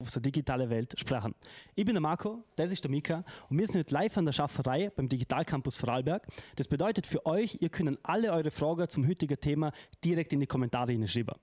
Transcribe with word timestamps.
auf 0.00 0.12
der 0.12 0.22
digitalen 0.22 0.70
Welt 0.70 0.94
sprechen. 0.96 1.34
Ich 1.74 1.84
bin 1.84 1.94
der 1.94 2.00
Marco, 2.00 2.44
das 2.54 2.70
ist 2.70 2.84
der 2.84 2.90
Mika 2.90 3.24
und 3.50 3.58
wir 3.58 3.66
sind 3.66 3.80
heute 3.80 3.94
live 3.94 4.16
an 4.16 4.26
der 4.26 4.32
Schafferei 4.32 4.90
beim 4.94 5.08
Digitalcampus 5.08 5.76
Vorarlberg. 5.76 6.24
Das 6.54 6.68
bedeutet 6.68 7.04
für 7.04 7.26
euch, 7.26 7.58
ihr 7.60 7.68
könnt 7.68 7.98
alle 8.04 8.32
eure 8.32 8.52
Fragen 8.52 8.88
zum 8.88 9.08
heutigen 9.08 9.40
Thema 9.40 9.72
direkt 10.04 10.32
in 10.32 10.40
die 10.40 10.46
Kommentare 10.46 10.92
hineinschreiben. 10.92 11.34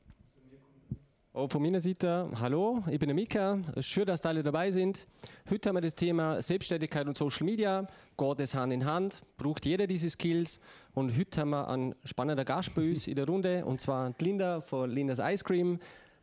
Auch 1.33 1.51
von 1.51 1.61
meiner 1.61 1.81
Seite, 1.81 2.29
hallo, 2.39 2.81
ich 2.89 2.97
bin 2.97 3.09
der 3.09 3.13
Mika. 3.13 3.59
Schön, 3.81 4.05
dass 4.05 4.25
alle 4.25 4.41
dabei 4.41 4.71
sind. 4.71 5.05
Heute 5.49 5.67
haben 5.67 5.75
wir 5.75 5.81
das 5.81 5.95
Thema 5.95 6.41
Selbstständigkeit 6.41 7.05
und 7.07 7.17
Social 7.17 7.45
Media. 7.45 7.85
Geht 8.17 8.39
es 8.39 8.55
Hand 8.55 8.71
in 8.71 8.85
Hand? 8.85 9.21
Braucht 9.35 9.65
jeder 9.65 9.85
diese 9.85 10.09
Skills? 10.09 10.61
Und 10.93 11.17
heute 11.17 11.41
haben 11.41 11.49
wir 11.49 11.67
einen 11.67 11.93
spannenden 12.05 12.45
Gast 12.45 12.73
bei 12.73 12.83
uns 12.83 13.05
in 13.07 13.15
der 13.17 13.27
Runde, 13.27 13.65
und 13.65 13.81
zwar 13.81 14.13
Linda 14.21 14.61
von 14.61 14.89
Lindas 14.89 15.19
Ice 15.19 15.43
Cream. 15.43 15.77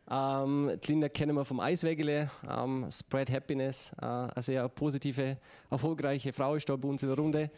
Ähm, 0.09 0.71
die 0.83 0.91
Linda 0.91 1.09
kennen 1.09 1.35
wir 1.35 1.45
vom 1.45 1.59
Eiswägele, 1.59 2.29
ähm, 2.49 2.87
Spread 2.91 3.31
Happiness, 3.31 3.91
äh, 4.01 4.05
eine 4.05 4.31
sehr 4.37 4.67
positive, 4.69 5.37
erfolgreiche 5.69 6.33
Frau 6.33 6.55
ist 6.55 6.67
da 6.67 6.75
bei 6.75 6.87
uns 6.87 7.03
in 7.03 7.09
der 7.09 7.17
Runde. 7.17 7.51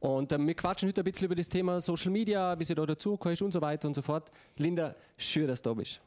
Und 0.00 0.32
ähm, 0.32 0.46
wir 0.48 0.54
quatschen 0.54 0.88
heute 0.88 1.02
ein 1.02 1.04
bisschen 1.04 1.26
über 1.26 1.36
das 1.36 1.48
Thema 1.48 1.80
Social 1.80 2.10
Media, 2.10 2.58
wie 2.58 2.64
sie 2.64 2.74
da 2.74 2.84
dazu 2.84 3.14
ist 3.14 3.42
und 3.42 3.52
so 3.52 3.60
weiter 3.60 3.86
und 3.86 3.94
so 3.94 4.02
fort. 4.02 4.32
Linda, 4.56 4.96
schön, 5.16 5.46
dass 5.46 5.62
du 5.62 5.70
da 5.70 5.74
bist. 5.74 6.00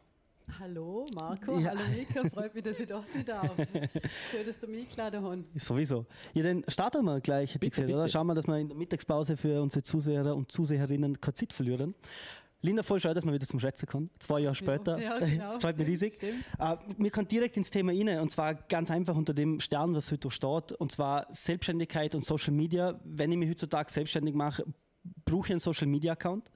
Hallo 0.60 1.06
Marco, 1.16 1.58
ja. 1.60 1.70
hallo 1.70 1.82
Mika, 1.92 2.30
freut 2.30 2.54
mich, 2.54 2.64
dass 2.64 2.80
ich 2.80 2.88
da 2.88 3.04
sein 3.12 3.26
darf. 3.26 3.56
Schön, 4.32 4.46
dass 4.46 4.60
du 4.60 4.68
mich 4.68 4.82
eingeladen 4.82 5.46
hast. 5.56 5.66
Sowieso. 5.66 6.06
Ja, 6.34 6.44
dann 6.44 6.64
starten 6.68 7.04
wir 7.04 7.20
gleich, 7.20 7.54
bitte, 7.54 7.70
gesagt, 7.70 7.88
bitte. 7.88 7.98
oder? 7.98 8.08
Schauen 8.08 8.28
wir, 8.28 8.36
dass 8.36 8.46
wir 8.46 8.58
in 8.58 8.68
der 8.68 8.78
Mittagspause 8.78 9.38
für 9.38 9.62
unsere 9.62 9.82
Zuseher 9.82 10.36
und 10.36 10.52
Zuseherinnen 10.52 11.20
keine 11.20 11.34
Zeit 11.34 11.52
verlieren. 11.52 11.96
Linda, 12.66 12.82
voll 12.82 13.00
schön, 13.00 13.14
dass 13.14 13.24
man 13.24 13.34
wieder 13.36 13.46
zum 13.46 13.60
Schätzen 13.60 13.86
kann. 13.86 14.10
Zwei 14.18 14.40
Jahre 14.40 14.56
später. 14.56 14.98
Ja, 14.98 15.20
genau, 15.20 15.60
Freut 15.60 15.78
mich 15.78 15.88
riesig. 15.88 16.20
Uh, 16.60 16.76
wir 16.98 17.12
kommen 17.12 17.28
direkt 17.28 17.56
ins 17.58 17.70
Thema 17.70 17.92
rein 17.92 18.20
und 18.20 18.32
zwar 18.32 18.56
ganz 18.56 18.90
einfach 18.90 19.16
unter 19.16 19.34
dem 19.34 19.60
Stern, 19.60 19.94
was 19.94 20.12
heute 20.12 20.32
steht. 20.32 20.72
Und 20.72 20.92
zwar 20.92 21.28
Selbstständigkeit 21.30 22.16
und 22.16 22.26
Social 22.26 22.54
Media. 22.54 23.00
Wenn 23.04 23.32
ich 23.32 23.38
mich 23.38 23.50
heutzutage 23.52 23.92
selbstständig 23.92 24.34
mache, 24.34 24.66
brauche 25.26 25.46
ich 25.48 25.52
einen 25.52 25.60
Social 25.60 25.88
Media 25.88 26.14
Account? 26.14 26.52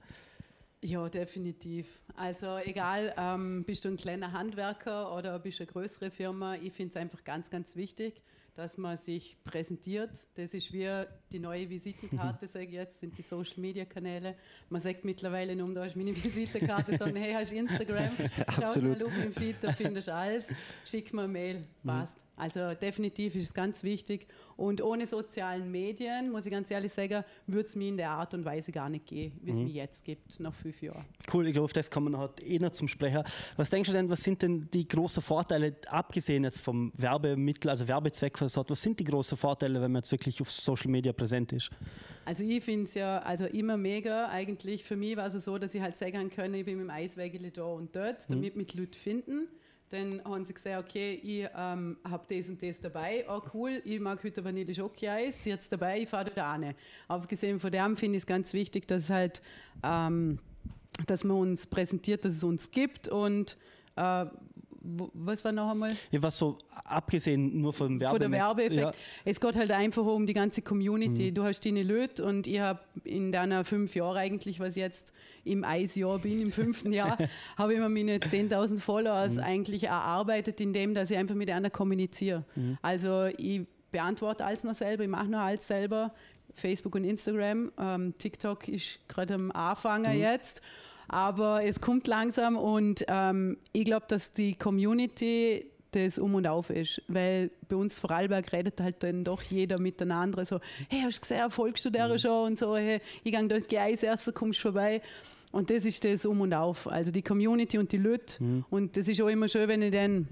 Ja, 0.82 1.08
definitiv. 1.08 2.02
Also 2.16 2.56
egal, 2.56 3.14
ähm, 3.16 3.64
bist 3.64 3.84
du 3.84 3.90
ein 3.90 3.96
kleiner 3.96 4.32
Handwerker 4.32 5.14
oder 5.14 5.38
bist 5.38 5.60
du 5.60 5.64
eine 5.64 5.72
größere 5.72 6.10
Firma, 6.10 6.56
ich 6.56 6.72
finde 6.72 6.90
es 6.90 6.96
einfach 6.96 7.22
ganz, 7.22 7.50
ganz 7.50 7.76
wichtig, 7.76 8.22
dass 8.54 8.78
man 8.78 8.96
sich 8.96 9.36
präsentiert. 9.44 10.10
Das 10.34 10.54
ist 10.54 10.72
wie 10.72 10.88
die 11.32 11.38
neue 11.38 11.68
Visitenkarte, 11.68 12.46
sage 12.48 12.66
ich 12.66 12.72
jetzt, 12.72 13.00
sind 13.00 13.16
die 13.16 13.22
Social-Media-Kanäle. 13.22 14.36
Man 14.68 14.80
sagt 14.80 15.04
mittlerweile 15.04 15.54
nur, 15.56 15.72
da 15.74 15.84
ist 15.84 15.96
meine 15.96 16.14
Visitenkarte, 16.24 16.96
sondern 16.96 17.16
hey, 17.22 17.34
hast 17.34 17.52
du 17.52 17.56
Instagram, 17.56 18.10
schau 18.50 18.80
mal 18.80 19.02
auf 19.02 19.24
im 19.24 19.32
Feed, 19.32 19.56
da 19.62 19.72
findest 19.72 20.08
du 20.08 20.14
alles, 20.14 20.48
schick 20.84 21.12
mir 21.12 21.22
eine 21.22 21.32
Mail, 21.32 21.62
passt. 21.84 22.16
Mhm. 22.16 22.30
Also 22.40 22.72
definitiv 22.72 23.34
ist 23.36 23.44
es 23.44 23.54
ganz 23.54 23.82
wichtig. 23.82 24.26
Und 24.56 24.82
ohne 24.82 25.06
sozialen 25.06 25.70
Medien, 25.70 26.30
muss 26.30 26.46
ich 26.46 26.52
ganz 26.52 26.70
ehrlich 26.70 26.90
sagen, 26.90 27.22
würde 27.46 27.68
es 27.68 27.76
mir 27.76 27.88
in 27.88 27.98
der 27.98 28.10
Art 28.10 28.32
und 28.32 28.46
Weise 28.46 28.72
gar 28.72 28.88
nicht 28.88 29.06
gehen, 29.06 29.38
wie 29.42 29.50
es 29.50 29.58
mhm. 29.58 29.64
mir 29.64 29.72
jetzt 29.72 30.04
gibt, 30.04 30.40
nach 30.40 30.54
fünf 30.54 30.80
Jahren. 30.80 31.04
Cool, 31.32 31.46
ich 31.46 31.52
glaube, 31.52 31.70
das 31.72 31.90
kommen 31.90 32.10
wir 32.10 32.18
noch 32.18 32.30
eh 32.42 32.58
noch 32.58 32.70
zum 32.70 32.88
Sprecher. 32.88 33.24
Was 33.56 33.68
denkst 33.68 33.90
du 33.90 33.94
denn, 33.94 34.08
was 34.08 34.22
sind 34.22 34.40
denn 34.40 34.68
die 34.72 34.88
großen 34.88 35.22
Vorteile, 35.22 35.76
abgesehen 35.88 36.44
jetzt 36.44 36.60
vom 36.60 36.92
Werbemittel, 36.96 37.70
also 37.70 37.86
Werbezweck, 37.86 38.39
was 38.40 38.56
was 38.56 38.82
sind 38.82 38.98
die 38.98 39.04
großen 39.04 39.36
Vorteile, 39.36 39.80
wenn 39.80 39.92
man 39.92 40.00
jetzt 40.00 40.12
wirklich 40.12 40.40
auf 40.40 40.50
Social 40.50 40.90
Media 40.90 41.12
präsent 41.12 41.52
ist? 41.52 41.70
Also 42.24 42.44
ich 42.44 42.62
finde 42.62 42.86
es 42.86 42.94
ja 42.94 43.18
also 43.18 43.46
immer 43.46 43.76
mega. 43.76 44.28
Eigentlich 44.28 44.84
für 44.84 44.96
mich 44.96 45.16
war 45.16 45.26
es 45.26 45.44
so, 45.44 45.58
dass 45.58 45.74
ich 45.74 45.80
halt 45.80 45.96
sagen 45.96 46.30
kann, 46.30 46.52
ich 46.54 46.64
bin 46.64 46.76
mit 46.78 46.86
dem 46.86 46.90
Eiswägele 46.90 47.50
da 47.50 47.64
und 47.64 47.94
dort, 47.94 48.28
mhm. 48.28 48.34
damit 48.34 48.54
mhm. 48.54 48.62
mich 48.62 48.74
Leute 48.74 48.98
finden. 48.98 49.48
Dann 49.90 50.22
haben 50.24 50.46
sie 50.46 50.54
gesagt, 50.54 50.84
okay, 50.84 51.14
ich 51.14 51.48
ähm, 51.56 51.96
habe 52.04 52.24
das 52.28 52.48
und 52.48 52.62
das 52.62 52.78
dabei. 52.78 53.24
Oh 53.28 53.40
cool, 53.52 53.82
ich 53.84 53.98
mag 53.98 54.22
heute 54.22 54.44
Vanille 54.44 54.72
Schoki-Eis, 54.72 55.42
sie 55.42 55.52
hat 55.52 55.60
es 55.60 55.68
dabei, 55.68 56.02
ich 56.02 56.08
fahre 56.08 56.30
da 56.30 56.56
hin. 56.56 56.74
Abgesehen 57.08 57.58
von 57.58 57.72
dem 57.72 57.96
finde 57.96 58.16
ich 58.16 58.22
es 58.22 58.26
ganz 58.26 58.52
wichtig, 58.52 58.86
dass 58.86 59.10
halt, 59.10 59.42
ähm, 59.82 60.38
dass 61.08 61.24
man 61.24 61.38
uns 61.38 61.66
präsentiert, 61.66 62.24
dass 62.24 62.34
es 62.34 62.44
uns 62.44 62.70
gibt 62.70 63.08
und 63.08 63.56
äh, 63.96 64.26
was 64.82 65.44
war 65.44 65.52
noch 65.52 65.70
einmal? 65.70 65.90
Ja, 66.10 66.22
was 66.22 66.38
so 66.38 66.56
abgesehen 66.90 67.60
nur 67.60 67.72
vom 67.72 68.00
Werbeeffekt. 68.00 68.22
Von 68.22 68.32
der 68.32 68.40
Werbeeffekt. 68.40 68.80
Ja. 68.80 68.92
Es 69.24 69.40
geht 69.40 69.56
halt 69.56 69.70
einfach 69.70 70.04
um 70.04 70.26
die 70.26 70.32
ganze 70.32 70.62
Community. 70.62 71.30
Mhm. 71.30 71.34
Du 71.34 71.44
hast 71.44 71.64
deine 71.64 71.82
Leute 71.82 72.24
und 72.24 72.46
ich 72.46 72.60
habe 72.60 72.80
in 73.04 73.32
deiner 73.32 73.64
fünf 73.64 73.94
Jahren 73.94 74.16
eigentlich, 74.16 74.60
was 74.60 74.76
jetzt 74.76 75.12
im 75.44 75.64
Eisjahr 75.64 76.18
bin, 76.18 76.40
im 76.40 76.52
fünften 76.52 76.92
Jahr, 76.92 77.18
habe 77.56 77.74
ich 77.74 77.80
mir 77.80 77.88
meine 77.88 78.18
10.000 78.18 78.80
Followers 78.80 79.34
mhm. 79.34 79.40
eigentlich 79.40 79.84
erarbeitet, 79.84 80.60
indem 80.60 80.94
dass 80.94 81.10
ich 81.10 81.16
einfach 81.16 81.34
mit 81.34 81.50
einer 81.50 81.70
kommuniziere. 81.70 82.44
Mhm. 82.54 82.78
Also 82.82 83.26
ich 83.36 83.62
beantworte 83.90 84.44
alles 84.44 84.64
noch 84.64 84.74
selber, 84.74 85.04
ich 85.04 85.08
mache 85.10 85.28
noch 85.28 85.40
alles 85.40 85.66
selber. 85.66 86.12
Facebook 86.52 86.96
und 86.96 87.04
Instagram. 87.04 87.70
Ähm, 87.78 88.14
TikTok 88.18 88.68
ist 88.68 88.98
gerade 89.08 89.34
am 89.34 89.52
Anfangen 89.52 90.12
mhm. 90.12 90.20
jetzt. 90.20 90.62
Aber 91.08 91.64
es 91.64 91.80
kommt 91.80 92.06
langsam 92.06 92.56
und 92.56 93.04
ähm, 93.08 93.58
ich 93.72 93.84
glaube, 93.84 94.06
dass 94.08 94.32
die 94.32 94.54
Community 94.54 95.66
das 95.92 96.18
um 96.18 96.34
und 96.34 96.46
auf 96.46 96.70
ist. 96.70 97.02
Weil 97.08 97.50
bei 97.68 97.76
uns 97.76 98.00
Vorarlberg 98.00 98.52
redet 98.52 98.80
halt 98.80 99.02
dann 99.02 99.24
doch 99.24 99.42
jeder 99.42 99.78
miteinander 99.78 100.44
so, 100.44 100.60
hey, 100.88 101.02
hast 101.02 101.18
du 101.18 101.20
gesehen, 101.20 101.50
folgst 101.50 101.84
du 101.84 101.90
der 101.90 102.08
mhm. 102.08 102.18
schon? 102.18 102.46
Und 102.52 102.58
so, 102.58 102.76
hey, 102.76 103.00
ich 103.24 103.32
gehe 103.32 103.48
dort 103.48 103.74
Eis 103.74 104.02
erst, 104.02 104.32
kommst 104.34 104.60
vorbei. 104.60 105.02
Und 105.52 105.70
das 105.70 105.84
ist 105.84 106.04
das 106.04 106.26
um 106.26 106.40
und 106.40 106.54
auf. 106.54 106.86
Also 106.86 107.10
die 107.10 107.22
Community 107.22 107.78
und 107.78 107.90
die 107.92 107.98
Leute. 107.98 108.42
Mhm. 108.42 108.64
Und 108.70 108.96
das 108.96 109.08
ist 109.08 109.20
auch 109.20 109.28
immer 109.28 109.48
schön, 109.48 109.68
wenn 109.68 109.82
ich 109.82 109.92
dann 109.92 110.28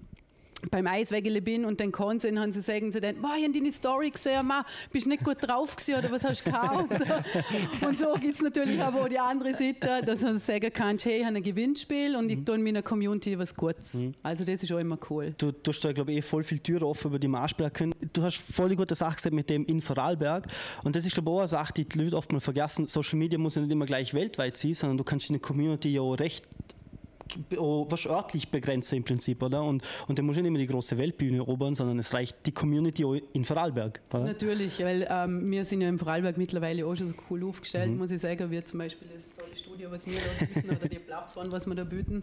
beim 0.71 0.87
Eiswägele 0.87 1.41
bin 1.41 1.65
und 1.65 1.81
dann 1.81 1.93
kann 1.93 2.21
sie, 2.21 2.37
haben 2.37 2.53
sie 2.53 2.63
sagen 2.63 2.93
sie 2.93 3.01
dann, 3.01 3.17
wow, 3.23 3.31
ich 3.37 3.45
habe 3.45 3.53
deine 3.53 3.73
Story 3.73 4.11
gesehen, 4.11 4.47
Ma, 4.47 4.65
bist 4.93 5.07
nicht 5.07 5.25
gut 5.25 5.37
drauf 5.41 5.77
gewesen 5.77 5.99
oder 5.99 6.11
was 6.11 6.25
hast 6.25 6.47
du 6.47 6.51
gekauft? 6.51 6.91
und 7.87 7.99
so 7.99 8.15
gibt 8.15 8.35
es 8.35 8.43
natürlich 8.43 8.83
auch 8.83 9.09
die 9.09 9.19
andere 9.19 9.57
Seite, 9.57 10.03
dass 10.05 10.21
man 10.21 10.41
sagen 10.41 10.73
kann, 10.73 10.99
hey, 11.01 11.21
ich 11.21 11.25
habe 11.25 11.37
ein 11.37 11.43
Gewinnspiel 11.43 12.17
und 12.17 12.29
ich 12.29 12.39
mhm. 12.39 12.45
tue 12.45 12.59
meiner 12.59 12.83
Community 12.83 13.39
was 13.39 13.55
Gutes. 13.55 13.95
Mhm. 13.95 14.15
Also 14.23 14.45
das 14.45 14.63
ist 14.63 14.73
auch 14.73 14.79
immer 14.79 14.99
cool. 15.11 15.35
Du, 15.39 15.53
du 15.53 15.71
hast 15.71 15.85
da, 15.85 15.93
glaube 15.93 16.13
ich, 16.13 16.19
eh 16.19 16.23
voll 16.23 16.43
viele 16.43 16.63
Türen 16.63 16.83
offen, 16.83 17.09
über 17.09 17.19
die 17.19 17.29
können. 17.73 17.95
Du 18.13 18.23
hast 18.23 18.39
voll 18.39 18.71
die 18.71 18.77
gute 18.77 18.95
Sache 18.95 19.17
gesagt 19.17 19.35
mit 19.35 19.49
dem 19.49 19.65
in 19.67 19.81
Vorarlberg 19.81 20.49
und 20.83 20.97
das 20.97 21.05
ist, 21.07 21.15
glaube 21.15 21.31
ich, 21.31 21.35
auch 21.35 21.41
eine 21.41 21.49
Sache, 21.49 21.73
die 21.73 21.89
die 21.89 21.99
Leute 21.99 22.17
oft 22.17 22.33
mal 22.33 22.41
vergessen. 22.41 22.87
Social 22.87 23.19
Media 23.19 23.39
muss 23.39 23.55
ja 23.55 23.63
nicht 23.63 23.73
immer 23.73 23.87
gleich 23.87 24.13
weltweit 24.15 24.57
sein, 24.57 24.75
sondern 24.75 24.99
du 24.99 25.05
kannst 25.05 25.31
deine 25.31 25.39
Community 25.39 25.91
ja 25.91 26.01
auch 26.01 26.15
recht 26.15 26.45
was 27.51 28.07
örtlich 28.07 28.51
begrenzt 28.51 28.93
im 28.93 29.05
Prinzip, 29.05 29.43
oder? 29.43 29.63
Und, 29.63 29.83
und 30.07 30.19
dann 30.19 30.27
muss 30.27 30.37
ich 30.37 30.43
nicht 30.43 30.53
mehr 30.53 30.61
die 30.61 30.67
große 30.67 30.97
Weltbühne 30.99 31.39
erobern, 31.39 31.75
sondern 31.75 31.99
es 31.99 32.13
reicht 32.15 32.37
die 32.47 32.53
Community 32.53 33.05
in 33.33 33.45
Vorarlberg. 33.45 34.01
Oder? 34.13 34.25
Natürlich, 34.25 34.79
weil 34.81 35.07
ähm, 35.11 35.51
wir 35.51 35.65
sind 35.65 35.81
ja 35.81 35.89
in 35.89 35.99
Vorarlberg 35.99 36.37
mittlerweile 36.37 36.87
auch 36.87 36.95
schon 36.95 37.09
so 37.09 37.15
cool 37.31 37.45
aufgestellt, 37.45 37.91
mhm. 37.91 37.99
muss 37.99 38.11
ich 38.11 38.21
sagen, 38.21 38.51
wie 38.51 38.63
zum 38.65 38.79
Beispiel 38.79 39.09
das 39.15 39.33
tolle 39.33 39.55
Studio, 39.55 39.91
was 39.91 40.07
wir 40.07 40.15
da 40.15 40.45
bieten 40.45 40.71
oder 40.71 40.89
die 40.89 40.99
Plattform, 40.99 41.53
was 41.53 41.67
wir 41.67 41.75
da 41.75 41.85
bieten. 41.85 42.23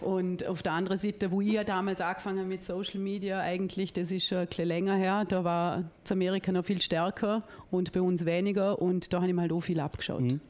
Und 0.00 0.46
auf 0.46 0.62
der 0.62 0.72
anderen 0.72 0.98
Seite, 0.98 1.30
wo 1.30 1.40
ich 1.40 1.52
ja 1.52 1.64
damals 1.64 2.00
angefangen 2.00 2.38
habe 2.38 2.48
mit 2.48 2.64
Social 2.64 3.00
Media, 3.00 3.40
eigentlich, 3.40 3.92
das 3.92 4.10
ist 4.10 4.26
schon 4.26 4.38
ein 4.38 4.46
bisschen 4.46 4.68
länger 4.68 4.96
her, 4.96 5.24
da 5.26 5.44
war 5.44 5.84
Amerika 6.10 6.52
noch 6.52 6.64
viel 6.64 6.80
stärker 6.80 7.42
und 7.70 7.92
bei 7.92 8.00
uns 8.00 8.24
weniger 8.24 8.80
und 8.80 9.12
da 9.12 9.18
habe 9.18 9.28
ich 9.28 9.34
mir 9.34 9.42
halt 9.42 9.52
auch 9.52 9.60
viel 9.60 9.80
abgeschaut. 9.80 10.22
Mhm. 10.22 10.40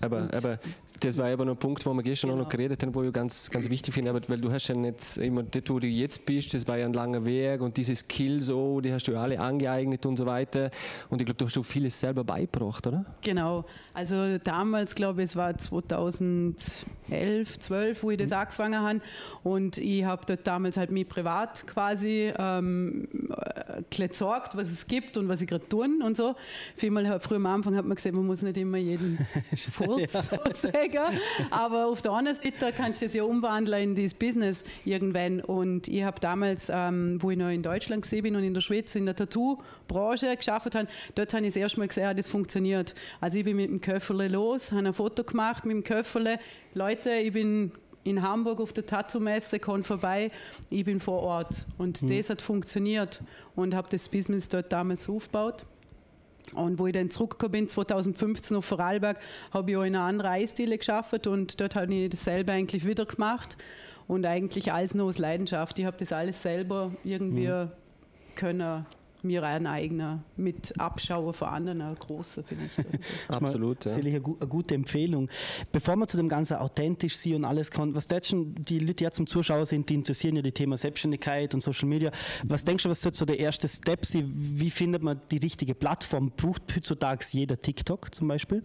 Aber, 0.00 0.28
aber 0.32 0.58
das 1.00 1.18
war 1.18 1.26
aber 1.26 1.44
noch 1.44 1.54
ein 1.54 1.58
Punkt, 1.58 1.84
wo 1.84 1.92
wir 1.92 2.02
gestern 2.02 2.30
genau. 2.30 2.40
auch 2.40 2.44
noch 2.44 2.50
geredet 2.50 2.82
haben, 2.82 2.94
wo 2.94 3.02
ich 3.02 3.12
ganz, 3.12 3.50
ganz 3.50 3.68
wichtig 3.68 3.94
finde, 3.94 4.10
aber 4.10 4.20
weil 4.28 4.40
du 4.40 4.50
hast 4.50 4.68
ja 4.68 4.74
nicht 4.74 5.16
immer 5.18 5.42
das, 5.42 5.62
wo 5.66 5.78
du 5.78 5.86
jetzt 5.86 6.24
bist, 6.26 6.54
das 6.54 6.66
war 6.68 6.78
ja 6.78 6.86
ein 6.86 6.92
langer 6.92 7.24
Weg 7.24 7.60
und 7.60 7.76
diese 7.76 7.94
Skills 7.94 8.46
so, 8.46 8.80
die 8.80 8.92
hast 8.92 9.06
du 9.06 9.12
ja 9.12 9.22
alle 9.22 9.38
angeeignet 9.38 10.04
und 10.06 10.16
so 10.16 10.26
weiter. 10.26 10.70
Und 11.08 11.20
ich 11.20 11.26
glaube, 11.26 11.38
du 11.38 11.46
hast 11.46 11.58
auch 11.58 11.64
vieles 11.64 11.98
selber 11.98 12.24
beigebracht, 12.24 12.86
oder? 12.86 13.04
Genau. 13.22 13.64
Also 13.94 14.38
damals, 14.38 14.94
glaube 14.94 15.22
ich, 15.22 15.30
es 15.30 15.36
war 15.36 15.56
2011, 15.56 17.58
12, 17.58 18.02
wo 18.02 18.10
ich 18.10 18.18
das 18.18 18.30
mhm. 18.30 18.36
angefangen 18.36 18.80
habe. 18.80 19.00
Und 19.42 19.78
ich 19.78 20.04
habe 20.04 20.22
dort 20.26 20.46
damals 20.46 20.76
halt 20.76 20.90
mich 20.90 21.08
privat 21.08 21.66
quasi 21.66 22.32
ähm, 22.38 23.08
gesorgt, 23.90 24.56
was 24.56 24.70
es 24.70 24.86
gibt 24.86 25.16
und 25.16 25.28
was 25.28 25.40
ich 25.40 25.46
gerade 25.46 25.68
tun 25.68 26.02
und 26.02 26.16
so. 26.16 26.34
Vielmal 26.76 27.20
früher 27.20 27.36
am 27.36 27.46
Anfang 27.46 27.76
hat 27.76 27.84
man 27.84 27.94
gesagt, 27.94 28.14
man 28.14 28.26
muss 28.26 28.42
nicht 28.42 28.56
immer 28.56 28.78
jeden 28.78 29.18
Furz 29.96 30.12
ja. 30.12 30.22
so 30.22 30.36
sagen. 30.54 31.18
Aber 31.50 31.86
auf 31.86 32.02
der 32.02 32.12
anderen 32.12 32.36
Seite 32.36 32.72
kannst 32.76 33.02
du 33.02 33.06
das 33.06 33.14
ja 33.14 33.22
umwandeln 33.22 33.96
in 33.96 34.02
das 34.02 34.14
Business 34.14 34.64
irgendwann. 34.84 35.40
Und 35.40 35.88
ich 35.88 36.02
habe 36.02 36.20
damals, 36.20 36.70
ähm, 36.72 37.18
wo 37.20 37.30
ich 37.30 37.38
noch 37.38 37.50
in 37.50 37.62
Deutschland 37.62 38.02
gesehen 38.02 38.22
bin 38.22 38.36
und 38.36 38.44
in 38.44 38.54
der 38.54 38.60
Schweiz 38.60 38.94
in 38.94 39.06
der 39.06 39.16
Tattoo-Branche 39.16 40.36
geschafft 40.36 40.74
habe, 40.74 40.88
dort 41.14 41.34
habe 41.34 41.44
ich 41.44 41.54
das 41.54 41.56
erste 41.56 41.78
Mal 41.78 41.88
gesehen, 41.88 42.16
das 42.16 42.28
funktioniert. 42.28 42.94
Also 43.20 43.38
ich 43.38 43.44
bin 43.44 43.56
mit 43.56 43.70
dem 43.70 43.80
Köfferle 43.80 44.28
los, 44.28 44.72
habe 44.72 44.86
ein 44.86 44.94
Foto 44.94 45.24
gemacht 45.24 45.64
mit 45.64 45.74
dem 45.74 45.84
Köfferle. 45.84 46.38
Leute, 46.74 47.10
ich 47.10 47.32
bin 47.32 47.72
in 48.04 48.22
Hamburg 48.22 48.60
auf 48.60 48.72
der 48.72 48.86
Tattoo-Messe, 48.86 49.58
komme 49.58 49.84
vorbei, 49.84 50.30
ich 50.70 50.84
bin 50.84 51.00
vor 51.00 51.20
Ort. 51.20 51.66
Und 51.78 52.02
mhm. 52.02 52.08
das 52.08 52.30
hat 52.30 52.42
funktioniert 52.42 53.22
und 53.54 53.74
habe 53.74 53.88
das 53.90 54.08
Business 54.08 54.48
dort 54.48 54.72
damals 54.72 55.08
aufgebaut. 55.08 55.66
Und 56.54 56.78
wo 56.78 56.86
ich 56.86 56.92
dann 56.92 57.10
zurückgekommen 57.10 57.52
bin, 57.52 57.68
2015 57.68 58.56
auf 58.56 58.64
Vorarlberg, 58.64 59.18
habe 59.52 59.70
ich 59.70 59.76
auch 59.76 59.82
in 59.82 59.94
einer 59.94 60.04
anderen 60.04 60.32
Eisdiele 60.32 60.78
geschafft 60.78 61.26
und 61.26 61.60
dort 61.60 61.76
habe 61.76 61.94
ich 61.94 62.10
dasselbe 62.10 62.52
eigentlich 62.52 62.84
wieder 62.84 63.06
gemacht 63.06 63.56
und 64.08 64.26
eigentlich 64.26 64.72
alles 64.72 64.94
nur 64.94 65.06
aus 65.06 65.18
Leidenschaft. 65.18 65.78
Ich 65.78 65.84
habe 65.84 65.96
das 65.96 66.12
alles 66.12 66.42
selber 66.42 66.92
irgendwie 67.04 67.48
mhm. 67.48 67.70
können 68.34 68.84
mir 69.24 69.42
ein 69.42 69.66
eigener 69.66 70.22
mit 70.36 70.78
Abschauer 70.78 71.34
von 71.34 71.48
anderen 71.48 71.80
ein 71.80 71.94
großer 71.94 72.42
vielleicht. 72.42 72.70
So. 73.30 73.34
Absolut. 73.36 73.84
Ja. 73.84 73.94
Vielleicht 73.94 74.24
eine, 74.24 74.48
gute 74.48 74.74
Empfehlung. 74.74 75.28
Bevor 75.72 75.96
wir 75.96 76.06
zu 76.06 76.16
dem 76.16 76.28
Ganzen 76.28 76.56
authentisch 76.56 77.16
sind 77.16 77.36
und 77.36 77.44
alles 77.44 77.70
kann, 77.70 77.94
was 77.94 78.08
schon 78.24 78.54
die 78.56 78.78
Leute, 78.78 78.94
die 78.94 79.04
jetzt 79.04 79.16
zum 79.16 79.26
Zuschauen 79.26 79.64
sind, 79.64 79.88
die 79.88 79.94
interessieren 79.94 80.36
ja 80.36 80.42
die 80.42 80.52
Thema 80.52 80.76
Selbstständigkeit 80.76 81.54
und 81.54 81.60
Social 81.60 81.88
Media. 81.88 82.10
Was 82.44 82.64
denkst 82.64 82.84
du, 82.84 82.90
was 82.90 83.00
sollte 83.00 83.18
so 83.18 83.24
der 83.24 83.38
erste 83.38 83.68
Step 83.68 84.04
sein? 84.04 84.30
Wie 84.34 84.70
findet 84.70 85.02
man 85.02 85.20
die 85.30 85.38
richtige 85.38 85.74
Plattform? 85.74 86.32
Braucht 86.36 86.62
heutzutage 86.74 87.24
jeder 87.30 87.60
TikTok 87.60 88.14
zum 88.14 88.28
Beispiel? 88.28 88.62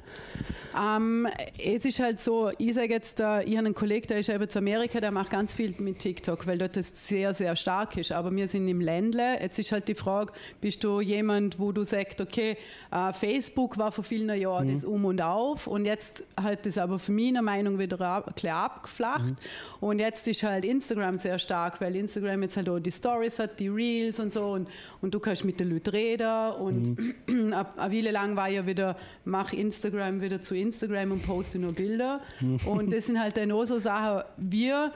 Um, 0.74 1.26
ähm, 1.26 1.28
es 1.58 1.86
ist 1.86 2.00
halt 2.00 2.20
so, 2.20 2.50
ich 2.58 2.74
sage 2.74 2.94
jetzt, 2.94 3.20
uh, 3.20 3.40
ich 3.46 3.56
habe 3.58 3.68
einen 3.68 3.74
Kollegen, 3.74 4.08
der 4.08 4.20
ist 4.20 4.30
eben 4.30 4.50
zu 4.50 4.60
Amerika, 4.60 5.00
der 5.00 5.12
macht 5.12 5.30
ganz 5.30 5.54
viel 5.54 5.76
mit 5.80 6.00
TikTok, 6.00 6.48
weil 6.48 6.58
dort 6.58 6.76
das 6.76 6.92
sehr, 7.08 7.34
sehr 7.34 7.56
stark 7.56 7.98
ist. 7.98 8.12
Aber 8.12 8.32
wir 8.36 8.48
sind 8.48 8.68
im 8.68 8.82
Ländle. 8.82 9.40
Jetzt 9.42 9.60
ist 9.60 9.72
halt 9.72 9.88
die 9.88 9.96
Frage, 9.96 10.34
bist 10.62 10.84
du 10.84 11.02
jemand, 11.02 11.60
wo 11.60 11.72
du 11.72 11.84
sagst, 11.84 12.22
okay, 12.22 12.58
äh, 12.92 13.14
Facebook 13.14 13.78
war 13.78 13.92
vor 13.92 14.04
vielen 14.04 14.34
Jahren 14.40 14.68
mhm. 14.68 14.74
das 14.74 14.86
Um 14.86 15.06
und 15.06 15.22
Auf 15.22 15.68
und 15.68 15.86
jetzt 15.86 16.24
hat 16.42 16.66
das 16.66 16.78
aber 16.78 17.00
für 17.00 17.12
meine 17.12 17.42
Meinung 17.42 17.80
wieder 17.80 18.00
ab, 18.02 18.36
klar 18.36 18.66
abgeflacht. 18.66 19.32
Mhm. 19.32 19.88
Und 19.88 20.00
jetzt 20.00 20.28
ist 20.28 20.44
halt 20.44 20.66
Instagram 20.66 21.18
sehr 21.18 21.40
stark, 21.40 21.82
weil 21.82 21.96
Instagram 21.96 22.44
jetzt 22.44 22.58
halt 22.58 22.70
auch 22.70 22.80
die 22.80 22.92
Stories 22.92 23.40
hat, 23.40 23.60
die 23.60 23.68
Reels 23.68 24.20
und 24.20 24.34
so 24.34 24.52
und, 24.52 24.68
und 25.02 25.14
du 25.14 25.20
kannst 25.20 25.44
mit 25.44 25.60
den 25.60 25.70
Leuten 25.70 25.90
reden 25.90 26.52
und 26.54 27.00
mhm. 27.28 27.54
ab, 27.54 27.74
ab 27.78 27.92
viele 27.96 28.12
lang 28.12 28.36
war 28.36 28.50
ja 28.50 28.68
wieder, 28.68 28.98
mach 29.24 29.54
Instagram 29.54 30.22
wieder 30.22 30.42
zu 30.42 30.56
Instagram 30.56 31.12
und 31.12 31.26
poste 31.26 31.58
nur 31.60 31.74
Bilder. 31.74 32.22
Mhm. 32.40 32.60
Und 32.66 32.92
das 32.92 33.06
sind 33.06 33.20
halt 33.20 33.38
dann 33.38 33.52
auch 33.52 33.64
so 33.66 33.80
Sachen, 33.80 34.24
wir 34.38 34.92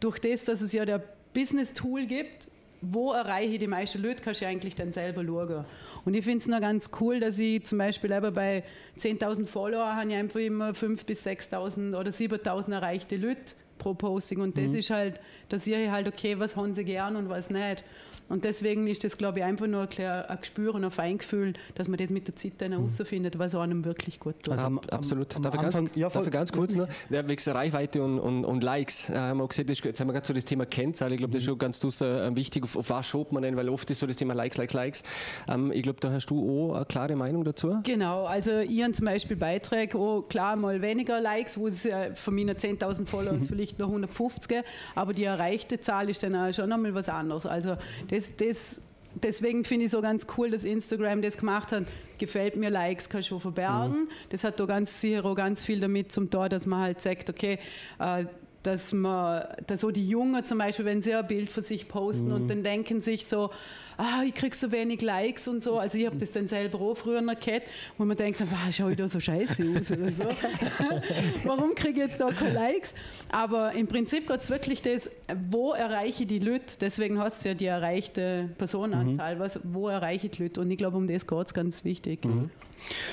durch 0.00 0.18
das, 0.18 0.44
dass 0.44 0.60
es 0.60 0.72
ja 0.72 0.84
der 0.84 1.02
Business-Tool 1.32 2.06
gibt, 2.06 2.48
wo 2.80 3.12
erreiche 3.12 3.54
ich 3.54 3.58
die 3.58 3.66
meisten 3.66 4.02
Leute, 4.02 4.22
kannst 4.22 4.40
du 4.40 4.46
eigentlich 4.46 4.74
dann 4.74 4.92
selber 4.92 5.24
schauen. 5.24 5.64
Und 6.04 6.14
ich 6.14 6.24
finde 6.24 6.38
es 6.38 6.46
noch 6.46 6.60
ganz 6.60 6.90
cool, 7.00 7.20
dass 7.20 7.38
ich 7.38 7.64
zum 7.64 7.78
Beispiel 7.78 8.12
eben 8.12 8.32
bei 8.32 8.62
10.000 8.98 9.46
Follower 9.46 9.96
habe 9.96 10.08
ich 10.08 10.14
einfach 10.14 10.40
immer 10.40 10.70
5.000 10.70 11.06
bis 11.06 11.26
6.000 11.26 11.98
oder 11.98 12.10
7.000 12.10 12.72
erreichte 12.72 13.16
Leute 13.16 13.54
pro 13.78 13.94
Posting. 13.94 14.40
Und 14.40 14.56
das 14.56 14.68
mhm. 14.68 14.78
ist 14.78 14.90
halt, 14.90 15.20
da 15.48 15.58
sehe 15.58 15.84
ich 15.84 15.90
halt, 15.90 16.06
okay, 16.06 16.38
was 16.38 16.56
haben 16.56 16.74
sie 16.74 16.84
gern 16.84 17.16
und 17.16 17.28
was 17.28 17.50
nicht. 17.50 17.84
Und 18.28 18.44
deswegen 18.44 18.86
ist 18.86 19.04
das, 19.04 19.16
glaube 19.16 19.38
ich, 19.38 19.44
einfach 19.44 19.66
nur 19.66 19.82
ein, 19.82 20.06
ein 20.06 20.38
Gespür 20.40 20.74
und 20.74 20.84
ein 20.84 20.90
Feingefühl, 20.90 21.54
dass 21.74 21.88
man 21.88 21.96
das 21.96 22.10
mit 22.10 22.28
der 22.28 22.36
Zeit 22.36 22.52
dann 22.58 22.72
mhm. 22.72 22.76
herausfindet, 22.76 23.38
was 23.38 23.54
einem 23.54 23.84
wirklich 23.84 24.20
gut 24.20 24.42
tut. 24.42 24.52
Also 24.52 24.66
am, 24.66 24.78
absolut. 24.90 25.34
Am, 25.34 25.36
am 25.36 25.42
darf, 25.50 25.58
Anfang, 25.58 25.84
ganz, 25.86 25.96
ja, 25.96 26.08
darf 26.08 26.26
ich 26.26 26.32
ganz 26.32 26.52
kurz 26.52 26.74
noch? 26.74 26.88
Ja, 27.10 27.26
wegen 27.26 27.50
Reichweite 27.50 28.02
und, 28.02 28.18
und, 28.18 28.44
und 28.44 28.62
Likes. 28.62 29.08
Äh, 29.08 29.14
haben 29.14 29.38
wir 29.38 29.48
gesehen, 29.48 29.66
das, 29.66 29.80
jetzt 29.80 30.00
haben 30.00 30.08
wir 30.08 30.12
gerade 30.12 30.26
so 30.26 30.34
das 30.34 30.44
Thema 30.44 30.66
Kennzahl. 30.66 31.12
Ich 31.12 31.18
glaube, 31.18 31.32
das 31.32 31.42
ist 31.42 31.46
mhm. 31.46 31.52
schon 31.52 31.58
ganz 31.58 32.02
äh, 32.02 32.36
wichtig, 32.36 32.64
auf, 32.64 32.76
auf, 32.76 32.90
was 32.90 33.06
schaut 33.06 33.32
man 33.32 33.42
denn, 33.42 33.56
weil 33.56 33.68
oft 33.68 33.90
ist 33.90 34.00
so 34.00 34.06
das 34.06 34.16
Thema 34.16 34.34
Likes, 34.34 34.58
Likes, 34.58 34.74
Likes. 34.74 35.02
Ähm, 35.48 35.72
ich 35.72 35.82
glaube, 35.82 36.00
da 36.00 36.10
hast 36.10 36.26
du 36.26 36.70
auch 36.70 36.76
eine 36.76 36.84
klare 36.84 37.16
Meinung 37.16 37.44
dazu. 37.44 37.78
Genau, 37.84 38.24
also 38.24 38.58
ich 38.58 38.82
habe 38.82 38.92
zum 38.92 39.06
Beispiel 39.06 39.36
Beiträge, 39.36 39.98
oh, 39.98 40.22
klar, 40.22 40.56
mal 40.56 40.82
weniger 40.82 41.20
Likes, 41.20 41.56
wo 41.56 41.68
es 41.68 41.86
äh, 41.86 42.14
von 42.14 42.34
meinen 42.34 42.56
10.000 42.56 43.06
Followers 43.06 43.46
vielleicht 43.48 43.78
noch 43.78 43.88
150, 43.88 44.62
aber 44.94 45.14
die 45.14 45.24
erreichte 45.24 45.80
Zahl 45.80 46.10
ist 46.10 46.22
dann 46.22 46.34
auch 46.34 46.52
schon 46.52 46.68
nochmal 46.68 46.94
was 46.94 47.08
anderes. 47.08 47.46
Also 47.46 47.76
das, 48.08 48.17
das 48.36 48.80
deswegen 49.22 49.64
finde 49.64 49.86
ich 49.86 49.90
so 49.90 50.00
ganz 50.00 50.26
cool, 50.36 50.50
dass 50.50 50.64
Instagram 50.64 51.22
das 51.22 51.36
gemacht 51.36 51.72
hat. 51.72 51.84
Gefällt 52.18 52.56
mir, 52.56 52.70
Likes 52.70 53.08
kann 53.08 53.22
schon 53.22 53.40
verbergen. 53.40 54.02
Mhm. 54.02 54.08
Das 54.30 54.44
hat 54.44 54.58
da 54.58 54.66
ganz 54.66 55.00
sicher 55.00 55.24
auch 55.24 55.34
ganz 55.34 55.64
viel 55.64 55.80
damit 55.80 56.12
zum 56.12 56.30
Tor, 56.30 56.48
dass 56.48 56.66
man 56.66 56.80
halt 56.80 57.00
sagt, 57.00 57.30
okay, 57.30 57.58
äh, 57.98 58.24
dass 58.68 58.92
man, 58.92 59.44
dass 59.66 59.80
so 59.80 59.90
die 59.90 60.06
Jungen 60.06 60.44
zum 60.44 60.58
Beispiel, 60.58 60.84
wenn 60.84 61.00
sie 61.00 61.14
ein 61.14 61.26
Bild 61.26 61.50
von 61.50 61.62
sich 61.62 61.88
posten 61.88 62.28
mhm. 62.28 62.34
und 62.34 62.48
dann 62.48 62.62
denken 62.62 63.00
sich 63.00 63.26
so, 63.26 63.50
ah, 63.96 64.22
ich 64.26 64.34
krieg 64.34 64.54
so 64.54 64.70
wenig 64.70 65.00
Likes 65.00 65.48
und 65.48 65.62
so. 65.62 65.78
Also 65.78 65.96
ich 65.96 66.04
habe 66.04 66.16
das 66.16 66.32
dann 66.32 66.48
selber 66.48 66.78
auch 66.82 66.94
früher 66.94 67.22
noch 67.22 67.40
gehabt, 67.40 67.70
wo 67.96 68.04
man 68.04 68.16
denkt, 68.16 68.42
ah, 68.42 68.70
schau 68.70 68.88
ich 68.88 68.96
da 68.96 69.08
so 69.08 69.20
scheiße 69.20 69.64
aus 69.64 69.90
oder 69.90 70.12
so. 70.12 70.24
Warum 71.44 71.74
kriege 71.74 72.02
ich 72.02 72.08
jetzt 72.08 72.20
da 72.20 72.30
keine 72.30 72.52
Likes? 72.52 72.92
Aber 73.30 73.72
im 73.72 73.86
Prinzip 73.86 74.28
geht 74.28 74.40
es 74.42 74.50
wirklich 74.50 74.82
das, 74.82 75.10
wo 75.50 75.72
erreiche 75.72 76.24
ich 76.24 76.28
die 76.28 76.38
Leute? 76.40 76.76
Deswegen 76.78 77.18
hast 77.18 77.44
du 77.44 77.48
ja 77.48 77.54
die 77.54 77.66
erreichte 77.66 78.50
Personenanzahl. 78.58 79.36
Mhm. 79.36 79.40
Was, 79.40 79.60
wo 79.64 79.88
erreiche 79.88 80.26
ich 80.26 80.32
die 80.32 80.42
Leute? 80.42 80.60
Und 80.60 80.70
ich 80.70 80.76
glaube, 80.76 80.98
um 80.98 81.06
das 81.06 81.26
geht 81.26 81.46
es 81.46 81.54
ganz 81.54 81.84
wichtig. 81.84 82.22
Mhm. 82.26 82.50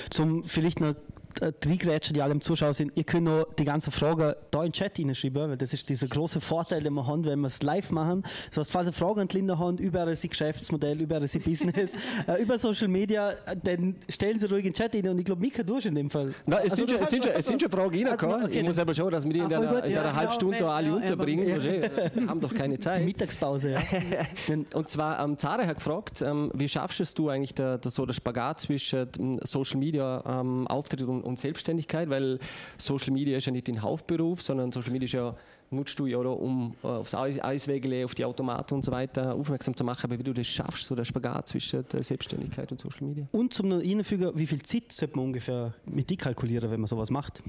Zum 0.09 0.43
vielleicht 0.43 0.81
noch 0.81 0.95
äh, 1.41 1.51
Grätsche, 1.77 2.13
die 2.13 2.21
alle 2.21 2.33
im 2.33 2.41
Zuschauer 2.41 2.73
sind, 2.73 2.91
ihr 2.95 3.03
könnt 3.03 3.25
noch 3.25 3.45
die 3.57 3.65
ganzen 3.65 3.91
Fragen 3.91 4.33
da 4.51 4.59
in 4.59 4.67
den 4.67 4.73
Chat 4.73 4.97
hineinschreiben, 4.97 5.49
weil 5.49 5.57
das 5.57 5.73
ist 5.73 5.87
dieser 5.89 6.07
große 6.07 6.41
Vorteil, 6.41 6.81
den 6.81 6.93
wir 6.93 7.05
haben, 7.05 7.25
wenn 7.25 7.39
wir 7.39 7.47
es 7.47 7.61
live 7.61 7.91
machen. 7.91 8.23
Das 8.49 8.59
heißt, 8.59 8.71
falls 8.71 8.87
ihr 8.87 8.93
Fragen 8.93 9.21
an 9.21 9.27
Linda 9.31 9.57
haben 9.57 9.77
über 9.77 10.07
ihr 10.07 10.15
Geschäftsmodell, 10.15 11.01
über 11.01 11.21
ihr 11.21 11.41
Business, 11.41 11.93
äh, 12.27 12.41
über 12.41 12.57
Social 12.57 12.87
Media, 12.87 13.33
dann 13.63 13.95
stellen 14.09 14.39
sie 14.39 14.47
ruhig 14.47 14.65
in 14.65 14.71
den 14.71 14.73
Chat 14.73 14.93
hin 14.93 15.07
und 15.07 15.19
ich 15.19 15.25
glaube, 15.25 15.41
Mika, 15.41 15.63
du 15.63 15.75
hast 15.75 15.85
in 15.85 15.95
dem 15.95 16.09
Fall. 16.09 16.33
Nein, 16.45 16.59
es, 16.65 16.71
also, 16.71 16.75
sind, 16.75 16.91
schon, 16.91 16.99
es, 17.01 17.09
sind, 17.09 17.23
schon, 17.23 17.33
es 17.33 17.45
sind 17.45 17.61
schon 17.61 17.71
Fragen 17.71 17.89
reingekommen. 17.89 18.35
Also, 18.35 18.47
okay, 18.47 18.59
ich 18.59 18.65
muss 18.65 18.79
aber 18.79 18.93
schauen, 18.93 19.11
dass 19.11 19.25
wir 19.25 19.33
die 19.33 19.39
in, 19.39 19.49
der, 19.49 19.61
in 19.61 19.69
der 19.69 19.89
ja, 19.89 20.15
halben 20.15 20.33
Stunde 20.33 20.59
ja, 20.59 20.67
alle 20.67 20.95
unterbringen. 20.95 21.45
Wir 21.45 22.27
haben 22.27 22.39
doch 22.39 22.53
keine 22.53 22.79
Zeit. 22.79 23.01
Die 23.01 23.05
Mittagspause, 23.05 23.71
ja. 23.71 23.79
und 24.73 24.89
zwar, 24.89 25.23
ähm, 25.23 25.37
Zara 25.37 25.65
hat 25.65 25.75
gefragt, 25.75 26.21
ähm, 26.21 26.51
wie 26.53 26.67
schaffst 26.67 27.17
du 27.17 27.29
eigentlich 27.29 27.53
der, 27.53 27.77
der, 27.77 27.91
so 27.91 28.05
der 28.05 28.13
Spagat 28.13 28.61
zwischen 28.61 29.07
ähm, 29.19 29.39
Social 29.43 29.79
Media 29.79 30.23
ähm, 30.25 30.67
Auftritt 30.67 31.03
und, 31.03 31.23
und 31.25 31.39
Selbstständigkeit? 31.39 32.09
Weil 32.09 32.39
Social 32.77 33.11
Media 33.13 33.37
ist 33.37 33.45
ja 33.45 33.51
nicht 33.51 33.67
dein 33.67 33.81
Hauptberuf, 33.81 34.41
sondern 34.41 34.71
Social 34.71 34.91
Media 34.91 35.05
ist 35.05 35.13
ja, 35.13 35.35
nutzt 35.71 35.99
du 35.99 36.05
ja, 36.05 36.17
oder, 36.17 36.37
um 36.39 36.75
äh, 36.83 36.87
aufs 36.87 37.15
Eiswegele, 37.15 38.05
auf 38.05 38.15
die 38.15 38.25
Automaten 38.25 38.75
und 38.75 38.85
so 38.85 38.91
weiter 38.91 39.33
aufmerksam 39.33 39.75
zu 39.75 39.83
machen, 39.83 40.05
aber 40.05 40.19
wie 40.19 40.23
du 40.23 40.33
das 40.33 40.47
schaffst, 40.47 40.85
so 40.85 40.95
der 40.95 41.05
Spagat 41.05 41.47
zwischen 41.47 41.85
der 41.91 42.03
Selbstständigkeit 42.03 42.71
und 42.71 42.79
Social 42.79 43.07
Media. 43.07 43.27
Und 43.31 43.53
zum 43.53 43.71
Reinfügen, 43.71 44.31
wie 44.35 44.47
viel 44.47 44.61
Zeit 44.61 44.91
sollte 44.91 45.15
man 45.17 45.25
ungefähr 45.25 45.73
mit 45.85 46.09
dir 46.09 46.17
kalkulieren, 46.17 46.69
wenn 46.71 46.79
man 46.79 46.87
sowas 46.87 47.09
macht? 47.09 47.41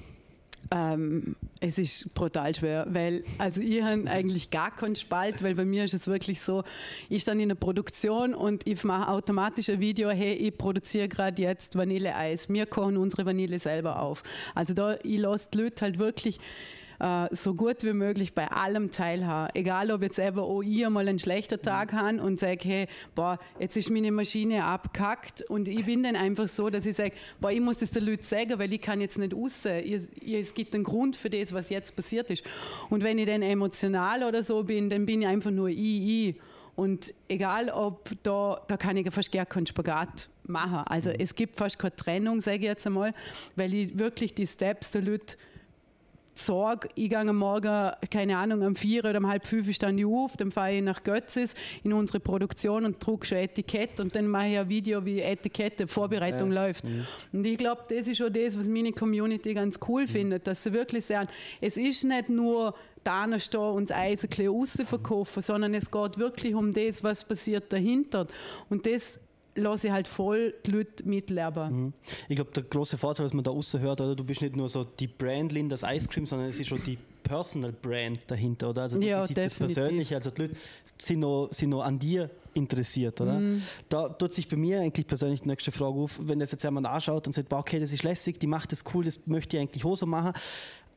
Ähm, 0.70 1.36
es 1.60 1.78
ist 1.78 2.12
brutal 2.14 2.54
schwer, 2.54 2.86
weil 2.88 3.24
also 3.38 3.60
ich 3.60 3.82
habe 3.82 4.08
eigentlich 4.10 4.50
gar 4.50 4.74
keinen 4.74 4.96
Spalt, 4.96 5.42
weil 5.42 5.54
bei 5.54 5.64
mir 5.64 5.84
ist 5.84 5.94
es 5.94 6.06
wirklich 6.06 6.40
so, 6.40 6.64
ich 7.08 7.22
stand 7.22 7.40
in 7.40 7.48
der 7.48 7.56
Produktion 7.56 8.34
und 8.34 8.66
ich 8.66 8.82
mache 8.84 9.08
automatisch 9.08 9.68
ein 9.68 9.80
Video, 9.80 10.10
hey, 10.10 10.34
ich 10.34 10.56
produziere 10.56 11.08
gerade 11.08 11.40
jetzt 11.40 11.76
Vanilleeis. 11.76 12.48
Wir 12.48 12.66
kochen 12.66 12.96
unsere 12.96 13.26
Vanille 13.26 13.58
selber 13.58 14.00
auf. 14.00 14.22
Also 14.54 14.74
da, 14.74 14.96
ich 15.02 15.18
lasse 15.18 15.48
die 15.52 15.58
Leute 15.58 15.84
halt 15.84 15.98
wirklich 15.98 16.40
äh, 16.98 17.34
so 17.34 17.54
gut 17.54 17.82
wie 17.82 17.92
möglich 17.92 18.34
bei 18.34 18.48
allem 18.48 18.90
teilhaben. 18.90 19.54
Egal, 19.54 19.90
ob 19.90 20.02
jetzt 20.02 20.18
eben 20.18 20.38
auch 20.38 20.62
ich 20.62 20.88
mal 20.88 21.08
einen 21.08 21.18
schlechten 21.18 21.60
Tag 21.60 21.92
mhm. 21.92 21.96
habe 21.96 22.22
und 22.22 22.38
sage, 22.38 22.60
hey, 22.62 22.86
boah, 23.14 23.38
jetzt 23.58 23.76
ist 23.76 23.90
meine 23.90 24.12
Maschine 24.12 24.64
abkackt 24.64 25.42
und 25.42 25.68
ich 25.68 25.84
bin 25.86 26.02
dann 26.02 26.16
einfach 26.16 26.48
so, 26.48 26.70
dass 26.70 26.86
ich 26.86 26.96
sage, 26.96 27.12
boah, 27.40 27.50
ich 27.50 27.60
muss 27.60 27.78
das 27.78 27.90
den 27.90 28.04
Leuten 28.04 28.22
sagen, 28.22 28.58
weil 28.58 28.72
ich 28.72 28.80
kann 28.80 29.00
jetzt 29.00 29.18
nicht 29.18 29.34
raus. 29.34 29.64
Es 29.64 30.54
gibt 30.54 30.74
einen 30.74 30.84
Grund 30.84 31.16
für 31.16 31.30
das, 31.30 31.52
was 31.52 31.70
jetzt 31.70 31.94
passiert 31.96 32.30
ist. 32.30 32.44
Und 32.90 33.02
wenn 33.02 33.18
ich 33.18 33.26
dann 33.26 33.42
emotional 33.42 34.22
oder 34.22 34.42
so 34.42 34.62
bin, 34.62 34.90
dann 34.90 35.06
bin 35.06 35.22
ich 35.22 35.28
einfach 35.28 35.50
nur 35.50 35.68
ich, 35.68 35.78
ich. 35.78 36.36
Und 36.76 37.14
egal 37.28 37.70
ob 37.70 38.10
da, 38.22 38.60
da 38.68 38.76
kann 38.76 38.98
ich 38.98 39.10
fast 39.10 39.32
gar 39.32 39.46
keinen 39.46 39.66
Spagat 39.66 40.28
machen. 40.44 40.82
Also 40.86 41.10
mhm. 41.10 41.16
es 41.18 41.34
gibt 41.34 41.56
fast 41.56 41.78
keine 41.78 41.96
Trennung, 41.96 42.40
sage 42.40 42.58
ich 42.58 42.64
jetzt 42.64 42.86
einmal, 42.86 43.14
weil 43.56 43.72
ich 43.74 43.98
wirklich 43.98 44.34
die 44.34 44.46
Steps 44.46 44.90
der 44.90 45.02
Leute 45.02 45.36
Sorge, 46.38 46.88
ich 46.94 47.10
gehe 47.10 47.32
Morgen, 47.32 47.92
keine 48.10 48.36
Ahnung, 48.36 48.62
um 48.62 48.76
vier 48.76 49.04
oder 49.04 49.18
um 49.18 49.26
halb 49.26 49.46
fünf 49.46 49.72
stand 49.74 49.98
ich 49.98 50.06
auf, 50.06 50.36
dann 50.36 50.50
fahre 50.50 50.74
ich 50.74 50.82
nach 50.82 51.02
Götzis 51.02 51.54
in 51.82 51.92
unsere 51.92 52.20
Produktion 52.20 52.84
und 52.84 53.04
drucke 53.04 53.26
schon 53.26 53.38
Etikett 53.38 54.00
und 54.00 54.14
dann 54.14 54.28
mache 54.28 54.48
ich 54.48 54.58
ein 54.58 54.68
Video, 54.68 55.04
wie 55.04 55.20
Etikette, 55.20 55.88
Vorbereitung 55.88 56.52
ja. 56.52 56.66
läuft. 56.66 56.84
Mhm. 56.84 57.06
Und 57.32 57.46
ich 57.46 57.58
glaube, 57.58 57.82
das 57.88 58.08
ist 58.08 58.18
schon 58.18 58.32
das, 58.32 58.58
was 58.58 58.68
meine 58.68 58.92
Community 58.92 59.54
ganz 59.54 59.78
cool 59.88 60.02
mhm. 60.02 60.08
findet, 60.08 60.46
dass 60.46 60.62
sie 60.62 60.72
wirklich 60.72 61.04
sagen, 61.04 61.28
es 61.60 61.76
ist 61.76 62.04
nicht 62.04 62.28
nur 62.28 62.74
da 63.06 63.38
stehen 63.38 63.60
und 63.60 63.90
das 63.90 63.96
Eis 63.96 64.24
ein 64.24 64.30
bisschen 64.30 64.86
verkaufen, 64.86 65.40
sondern 65.42 65.74
es 65.74 65.90
geht 65.90 66.18
wirklich 66.18 66.54
um 66.54 66.72
das, 66.72 67.04
was 67.04 67.24
passiert 67.24 67.72
dahinter. 67.72 68.26
Und 68.68 68.86
das 68.86 69.20
lasse 69.56 69.88
ich 69.88 69.92
halt 69.92 70.06
voll 70.06 70.54
die 70.64 70.70
Leute 70.70 71.08
mitleben. 71.08 71.84
Mhm. 71.84 71.92
Ich 72.28 72.36
glaube, 72.36 72.50
der 72.52 72.62
große 72.62 72.96
Vorteil, 72.98 73.26
was 73.26 73.32
man 73.32 73.44
da 73.44 73.52
hört, 73.52 74.00
oder, 74.00 74.14
du 74.14 74.24
bist 74.24 74.42
nicht 74.42 74.56
nur 74.56 74.68
so 74.68 74.84
die 74.84 75.06
Brand 75.06 75.52
Lindas 75.52 75.82
Ice 75.82 76.08
Cream, 76.08 76.26
sondern 76.26 76.48
es 76.48 76.60
ist 76.60 76.68
schon 76.68 76.82
die 76.84 76.98
Personal 77.22 77.72
Brand 77.72 78.20
dahinter, 78.26 78.70
oder? 78.70 78.82
Also 78.82 79.00
ja, 79.00 79.26
die, 79.26 79.34
das 79.34 79.54
Persönliche, 79.54 80.14
also 80.16 80.30
die 80.30 80.42
Leute 80.42 80.56
sind 80.98 81.20
noch, 81.20 81.48
sind 81.50 81.70
noch 81.70 81.82
an 81.82 81.98
dir 81.98 82.30
interessiert, 82.54 83.20
oder? 83.20 83.34
Mhm. 83.34 83.62
Da 83.88 84.08
tut 84.08 84.32
sich 84.32 84.48
bei 84.48 84.56
mir 84.56 84.80
eigentlich 84.80 85.06
persönlich 85.06 85.42
die 85.42 85.48
nächste 85.48 85.72
Frage 85.72 85.98
auf, 85.98 86.18
wenn 86.22 86.38
das 86.38 86.52
jetzt 86.52 86.62
jemand 86.62 86.86
anschaut 86.86 87.26
und 87.26 87.32
sagt, 87.32 87.52
okay, 87.52 87.80
das 87.80 87.92
ist 87.92 88.02
lässig, 88.02 88.38
die 88.38 88.46
macht 88.46 88.72
das 88.72 88.84
cool, 88.94 89.04
das 89.04 89.26
möchte 89.26 89.56
ich 89.56 89.62
eigentlich 89.62 89.84
auch 89.84 89.96
so 89.96 90.06
machen, 90.06 90.32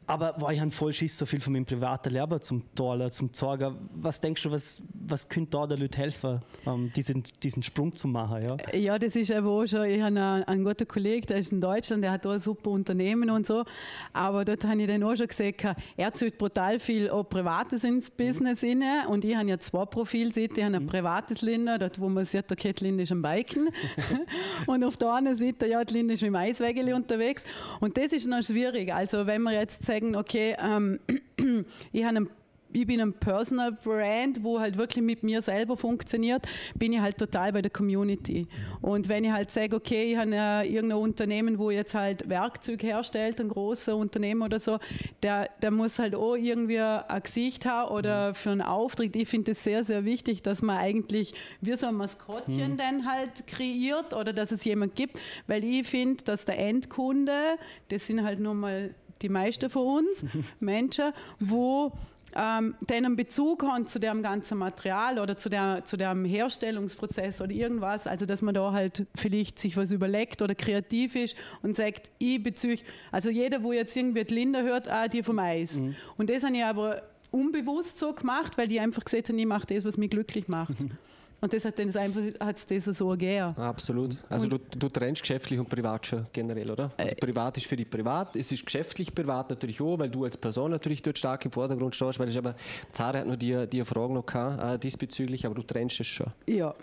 Aber 0.10 0.34
boah, 0.34 0.52
ich 0.52 0.60
habe 0.60 0.72
voll 0.72 0.92
Schiss, 0.92 1.16
so 1.16 1.28
viel 1.28 1.40
von 1.40 1.54
meinem 1.54 1.66
privaten 1.66 2.12
Leben 2.12 2.42
zum 2.42 2.64
Teilen, 2.74 3.12
zum 3.12 3.30
Sorgen. 3.32 3.78
Was 3.94 4.20
denkst 4.20 4.42
du, 4.42 4.50
was, 4.50 4.82
was 4.92 5.30
könnte 5.30 5.52
da 5.52 5.68
den 5.68 5.82
Leuten 5.82 5.98
helfen, 5.98 6.42
ähm, 6.66 6.92
diesen, 6.96 7.22
diesen 7.44 7.62
Sprung 7.62 7.94
zu 7.94 8.08
machen? 8.08 8.42
Ja, 8.42 8.58
ja 8.76 8.98
das 8.98 9.16
ist 9.16 9.32
aber 9.32 9.52
auch 9.52 9.68
schon, 9.68 9.86
ich 9.86 10.02
habe 10.02 10.08
einen, 10.08 10.44
einen 10.46 10.64
guten 10.64 10.88
Kollegen, 10.88 11.28
der 11.28 11.38
ist 11.38 11.52
in 11.52 11.62
Deutschland, 11.62 12.04
der 12.04 12.12
hat 12.12 12.26
auch 12.26 12.32
ein 12.32 12.40
super 12.40 12.72
Unternehmen 12.72 13.30
und 13.30 13.46
so. 13.46 13.66
Aber 14.12 14.46
dort 14.46 14.66
habe 14.66 14.82
ich 14.82 14.88
dann 14.88 15.04
auch 15.04 15.16
schon 15.16 15.28
gesagt, 15.28 15.64
er 15.96 16.14
zieht 16.14 16.40
brutal 16.40 16.80
viel 16.80 17.12
auch 17.12 17.30
Privates 17.30 17.84
ins 17.84 18.10
Business 18.10 18.64
mhm. 18.64 18.82
rein. 18.82 19.08
Und 19.10 19.24
ich 19.24 19.36
habe 19.36 19.48
ja 19.48 19.60
zwei 19.60 19.86
Profilseiten. 19.86 20.58
Ich 20.58 20.64
habe 20.64 20.76
ein 20.76 20.84
mhm. 20.84 20.88
privates 20.88 21.44
Linda, 21.44 21.78
dort 21.78 22.02
wo 22.02 22.10
man 22.10 22.26
sieht, 22.26 22.52
okay, 22.52 22.74
die 22.74 22.86
Linda 22.86 23.04
ist 23.04 23.12
am 23.12 23.22
Biken. 23.22 23.70
und 24.66 24.84
auf 24.84 24.98
der 24.98 25.10
anderen 25.12 25.38
Seite, 25.38 25.68
ja, 25.68 25.84
die 25.84 25.94
Linda 25.94 26.16
ist 26.16 26.24
mit 26.24 26.30
dem 26.30 26.36
Eiswägel 26.36 26.96
unterwegs. 26.96 27.44
Und 27.80 27.96
das 27.96 28.08
ist 28.08 28.26
noch 28.26 28.42
schwierig. 28.42 28.92
Also 28.92 29.28
wenn 29.28 29.44
wir 29.44 29.54
jetzt 29.54 29.86
sagen, 29.86 29.99
sagen, 30.00 30.16
okay, 30.16 30.56
ähm, 30.62 31.00
ich 31.92 32.04
habe 32.04 32.18
einen 32.18 32.30
ich 32.72 32.86
bin 32.86 33.02
ein 33.02 33.14
Personal 33.14 33.72
Brand, 33.72 34.44
wo 34.44 34.60
halt 34.60 34.78
wirklich 34.78 35.04
mit 35.04 35.24
mir 35.24 35.42
selber 35.42 35.76
funktioniert, 35.76 36.48
bin 36.76 36.94
ich 36.94 37.00
halt 37.00 37.18
total 37.18 37.52
bei 37.52 37.62
der 37.62 37.72
Community. 37.72 38.48
Und 38.82 39.10
wenn 39.10 39.24
ich 39.24 39.32
halt 39.32 39.50
sage, 39.50 39.76
okay, 39.76 40.12
ich 40.12 40.18
habe 40.18 40.32
äh, 40.34 40.68
irgendein 40.72 41.00
Unternehmen, 41.00 41.58
wo 41.58 41.72
jetzt 41.72 41.96
halt 41.96 42.30
Werkzeug 42.30 42.84
herstellt, 42.84 43.42
ein 43.42 43.50
großer 43.50 43.96
Unternehmen 43.96 44.44
oder 44.44 44.60
so, 44.60 44.78
der, 45.24 45.50
der 45.62 45.72
muss 45.72 45.98
halt 45.98 46.14
auch 46.14 46.36
irgendwie 46.36 46.80
ein 46.80 47.24
Gesicht 47.24 47.66
haben 47.66 47.92
oder 47.92 48.30
mhm. 48.30 48.36
für 48.36 48.52
einen 48.52 48.62
Auftritt. 48.62 49.16
Ich 49.16 49.28
finde 49.28 49.54
es 49.54 49.64
sehr, 49.64 49.84
sehr 49.84 50.06
wichtig, 50.06 50.44
dass 50.44 50.62
man 50.62 50.78
eigentlich 50.78 51.34
wie 51.62 51.74
so 51.74 51.88
ein 51.88 51.96
Maskottchen 51.96 52.74
mhm. 52.74 52.78
dann 52.78 53.06
halt 53.08 53.48
kreiert 53.48 54.14
oder 54.14 54.32
dass 54.32 54.52
es 54.52 54.64
jemand 54.64 54.96
gibt, 54.96 55.20
weil 55.48 55.64
ich 55.64 55.88
finde, 55.88 56.24
dass 56.24 56.46
der 56.46 56.60
Endkunde, 56.60 57.58
das 57.90 58.06
sind 58.06 58.24
halt 58.24 58.40
nur 58.40 58.54
mal 58.54 58.94
die 59.22 59.30
meisten 59.30 59.70
von 59.70 60.06
uns 60.06 60.26
Menschen, 60.60 61.14
wo 61.40 61.92
ähm, 62.36 62.76
einen 62.92 63.16
Bezug 63.16 63.64
haben 63.64 63.88
zu 63.88 64.00
dem 64.00 64.22
ganzen 64.22 64.58
Material 64.58 65.20
oder 65.20 65.38
zu, 65.38 65.50
der, 65.50 65.84
zu 65.86 65.98
dem 65.98 66.26
Herstellungsprozess 66.26 67.42
oder 67.42 67.52
irgendwas, 67.52 68.08
also 68.08 68.26
dass 68.26 68.42
man 68.42 68.54
da 68.54 68.72
halt 68.72 69.06
vielleicht 69.16 69.60
sich 69.60 69.78
was 69.78 69.92
überlegt 69.92 70.42
oder 70.42 70.56
kreativ 70.56 71.16
ist 71.16 71.36
und 71.62 71.76
sagt, 71.76 72.12
ich 72.20 72.42
bezüge, 72.42 72.84
also 73.12 73.30
jeder, 73.30 73.64
wo 73.64 73.72
jetzt 73.72 73.96
irgendwie 73.96 74.24
die 74.24 74.36
Linda 74.36 74.62
hört, 74.62 74.90
ah, 74.90 75.08
die 75.08 75.24
vom 75.24 75.40
Eis. 75.40 75.76
Mhm. 75.76 75.96
Und 76.18 76.30
das 76.30 76.44
habe 76.44 76.56
ich 76.56 76.64
aber 76.64 77.02
unbewusst 77.32 78.00
so 78.00 78.14
gemacht, 78.14 78.58
weil 78.58 78.68
die 78.68 78.80
einfach 78.80 79.04
gesagt 79.04 79.30
haben, 79.30 79.40
ich 79.40 79.46
mache 79.46 79.68
das, 79.68 79.86
was 79.86 79.98
mich 79.98 80.10
glücklich 80.10 80.48
macht. 80.48 80.78
Und 81.42 81.54
das 81.54 81.66
hat 81.66 81.80
dann 81.80 81.96
einfach 81.96 82.22
hat's 82.40 82.66
das 82.66 82.86
so 82.86 83.10
gegeben. 83.10 83.56
Absolut. 83.58 84.18
Also 84.30 84.48
du, 84.48 84.58
du 84.58 84.90
trennst 84.90 85.22
geschäftlich 85.22 85.60
und 85.60 85.70
privat 85.70 86.06
schon 86.06 86.26
generell, 86.34 86.70
oder? 86.70 86.92
Also 86.98 87.12
äh, 87.12 87.16
privat 87.16 87.58
ist 87.58 87.68
für 87.68 87.76
dich 87.76 87.90
privat, 87.90 88.36
es 88.36 88.52
ist 88.52 88.66
geschäftlich 88.66 89.14
privat 89.14 89.50
natürlich 89.50 89.80
auch, 89.82 89.98
weil 90.00 90.10
du 90.10 90.26
als 90.26 90.38
Person 90.38 90.72
natürlich 90.72 91.02
dort 91.02 91.18
stark 91.18 91.46
im 91.46 91.52
Vordergrund 91.52 91.96
stehst, 91.96 92.20
weil 92.20 92.30
ich 92.30 92.38
aber 92.38 92.56
Zara 92.92 93.20
hat 93.20 93.28
nur 93.28 93.38
die, 93.38 93.68
die 93.68 93.84
Frage 93.86 94.14
noch 94.14 94.26
gehabt, 94.26 94.62
äh, 94.62 94.80
diesbezüglich, 94.80 95.46
aber 95.46 95.56
du 95.56 95.64
trennst 95.64 96.00
es 96.00 96.08
schon. 96.08 96.28
Ja. 96.48 96.76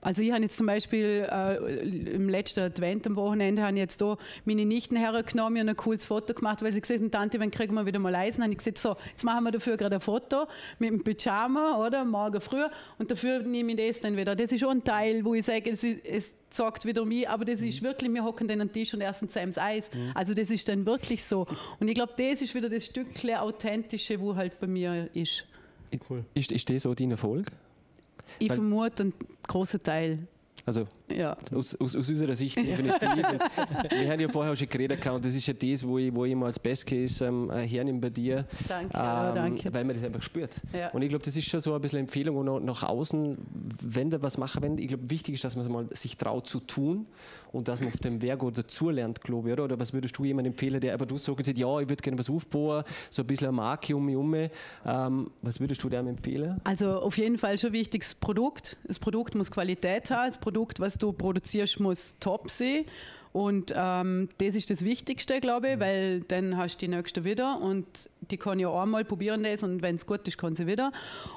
Also 0.00 0.22
ich 0.22 0.30
habe 0.30 0.42
jetzt 0.42 0.56
zum 0.56 0.66
Beispiel 0.66 1.26
äh, 1.30 1.56
im 2.14 2.28
letzten 2.28 2.60
Advent 2.60 3.06
am 3.06 3.16
Wochenende 3.16 3.62
habe 3.62 3.72
ich 3.72 3.78
jetzt 3.78 4.00
da 4.00 4.16
meine 4.44 4.64
Nichten 4.64 4.96
hergenommen 4.96 5.62
und 5.62 5.68
ein 5.68 5.76
cooles 5.76 6.04
Foto 6.04 6.34
gemacht, 6.34 6.62
weil 6.62 6.72
sie 6.72 6.80
gesagt 6.80 7.00
haben, 7.00 7.10
Tante, 7.10 7.40
wenn 7.40 7.50
kriegen 7.50 7.74
wir 7.74 7.84
wieder 7.84 7.98
mal 7.98 8.14
Eisen, 8.14 8.42
habe 8.42 8.52
ich 8.52 8.58
gesagt, 8.58 8.78
so, 8.78 8.96
jetzt 9.10 9.24
machen 9.24 9.44
wir 9.44 9.50
dafür 9.50 9.76
gerade 9.76 9.96
ein 9.96 10.00
Foto 10.00 10.46
mit 10.78 10.90
dem 10.90 11.02
Pyjama, 11.02 11.84
oder, 11.84 12.04
morgen 12.04 12.40
früh 12.40 12.64
und 12.98 13.10
dafür 13.10 13.40
nehme 13.40 13.72
ich 13.72 13.88
das 13.88 14.00
dann 14.00 14.16
wieder. 14.16 14.36
Das 14.36 14.52
ist 14.52 14.60
schon 14.60 14.78
ein 14.78 14.84
Teil, 14.84 15.24
wo 15.24 15.34
ich 15.34 15.44
sage, 15.44 15.70
es, 15.70 15.82
es 15.82 16.34
sagt 16.50 16.84
wieder 16.84 17.04
mich, 17.04 17.28
aber 17.28 17.44
das 17.44 17.60
ist 17.60 17.82
mhm. 17.82 17.86
wirklich, 17.86 18.12
wir 18.12 18.24
hocken 18.24 18.46
dann 18.46 18.60
an 18.60 18.68
den 18.68 18.72
Tisch 18.72 18.94
und 18.94 19.00
essen 19.00 19.28
zusammen 19.28 19.56
Eis. 19.56 19.90
Mhm. 19.92 20.12
Also 20.14 20.32
das 20.32 20.50
ist 20.50 20.68
dann 20.68 20.86
wirklich 20.86 21.24
so. 21.24 21.46
Und 21.80 21.88
ich 21.88 21.94
glaube, 21.94 22.12
das 22.16 22.40
ist 22.40 22.54
wieder 22.54 22.68
das 22.68 22.86
Stückchen 22.86 23.34
Authentische, 23.34 24.20
wo 24.20 24.36
halt 24.36 24.58
bei 24.60 24.66
mir 24.66 25.08
ist. 25.14 25.44
Cool. 26.08 26.24
Ist, 26.34 26.52
ist 26.52 26.70
das 26.70 26.82
so 26.82 26.94
dein 26.94 27.10
Erfolg? 27.10 27.50
Ich 28.38 28.48
vermute 28.52 29.04
einen 29.04 29.14
großen 29.46 29.82
Teil. 29.82 30.26
Also 30.66 30.86
ja. 31.16 31.36
aus, 31.54 31.74
aus, 31.76 31.96
aus, 31.96 32.08
unserer 32.10 32.34
Sicht 32.34 32.56
definitiv. 32.56 33.00
wir 33.90 34.10
haben 34.10 34.20
ja 34.20 34.28
vorher 34.28 34.56
schon 34.56 34.68
geredet 34.68 35.06
und 35.06 35.24
das 35.24 35.34
ist 35.34 35.46
ja 35.46 35.54
das, 35.54 35.86
wo 35.86 35.98
ich, 35.98 36.14
wo 36.14 36.24
ich 36.24 36.32
immer 36.32 36.46
als 36.46 36.58
Best 36.58 36.86
Case 36.86 37.24
ähm, 37.24 37.50
äh, 37.50 37.66
hernehme 37.66 38.00
bei 38.00 38.10
dir. 38.10 38.46
Danke, 38.68 38.96
ähm, 38.96 39.34
danke. 39.34 39.72
Weil 39.72 39.84
man 39.84 39.94
das 39.94 40.04
einfach 40.04 40.22
spürt. 40.22 40.56
Ja. 40.72 40.88
Und 40.90 41.02
ich 41.02 41.08
glaube, 41.08 41.24
das 41.24 41.36
ist 41.36 41.48
schon 41.48 41.60
so 41.60 41.74
ein 41.74 41.80
bisschen 41.80 42.00
Empfehlung 42.00 42.44
nach, 42.44 42.60
nach 42.60 42.82
außen, 42.82 43.38
wenn 43.82 44.10
du 44.10 44.22
was 44.22 44.38
machen 44.38 44.62
wenn 44.62 44.78
Ich 44.78 44.88
glaube, 44.88 45.08
wichtig 45.10 45.34
ist, 45.34 45.44
dass 45.44 45.56
man 45.56 45.70
mal 45.70 45.86
sich 45.92 46.16
traut 46.16 46.46
zu 46.46 46.60
tun 46.60 47.06
und 47.52 47.68
dass 47.68 47.80
man 47.80 47.90
auf 47.90 47.98
dem 47.98 48.20
Weg 48.22 48.42
oder 48.42 48.62
dazulernt, 48.62 49.20
glaube 49.20 49.48
ich, 49.48 49.52
oder? 49.52 49.64
Oder 49.64 49.80
was 49.80 49.92
würdest 49.92 50.16
du 50.18 50.24
jemandem 50.24 50.52
empfehlen, 50.52 50.80
der 50.80 50.94
aber 50.94 51.06
du 51.06 51.18
sagst, 51.18 51.46
ja, 51.46 51.80
ich 51.80 51.88
würde 51.88 52.02
gerne 52.02 52.18
was 52.18 52.30
aufbauen, 52.30 52.84
so 53.10 53.22
ein 53.22 53.26
bisschen 53.26 53.48
eine 53.48 53.56
Marke 53.56 53.96
um 53.96 54.04
mich 54.04 54.14
herum. 54.14 54.34
Ähm, 54.84 55.30
was 55.42 55.60
würdest 55.60 55.82
du 55.82 55.88
dem 55.88 56.06
empfehlen? 56.06 56.60
Also 56.64 57.00
auf 57.00 57.16
jeden 57.18 57.38
Fall 57.38 57.58
schon 57.58 57.72
wichtig 57.72 58.02
das 58.02 58.14
Produkt. 58.14 58.78
Das 58.84 58.98
Produkt 58.98 59.34
muss 59.34 59.50
Qualität 59.50 60.10
haben. 60.10 60.28
Das 60.28 60.38
Produkt, 60.38 60.80
was 60.80 60.97
du 60.98 61.12
produzierst, 61.12 61.48
produzierst, 61.48 61.80
muss 61.80 62.16
top 62.20 62.50
sein. 62.50 62.84
Und 63.32 63.72
ähm, 63.76 64.30
das 64.38 64.54
ist 64.54 64.70
das 64.70 64.84
Wichtigste, 64.84 65.40
glaube 65.40 65.70
ich, 65.70 65.76
mhm. 65.76 65.80
weil 65.80 66.20
dann 66.22 66.56
hast 66.56 66.76
du 66.76 66.86
die 66.86 66.96
nächste 66.96 67.24
wieder 67.24 67.60
und 67.60 67.86
die 68.30 68.36
kann 68.36 68.58
ja 68.58 68.70
einmal 68.70 69.04
probieren 69.04 69.44
das 69.44 69.62
und 69.62 69.82
wenn 69.82 69.96
es 69.96 70.06
gut 70.06 70.26
ist, 70.26 70.38
kann 70.38 70.56
sie 70.56 70.66
wieder. 70.66 70.92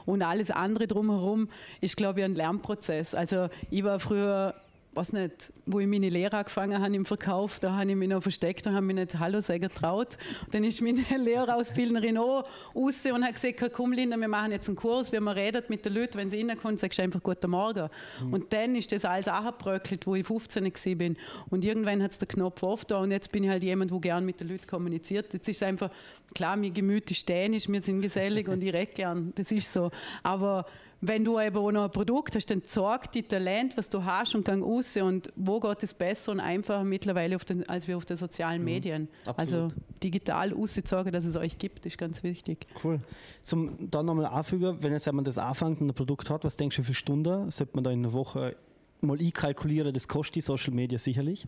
Und 0.05 0.21
alles 0.21 0.51
andere 0.51 0.87
drumherum 0.87 1.49
ist, 1.81 1.97
glaube 1.97 2.19
ich, 2.19 2.25
ein 2.25 2.35
Lernprozess. 2.35 3.13
Also 3.13 3.49
ich 3.69 3.83
war 3.83 3.99
früher 3.99 4.55
weiß 4.93 5.13
nicht, 5.13 5.53
wo 5.65 5.79
ich 5.79 5.87
meine 5.87 6.09
Lehre 6.09 6.37
angefangen 6.37 6.81
habe 6.81 6.93
im 6.93 7.05
Verkauf, 7.05 7.59
da 7.59 7.73
habe 7.77 7.89
ich 7.89 7.95
mich 7.95 8.09
noch 8.09 8.21
versteckt 8.21 8.67
und 8.67 8.75
habe 8.75 8.85
mich 8.85 8.95
nicht 8.97 9.19
Hallo 9.19 9.39
sagen 9.39 9.61
getraut. 9.61 10.17
dann 10.51 10.65
ist 10.65 10.81
meine 10.81 11.01
Lehrerausbildnerin 11.17 12.17
auch 12.17 12.43
raus 12.75 13.05
und 13.05 13.23
hat 13.23 13.35
gesagt, 13.35 13.73
komm 13.73 13.93
Linda, 13.93 14.17
wir 14.17 14.27
machen 14.27 14.51
jetzt 14.51 14.67
einen 14.67 14.75
Kurs, 14.75 15.13
wie 15.13 15.19
man 15.19 15.37
redet 15.37 15.69
mit 15.69 15.85
den 15.85 15.93
Leuten, 15.93 16.17
wenn 16.17 16.29
sie 16.29 16.41
reinkommen, 16.41 16.77
sagst 16.77 16.99
du 16.99 17.03
einfach 17.03 17.23
Guten 17.23 17.51
Morgen. 17.51 17.89
Mhm. 18.21 18.33
Und 18.33 18.53
dann 18.53 18.75
ist 18.75 18.91
das 18.91 19.05
alles 19.05 19.29
angebröckelt, 19.29 20.05
wo 20.05 20.15
ich 20.15 20.27
15 20.27 20.65
war. 20.65 21.15
Und 21.49 21.63
irgendwann 21.63 22.03
hat 22.03 22.11
es 22.11 22.17
den 22.17 22.27
Knopf 22.27 22.61
auf 22.61 22.83
da 22.83 22.97
und 22.97 23.11
jetzt 23.11 23.31
bin 23.31 23.45
ich 23.45 23.49
halt 23.49 23.63
jemand, 23.63 23.91
der 23.91 23.99
gerne 23.99 24.25
mit 24.25 24.41
den 24.41 24.49
Leuten 24.49 24.67
kommuniziert. 24.67 25.31
Jetzt 25.33 25.47
ist 25.47 25.63
einfach, 25.63 25.89
klar, 26.33 26.57
mein 26.57 26.73
Gemüt 26.73 27.09
ist 27.11 27.27
dänisch, 27.29 27.69
wir 27.69 27.81
sind 27.81 28.01
gesellig 28.01 28.47
und 28.49 28.61
ich 28.61 28.73
rede 28.73 28.91
gern, 28.91 29.31
das 29.35 29.51
ist 29.53 29.71
so. 29.71 29.89
Aber 30.21 30.65
wenn 31.01 31.25
du 31.25 31.39
eben 31.39 31.57
auch 31.57 31.71
noch 31.71 31.85
ein 31.85 31.91
Produkt 31.91 32.35
hast, 32.35 32.51
dann 32.51 32.61
zeig 32.63 33.11
die 33.11 33.23
Talent, 33.23 33.75
was 33.75 33.89
du 33.89 34.05
hast 34.05 34.35
und 34.35 34.45
gang 34.45 34.63
raus 34.63 34.95
und 34.97 35.33
wo 35.35 35.59
geht 35.59 35.81
es 35.83 35.95
besser 35.95 36.31
und 36.31 36.39
einfacher 36.39 36.83
mittlerweile 36.83 37.35
den, 37.37 37.67
als 37.67 37.87
wir 37.87 37.97
auf 37.97 38.05
den 38.05 38.17
sozialen 38.17 38.59
mhm. 38.59 38.65
Medien. 38.65 39.01
Mhm, 39.01 39.33
also 39.35 39.67
digital 40.03 40.53
rauszuzeigen, 40.53 41.11
dass 41.11 41.25
es 41.25 41.35
euch 41.35 41.57
gibt, 41.57 41.87
ist 41.87 41.97
ganz 41.97 42.21
wichtig. 42.23 42.67
Cool. 42.83 42.99
Zum 43.41 43.89
dann 43.89 44.05
nochmal 44.05 44.27
anfügen, 44.27 44.77
wenn 44.81 44.93
jetzt 44.93 45.05
jemand 45.05 45.27
das 45.27 45.39
anfängt 45.39 45.81
und 45.81 45.89
ein 45.89 45.95
Produkt 45.95 46.29
hat, 46.29 46.43
was 46.43 46.55
denkst 46.55 46.75
du 46.75 46.83
für 46.83 46.93
Stunden? 46.93 47.49
Sollte 47.49 47.71
man 47.75 47.83
da 47.83 47.89
in 47.89 47.99
einer 47.99 48.13
Woche 48.13 48.55
mal 49.01 49.19
einkalkulieren, 49.19 49.93
das 49.93 50.07
kostet 50.07 50.35
die 50.35 50.41
Social 50.41 50.73
Media 50.73 50.99
sicherlich? 50.99 51.47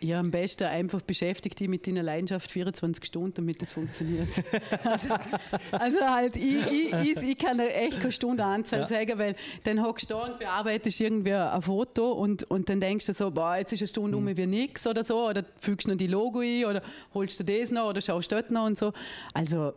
Ja, 0.00 0.20
am 0.20 0.30
besten 0.30 0.64
einfach 0.64 1.00
beschäftigt 1.00 1.58
dich 1.58 1.68
mit 1.68 1.86
deiner 1.86 2.02
Leidenschaft 2.02 2.50
24 2.50 3.04
Stunden, 3.04 3.34
damit 3.34 3.62
das 3.62 3.72
funktioniert. 3.72 4.28
also, 4.84 5.14
also, 5.72 6.00
halt, 6.00 6.36
ich, 6.36 6.66
ich, 6.70 6.92
ich, 6.92 7.16
ich 7.16 7.38
kann 7.38 7.58
echt 7.60 8.00
keine 8.00 8.12
Stundenanzahl 8.12 8.80
ja. 8.80 8.86
sagen, 8.86 9.18
weil 9.18 9.36
dann 9.64 9.82
hockst 9.82 10.10
du 10.10 10.14
da 10.14 10.24
und 10.24 10.38
bearbeitest 10.38 11.00
irgendwie 11.00 11.32
ein 11.32 11.62
Foto 11.62 12.12
und, 12.12 12.42
und 12.50 12.68
dann 12.68 12.80
denkst 12.80 13.06
du 13.06 13.14
so, 13.14 13.30
boah, 13.30 13.56
jetzt 13.56 13.72
ist 13.72 13.80
eine 13.80 13.88
Stunde 13.88 14.18
mhm. 14.18 14.28
um 14.28 14.36
wie 14.36 14.46
nichts 14.46 14.86
oder 14.86 15.02
so, 15.02 15.28
oder 15.28 15.44
fügst 15.60 15.88
noch 15.88 15.96
die 15.96 16.08
Logo 16.08 16.40
ein 16.40 16.66
oder 16.66 16.82
holst 17.14 17.40
du 17.40 17.44
das 17.44 17.70
noch 17.70 17.88
oder 17.88 18.02
schaust 18.02 18.30
dort 18.30 18.50
noch 18.50 18.66
und 18.66 18.76
so. 18.76 18.92
Also 19.32 19.72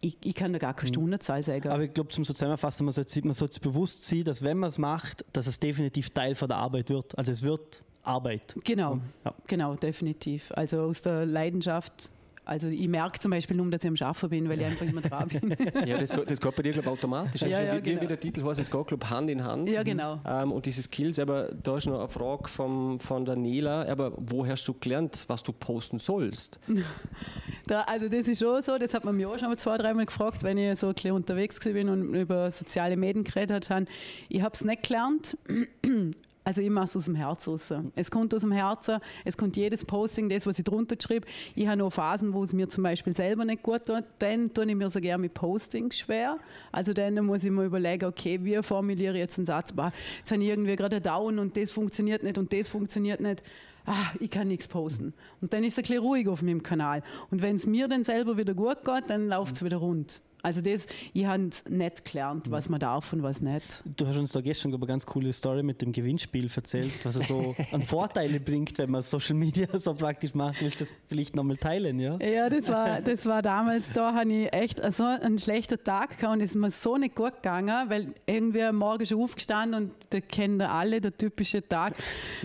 ich, 0.00 0.18
ich, 0.22 0.34
kann 0.34 0.52
da 0.52 0.58
gar 0.58 0.74
keine 0.74 0.88
mhm. 0.88 0.94
Stundenzahl 0.94 1.42
sagen. 1.42 1.68
Aber 1.68 1.82
ich 1.82 1.94
glaube, 1.94 2.10
zum 2.10 2.24
so 2.24 2.32
Zusammenfassen, 2.32 2.84
man 2.84 2.92
sollte, 2.92 3.24
man 3.24 3.34
sollte 3.34 3.60
bewusst 3.60 4.04
sein, 4.04 4.24
dass 4.24 4.42
wenn 4.42 4.58
man 4.58 4.68
es 4.68 4.78
macht, 4.78 5.24
dass 5.32 5.46
es 5.46 5.58
definitiv 5.58 6.10
Teil 6.10 6.34
von 6.34 6.48
der 6.48 6.58
Arbeit 6.58 6.90
wird. 6.90 7.16
Also 7.18 7.32
es 7.32 7.42
wird 7.42 7.82
Arbeit. 8.04 8.54
Genau, 8.64 9.00
ja. 9.24 9.34
genau, 9.46 9.74
definitiv. 9.74 10.52
Also 10.54 10.82
aus 10.82 11.02
der 11.02 11.26
Leidenschaft 11.26 12.10
also 12.46 12.68
ich 12.68 12.88
merke 12.88 13.18
zum 13.18 13.30
Beispiel 13.30 13.56
nur, 13.56 13.70
dass 13.70 13.82
ich 13.82 13.88
am 13.88 13.96
Schaffen 13.96 14.28
bin, 14.28 14.48
weil 14.48 14.60
ich 14.60 14.66
einfach 14.66 14.86
immer 14.86 15.00
dran 15.00 15.28
bin. 15.28 15.56
ja, 15.86 15.96
das, 15.96 16.10
das 16.10 16.40
geht 16.40 16.56
bei 16.56 16.62
dir, 16.62 16.72
glaube 16.72 16.88
ich, 16.88 16.92
automatisch. 16.92 17.42
Ja, 17.42 17.60
ja, 17.60 17.76
wie, 17.76 17.80
genau. 17.80 18.02
wie 18.02 18.06
der 18.06 18.20
Titel 18.20 18.44
heißt, 18.44 18.60
es 18.60 18.70
geht, 18.70 18.86
glaube 18.86 19.08
Hand 19.08 19.30
in 19.30 19.42
Hand. 19.42 19.70
Ja, 19.70 19.82
genau. 19.82 20.20
Ähm, 20.26 20.52
und 20.52 20.66
diese 20.66 20.82
Skills, 20.82 21.18
aber 21.18 21.50
da 21.62 21.78
ist 21.78 21.86
noch 21.86 21.98
eine 21.98 22.08
Frage 22.08 22.48
vom, 22.48 23.00
von 23.00 23.24
der 23.24 23.36
Nela, 23.36 23.88
aber 23.88 24.12
wo 24.16 24.46
hast 24.46 24.68
du 24.68 24.74
gelernt, 24.74 25.24
was 25.26 25.42
du 25.42 25.52
posten 25.52 25.98
sollst? 25.98 26.60
da, 27.66 27.82
also 27.82 28.08
das 28.08 28.28
ist 28.28 28.40
schon 28.40 28.62
so, 28.62 28.76
das 28.76 28.92
hat 28.92 29.04
man 29.04 29.16
mir 29.16 29.30
auch 29.30 29.38
schon 29.38 29.48
mal 29.48 29.56
zwei, 29.56 29.78
dreimal 29.78 30.04
gefragt, 30.04 30.42
wenn 30.42 30.58
ich 30.58 30.78
so 30.78 30.88
ein 30.88 30.94
bisschen 30.94 31.14
unterwegs 31.14 31.58
bin 31.60 31.88
und 31.88 32.14
über 32.14 32.50
soziale 32.50 32.96
Medien 32.96 33.24
geredet 33.24 33.70
habe. 33.70 33.86
Ich 34.28 34.42
habe 34.42 34.54
es 34.54 34.64
nicht 34.64 34.82
gelernt. 34.82 35.38
Also 36.46 36.60
ich 36.60 36.68
mache 36.68 36.84
es 36.84 36.96
aus 36.96 37.06
dem 37.06 37.14
Herzen 37.14 37.50
raus. 37.50 37.72
Es 37.96 38.10
kommt 38.10 38.34
aus 38.34 38.42
dem 38.42 38.52
Herzen, 38.52 38.98
es 39.24 39.36
kommt 39.36 39.56
jedes 39.56 39.82
Posting, 39.84 40.28
das, 40.28 40.46
was 40.46 40.58
ich 40.58 40.64
drunter 40.64 40.96
geschrieben 40.96 41.24
Ich 41.54 41.66
habe 41.66 41.78
noch 41.78 41.90
Phasen, 41.90 42.34
wo 42.34 42.44
es 42.44 42.52
mir 42.52 42.68
zum 42.68 42.84
Beispiel 42.84 43.16
selber 43.16 43.46
nicht 43.46 43.62
gut 43.62 43.86
tut. 43.86 44.04
Dann 44.18 44.52
tue 44.52 44.66
ich 44.66 44.74
mir 44.74 44.90
so 44.90 45.00
gerne 45.00 45.22
mit 45.22 45.32
Postings 45.32 45.98
schwer. 45.98 46.38
Also 46.70 46.92
dann 46.92 47.14
muss 47.24 47.44
ich 47.44 47.50
mir 47.50 47.64
überlegen, 47.64 48.04
okay, 48.04 48.38
wie 48.42 48.62
formuliere 48.62 49.14
ich 49.14 49.20
jetzt 49.20 49.38
einen 49.38 49.46
Satz? 49.46 49.72
Jetzt 50.18 50.32
habe 50.32 50.42
ich 50.42 50.48
irgendwie 50.50 50.76
gerade 50.76 51.00
Down 51.00 51.38
und 51.38 51.56
das 51.56 51.72
funktioniert 51.72 52.22
nicht 52.22 52.36
und 52.36 52.52
das 52.52 52.68
funktioniert 52.68 53.20
nicht. 53.20 53.42
ah, 53.86 54.12
ich 54.20 54.30
kann 54.30 54.48
nichts 54.48 54.68
posten. 54.68 55.14
Und 55.40 55.52
dann 55.54 55.64
ist 55.64 55.74
es 55.74 55.78
ein 55.78 55.82
bisschen 55.82 56.02
ruhig 56.02 56.28
auf 56.28 56.42
meinem 56.42 56.62
Kanal. 56.62 57.02
Und 57.30 57.40
wenn 57.40 57.56
es 57.56 57.66
mir 57.66 57.88
dann 57.88 58.04
selber 58.04 58.36
wieder 58.36 58.54
gut 58.54 58.84
geht, 58.84 59.08
dann 59.08 59.28
läuft 59.28 59.56
es 59.56 59.64
wieder 59.64 59.78
rund. 59.78 60.22
Also 60.44 60.60
das, 60.60 60.86
ich 61.14 61.24
habe 61.24 61.48
nicht 61.70 62.04
gelernt, 62.04 62.50
was 62.50 62.68
man 62.68 62.78
darf 62.78 63.14
und 63.14 63.22
was 63.22 63.40
nicht. 63.40 63.82
Du 63.96 64.06
hast 64.06 64.18
uns 64.18 64.32
da 64.32 64.42
gestern 64.42 64.72
ich, 64.72 64.76
eine 64.76 64.86
ganz 64.86 65.06
coole 65.06 65.32
Story 65.32 65.62
mit 65.62 65.80
dem 65.80 65.90
Gewinnspiel 65.90 66.50
erzählt, 66.54 66.92
was 67.02 67.16
er 67.16 67.22
so 67.22 67.56
an 67.72 67.80
Vorteile 67.80 68.38
bringt, 68.40 68.76
wenn 68.76 68.90
man 68.90 69.00
Social 69.00 69.36
Media 69.36 69.66
so 69.78 69.94
praktisch 69.94 70.34
macht. 70.34 70.60
Willst 70.60 70.76
du 70.76 70.84
das 70.84 70.94
vielleicht 71.08 71.34
nochmal 71.34 71.56
teilen, 71.56 71.98
ja? 71.98 72.18
Ja, 72.18 72.50
das 72.50 72.68
war, 72.68 73.00
das 73.00 73.24
war 73.24 73.40
damals, 73.40 73.90
da 73.92 74.12
habe 74.12 74.30
ich 74.30 74.52
echt 74.52 74.82
so 74.92 75.04
einen 75.04 75.38
schlechten 75.38 75.82
Tag 75.82 76.18
gehabt 76.18 76.34
und 76.34 76.42
es 76.42 76.50
ist 76.50 76.56
mir 76.56 76.70
so 76.70 76.98
nicht 76.98 77.14
gut 77.14 77.36
gegangen, 77.36 77.88
weil 77.88 78.12
irgendwie 78.26 78.70
morgen 78.70 79.06
schon 79.06 79.22
aufgestanden 79.22 79.84
und 79.84 79.92
da 80.10 80.20
kennen 80.20 80.60
alle, 80.60 81.00
der 81.00 81.16
typische 81.16 81.66
Tag, 81.66 81.94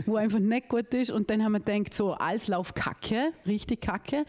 wo 0.05 0.15
einfach 0.15 0.39
nicht 0.39 0.69
gut 0.69 0.93
ist 0.93 1.11
und 1.11 1.29
dann 1.29 1.43
haben 1.43 1.51
wir 1.51 1.59
gedacht, 1.59 1.93
so, 1.93 2.13
alles 2.13 2.47
lauf 2.47 2.73
kacke, 2.73 3.33
richtig 3.45 3.81
kacke 3.81 4.23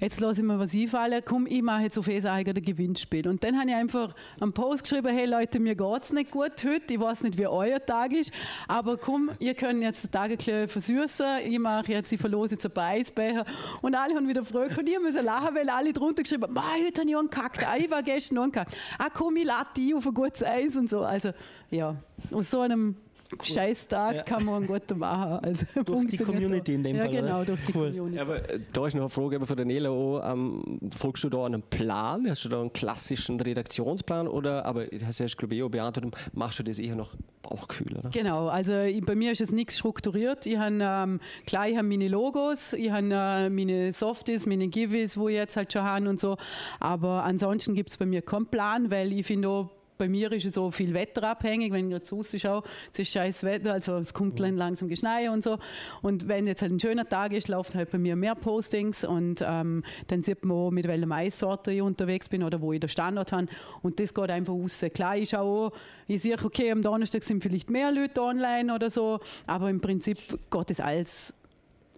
jetzt 0.00 0.20
lasse 0.20 0.40
ich 0.40 0.46
mir 0.46 0.58
was 0.58 0.74
einfallen, 0.74 1.22
komm, 1.24 1.46
ich 1.46 1.62
mache 1.62 1.82
jetzt 1.82 1.98
auf 1.98 2.08
E-Sache 2.08 2.44
ein 2.46 2.54
Gewinnspiel. 2.54 3.07
Und 3.26 3.42
dann 3.42 3.58
habe 3.58 3.70
ich 3.70 3.74
einfach 3.74 4.14
einen 4.38 4.52
Post 4.52 4.82
geschrieben, 4.82 5.08
hey 5.08 5.26
Leute, 5.26 5.60
mir 5.60 5.74
geht 5.74 6.02
es 6.02 6.12
nicht 6.12 6.30
gut 6.30 6.52
heute, 6.64 6.92
ich 6.92 7.00
weiß 7.00 7.22
nicht, 7.22 7.38
wie 7.38 7.46
euer 7.46 7.84
Tag 7.84 8.12
ist, 8.12 8.32
aber 8.66 8.98
komm, 8.98 9.30
ihr 9.38 9.54
könnt 9.54 9.82
jetzt 9.82 10.04
den 10.04 10.10
Tag 10.10 10.30
ein 10.30 10.36
bisschen 10.36 10.68
versüßen, 10.68 11.26
ich 11.46 11.58
mache 11.58 11.92
jetzt, 11.92 12.12
ich 12.12 12.20
verlose 12.20 12.54
jetzt 12.54 12.66
einen 12.66 12.86
Eisbecher 12.86 13.46
und 13.80 13.94
alle 13.94 14.14
haben 14.14 14.28
wieder 14.28 14.42
gefragt 14.42 14.78
und 14.78 14.88
ich 14.88 15.00
müssen 15.00 15.24
lachen, 15.24 15.54
weil 15.54 15.70
alle 15.70 15.92
drunter 15.92 16.22
geschrieben 16.22 16.54
haben, 16.54 16.86
heute 16.86 17.00
habe 17.00 17.10
ich 17.10 17.16
angekackt, 17.16 17.66
ah, 17.66 17.76
ich 17.78 17.90
war 17.90 18.02
gestern 18.02 18.38
angekackt, 18.38 18.76
ah 18.98 19.08
komm, 19.12 19.36
ich 19.36 19.44
lade 19.44 19.70
die 19.74 19.94
auf 19.94 20.06
ein 20.06 20.14
gutes 20.14 20.44
Eis 20.44 20.76
und 20.76 20.90
so, 20.90 21.00
also 21.00 21.32
ja, 21.70 21.96
aus 22.30 22.50
so 22.50 22.60
einem 22.60 22.96
Cool. 23.32 23.44
Scheißtag 23.44 24.16
ja. 24.16 24.22
kann 24.22 24.44
man 24.44 24.66
gut 24.66 24.96
machen. 24.96 25.38
Also 25.48 25.66
durch 25.84 26.08
die 26.08 26.16
Community 26.18 26.74
in 26.74 26.82
dem 26.82 26.96
ja, 26.96 27.04
Fall. 27.04 27.14
Ja, 27.14 27.20
genau, 27.20 27.44
durch 27.44 27.64
die 27.64 27.76
cool. 27.76 27.90
Community. 27.90 28.18
Aber 28.20 28.36
äh, 28.36 28.60
da 28.72 28.86
ist 28.86 28.94
noch 28.94 29.02
eine 29.02 29.08
Frage 29.08 29.44
von 29.44 29.56
der 29.56 29.66
Nela 29.66 30.32
ähm, 30.32 30.80
folgst 30.94 31.24
du 31.24 31.28
da 31.28 31.44
einen 31.44 31.62
Plan? 31.62 32.28
Hast 32.28 32.44
du 32.44 32.48
da 32.48 32.60
einen 32.60 32.72
klassischen 32.72 33.40
Redaktionsplan? 33.40 34.28
Oder, 34.28 34.64
aber 34.64 34.86
hast 35.04 35.20
du 35.20 35.24
ja, 35.24 35.30
glaube 35.36 35.54
ich, 35.54 35.62
auch 35.62 35.68
beantwortet, 35.68 36.14
machst 36.32 36.58
du 36.58 36.62
das 36.62 36.78
eher 36.78 36.96
noch 36.96 37.12
Bauchgefühl, 37.42 37.98
oder? 37.98 38.10
Genau, 38.10 38.48
also 38.48 38.80
ich, 38.80 39.04
bei 39.04 39.14
mir 39.14 39.32
ist 39.32 39.40
es 39.40 39.52
nichts 39.52 39.78
strukturiert. 39.78 40.46
Ich 40.46 40.56
habe, 40.56 40.78
ähm, 40.80 41.20
klar, 41.46 41.68
ich 41.68 41.76
habe 41.76 41.86
meine 41.86 42.08
Logos, 42.08 42.72
ich 42.72 42.90
habe 42.90 43.08
äh, 43.10 43.50
meine 43.50 43.92
Softies, 43.92 44.46
meine 44.46 44.68
Giveaways, 44.68 45.18
wo 45.18 45.28
ich 45.28 45.36
jetzt 45.36 45.56
halt 45.56 45.72
schon 45.72 45.82
habe 45.82 46.08
und 46.08 46.20
so. 46.20 46.36
Aber 46.80 47.24
ansonsten 47.24 47.74
gibt 47.74 47.90
es 47.90 47.96
bei 47.96 48.06
mir 48.06 48.22
keinen 48.22 48.46
Plan, 48.46 48.90
weil 48.90 49.12
ich 49.12 49.26
finde 49.26 49.48
auch, 49.48 49.70
bei 49.98 50.08
mir 50.08 50.32
ist 50.32 50.46
es 50.46 50.54
so 50.54 50.70
viel 50.70 50.94
wetterabhängig, 50.94 51.72
wenn 51.72 51.88
ich 51.88 51.92
jetzt 51.92 52.12
rausschaue, 52.12 52.62
es 52.92 52.98
ist 53.00 53.12
scheiß 53.12 53.42
Wetter, 53.42 53.74
also 53.74 53.96
es 53.98 54.14
kommt 54.14 54.40
mhm. 54.40 54.56
langsam 54.56 54.88
Geschnei 54.88 55.30
und 55.30 55.44
so. 55.44 55.58
Und 56.00 56.28
wenn 56.28 56.46
jetzt 56.46 56.62
halt 56.62 56.72
ein 56.72 56.80
schöner 56.80 57.08
Tag 57.08 57.32
ist, 57.32 57.48
läuft 57.48 57.74
halt 57.74 57.90
bei 57.90 57.98
mir 57.98 58.16
mehr 58.16 58.34
Postings 58.34 59.04
und 59.04 59.44
ähm, 59.46 59.82
dann 60.06 60.22
sieht 60.22 60.44
man 60.44 60.56
auch, 60.56 60.70
mit 60.70 60.86
welcher 60.86 61.06
Maissorte 61.06 61.72
ich 61.72 61.82
unterwegs 61.82 62.28
bin 62.28 62.42
oder 62.42 62.60
wo 62.60 62.72
ich 62.72 62.80
den 62.80 62.88
Standort 62.88 63.32
habe. 63.32 63.48
Und 63.82 64.00
das 64.00 64.14
geht 64.14 64.30
einfach 64.30 64.54
raus. 64.54 64.84
Klar, 64.94 65.16
ich 65.16 65.30
schaue 65.30 65.68
auch, 65.68 65.72
ich 66.06 66.22
sehe, 66.22 66.36
okay, 66.42 66.70
am 66.70 66.82
Donnerstag 66.82 67.24
sind 67.24 67.42
vielleicht 67.42 67.68
mehr 67.68 67.90
Leute 67.92 68.22
online 68.22 68.74
oder 68.74 68.90
so, 68.90 69.20
aber 69.46 69.68
im 69.68 69.80
Prinzip 69.80 70.18
geht 70.50 70.70
das 70.70 70.80
alles 70.80 71.34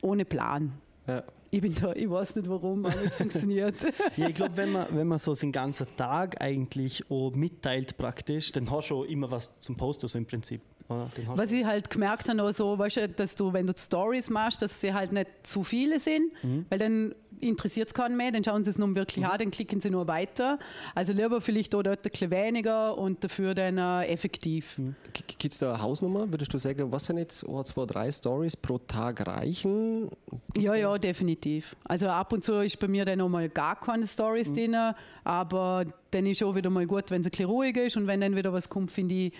ohne 0.02 0.25
Plan. 0.25 0.73
Ja 1.07 1.23
ich 1.50 1.61
bin 1.61 1.75
da, 1.75 1.92
ich 1.92 2.09
weiß 2.09 2.37
nicht 2.37 2.49
warum, 2.49 2.87
aber 2.87 3.02
es 3.02 3.16
funktioniert. 3.16 3.75
ja, 4.16 4.28
ich 4.28 4.35
glaube, 4.35 4.57
wenn 4.57 4.73
man, 4.73 4.87
wenn 4.92 5.07
man 5.07 5.19
so 5.19 5.35
den 5.35 5.50
ganzen 5.50 5.87
Tag 5.97 6.40
eigentlich 6.40 7.04
auch 7.11 7.33
mitteilt 7.33 7.97
praktisch, 7.97 8.52
dann 8.52 8.71
hast 8.71 8.90
du 8.90 9.00
auch 9.00 9.04
immer 9.04 9.30
was 9.30 9.59
zum 9.59 9.76
Posten, 9.76 10.07
so 10.07 10.16
im 10.16 10.26
Prinzip. 10.26 10.61
Was 11.37 11.52
ich 11.52 11.64
halt 11.64 11.88
gemerkt 11.88 12.28
habe, 12.28 12.42
also, 12.42 12.76
weißt 12.76 12.97
du, 12.97 13.09
dass 13.09 13.37
du, 13.37 13.52
wenn 13.52 13.66
du 13.66 13.73
Stories 13.76 14.28
machst, 14.28 14.61
dass 14.61 14.80
sie 14.80 14.92
halt 14.92 15.12
nicht 15.12 15.30
zu 15.45 15.62
viele 15.62 16.00
sind, 16.00 16.33
mhm. 16.42 16.66
weil 16.69 16.78
dann 16.80 17.14
interessiert 17.40 17.88
es 17.88 17.94
keinen 17.94 18.16
mehr, 18.16 18.32
dann 18.32 18.44
schauen 18.44 18.64
sie 18.64 18.70
es 18.70 18.78
nur 18.78 18.94
wirklich 18.94 19.25
mhm. 19.25 19.30
an, 19.30 19.38
dann 19.38 19.50
klicken 19.50 19.80
sie 19.80 19.90
nur 19.90 20.06
weiter. 20.06 20.59
Also 20.94 21.12
lieber 21.12 21.40
vielleicht 21.40 21.75
dort 21.75 21.88
ein 21.88 21.97
bisschen 22.02 22.30
weniger 22.30 22.97
und 22.97 23.23
dafür 23.25 23.54
dann 23.54 23.78
äh, 23.78 24.06
effektiv. 24.06 24.78
Mhm. 24.78 24.94
Gibt 25.12 25.52
es 25.52 25.59
da 25.59 25.75
eine 25.75 25.82
Hausnummer? 25.82 26.30
Würdest 26.30 26.52
du 26.52 26.59
sagen, 26.59 26.90
was 26.92 27.06
sind 27.06 27.18
jetzt 27.18 27.47
ein, 27.47 27.64
zwei, 27.64 27.87
drei 27.87 28.12
Stories 28.12 28.56
pro 28.56 28.78
Tag 28.78 29.26
reichen? 29.26 30.11
Ja, 30.56 30.75
ja, 30.75 30.97
definitiv. 30.99 31.76
Also 31.85 32.09
ab 32.09 32.32
und 32.32 32.44
zu 32.44 32.61
ist 32.61 32.78
bei 32.78 32.88
mir 32.88 33.04
dann 33.04 33.18
nochmal 33.18 33.49
gar 33.49 33.78
keine 33.78 34.06
Stories 34.06 34.50
mhm. 34.50 34.54
drin, 34.54 34.76
aber 35.25 35.85
dann 36.11 36.26
ist 36.26 36.42
auch 36.42 36.54
wieder 36.54 36.70
mal 36.70 36.87
gut, 36.87 37.11
wenn 37.11 37.20
es 37.20 37.26
ein 37.26 37.30
bisschen 37.30 37.49
ruhiger 37.49 37.85
ist 37.85 37.97
und 37.97 38.06
wenn 38.06 38.20
dann 38.20 38.37
wieder 38.37 38.52
was 38.52 38.68
kommt, 38.68 38.90
finde 38.90 39.14
ich, 39.14 39.32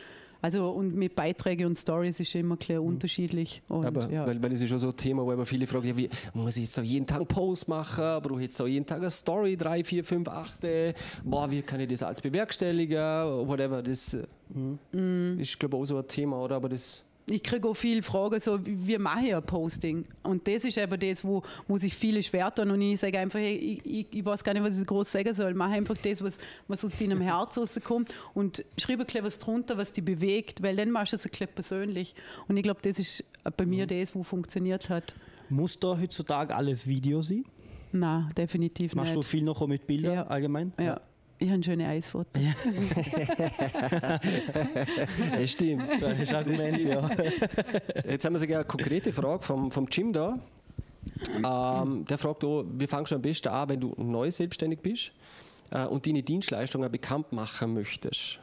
also 0.43 0.71
und 0.71 0.95
mit 0.95 1.15
Beiträgen 1.15 1.67
und 1.67 1.79
Stories 1.79 2.21
ist 2.21 2.35
immer 2.35 2.57
klar 2.57 2.81
mhm. 2.81 2.89
unterschiedlich. 2.89 3.63
Und, 3.69 3.87
aber 3.87 4.11
ja. 4.11 4.27
weil, 4.27 4.43
weil 4.43 4.53
es 4.53 4.63
ist 4.63 4.69
schon 4.69 4.79
so 4.79 4.89
ein 4.89 4.97
Thema, 4.97 5.25
wo 5.25 5.33
immer 5.33 5.47
viele 5.47 5.67
fragen, 5.67 5.87
ja, 5.89 5.97
wie, 5.97 6.09
muss 6.35 6.57
ich 6.57 6.65
jetzt 6.65 6.75
so 6.75 6.83
jeden 6.83 7.07
Tag 7.07 7.19
einen 7.19 7.27
Post 7.27 7.69
machen? 7.69 8.23
Brauche 8.23 8.37
ich 8.37 8.47
jetzt 8.47 8.57
so 8.57 8.67
jeden 8.67 8.87
Tag 8.87 8.99
eine 8.99 9.11
Story, 9.11 9.57
drei, 9.57 9.85
vier, 9.85 10.05
fünf, 10.05 10.29
acht? 10.29 10.61
Boah, 11.25 11.51
wie 11.51 11.63
kann 11.63 11.81
ich 11.81 11.89
das 11.89 12.03
als 12.03 12.21
bewerkstelligen? 12.21 12.99
Whatever, 13.49 13.83
das 13.83 14.17
mhm. 14.49 15.39
ist 15.39 15.59
glaube 15.59 15.77
ich 15.77 15.83
auch 15.83 15.87
so 15.87 15.99
ein 15.99 16.09
Thema, 16.09 16.41
oder? 16.43 16.57
Aber 16.57 16.69
das 16.69 17.05
ich 17.31 17.43
kriege 17.43 17.69
auch 17.69 17.75
viele 17.75 18.03
Fragen, 18.03 18.41
so, 18.41 18.59
wie 18.65 18.99
mache 18.99 19.27
ich 19.27 19.35
ein 19.35 19.43
Posting? 19.43 20.05
Und 20.25 20.49
das 20.49 20.65
ist 20.65 20.77
eben 20.77 20.99
das, 20.99 21.25
wo, 21.25 21.43
wo 21.69 21.77
sich 21.77 21.95
viele 21.95 22.23
schwer 22.23 22.53
tun. 22.53 22.71
Und 22.71 22.81
ich 22.81 22.99
sage 22.99 23.19
einfach, 23.19 23.39
hey, 23.39 23.55
ich, 23.55 23.87
ich, 23.87 24.07
ich, 24.11 24.25
weiß 24.25 24.43
gar 24.43 24.53
nicht, 24.53 24.65
was 24.65 24.79
ich 24.79 24.87
groß 24.87 25.11
sagen 25.11 25.33
soll. 25.33 25.55
Mach 25.55 25.71
einfach 25.71 25.97
das, 25.97 26.23
was, 26.25 26.39
was 26.67 26.85
aus 26.85 26.97
deinem 26.97 27.21
Herz 27.21 27.57
rauskommt 27.57 28.13
und 28.35 28.65
schreibe 28.77 29.05
etwas 29.05 29.39
drunter, 29.39 29.79
was 29.79 29.93
dich 29.93 30.05
bewegt, 30.05 30.63
weil 30.63 30.75
dann 30.77 30.91
machst 30.91 31.13
du 31.13 31.17
es 31.17 31.25
ein 31.25 31.31
bisschen 31.31 31.49
persönlich. 31.55 32.15
Und 32.49 32.57
ich 32.57 32.65
glaube, 32.65 32.81
das 32.83 32.99
ist 32.99 33.25
bei 33.57 33.65
mir 33.65 33.85
mhm. 33.85 34.01
das, 34.01 34.15
wo 34.15 34.25
funktioniert 34.25 34.91
hat. 34.91 35.15
Muss 35.49 35.79
da 35.79 35.99
heutzutage 36.01 36.55
alles 36.55 36.87
Video 36.87 37.23
sein? 37.23 37.45
Nein, 37.93 38.29
definitiv 38.37 38.95
Machst 38.95 39.11
nicht. 39.11 39.17
Machst 39.17 39.33
du 39.33 39.37
viel 39.37 39.45
noch 39.45 39.67
mit 39.67 39.87
Bildern 39.87 40.15
ja. 40.15 40.27
allgemein? 40.27 40.73
Ja. 40.79 40.85
ja. 40.85 41.01
Ich 41.43 41.51
habe 41.51 41.63
schöne 41.63 41.89
Eisfotos. 41.89 42.43
Ja. 42.43 42.53
das 45.39 45.51
stimmt. 45.51 45.85
Das 45.99 46.13
ist 46.21 46.35
Argument, 46.35 46.79
ja. 46.79 47.11
Jetzt 48.07 48.27
haben 48.27 48.35
wir 48.35 48.39
sogar 48.39 48.59
eine 48.59 48.67
konkrete 48.67 49.11
Frage 49.11 49.43
vom, 49.43 49.71
vom 49.71 49.87
Jim 49.91 50.13
da. 50.13 50.39
Ähm, 51.37 52.05
der 52.05 52.19
fragt 52.19 52.45
auch, 52.45 52.65
wie 52.77 52.87
fangst 52.87 53.13
du 53.13 53.17
am 53.17 53.23
besten 53.23 53.49
an, 53.49 53.71
wenn 53.71 53.81
du 53.81 53.95
neu 53.97 54.31
selbstständig 54.31 54.81
bist 54.81 55.13
äh, 55.71 55.87
und 55.87 56.07
deine 56.07 56.23
Dienstleistungen 56.23 56.93
bekannt 56.93 57.33
machen 57.33 57.73
möchtest? 57.73 58.39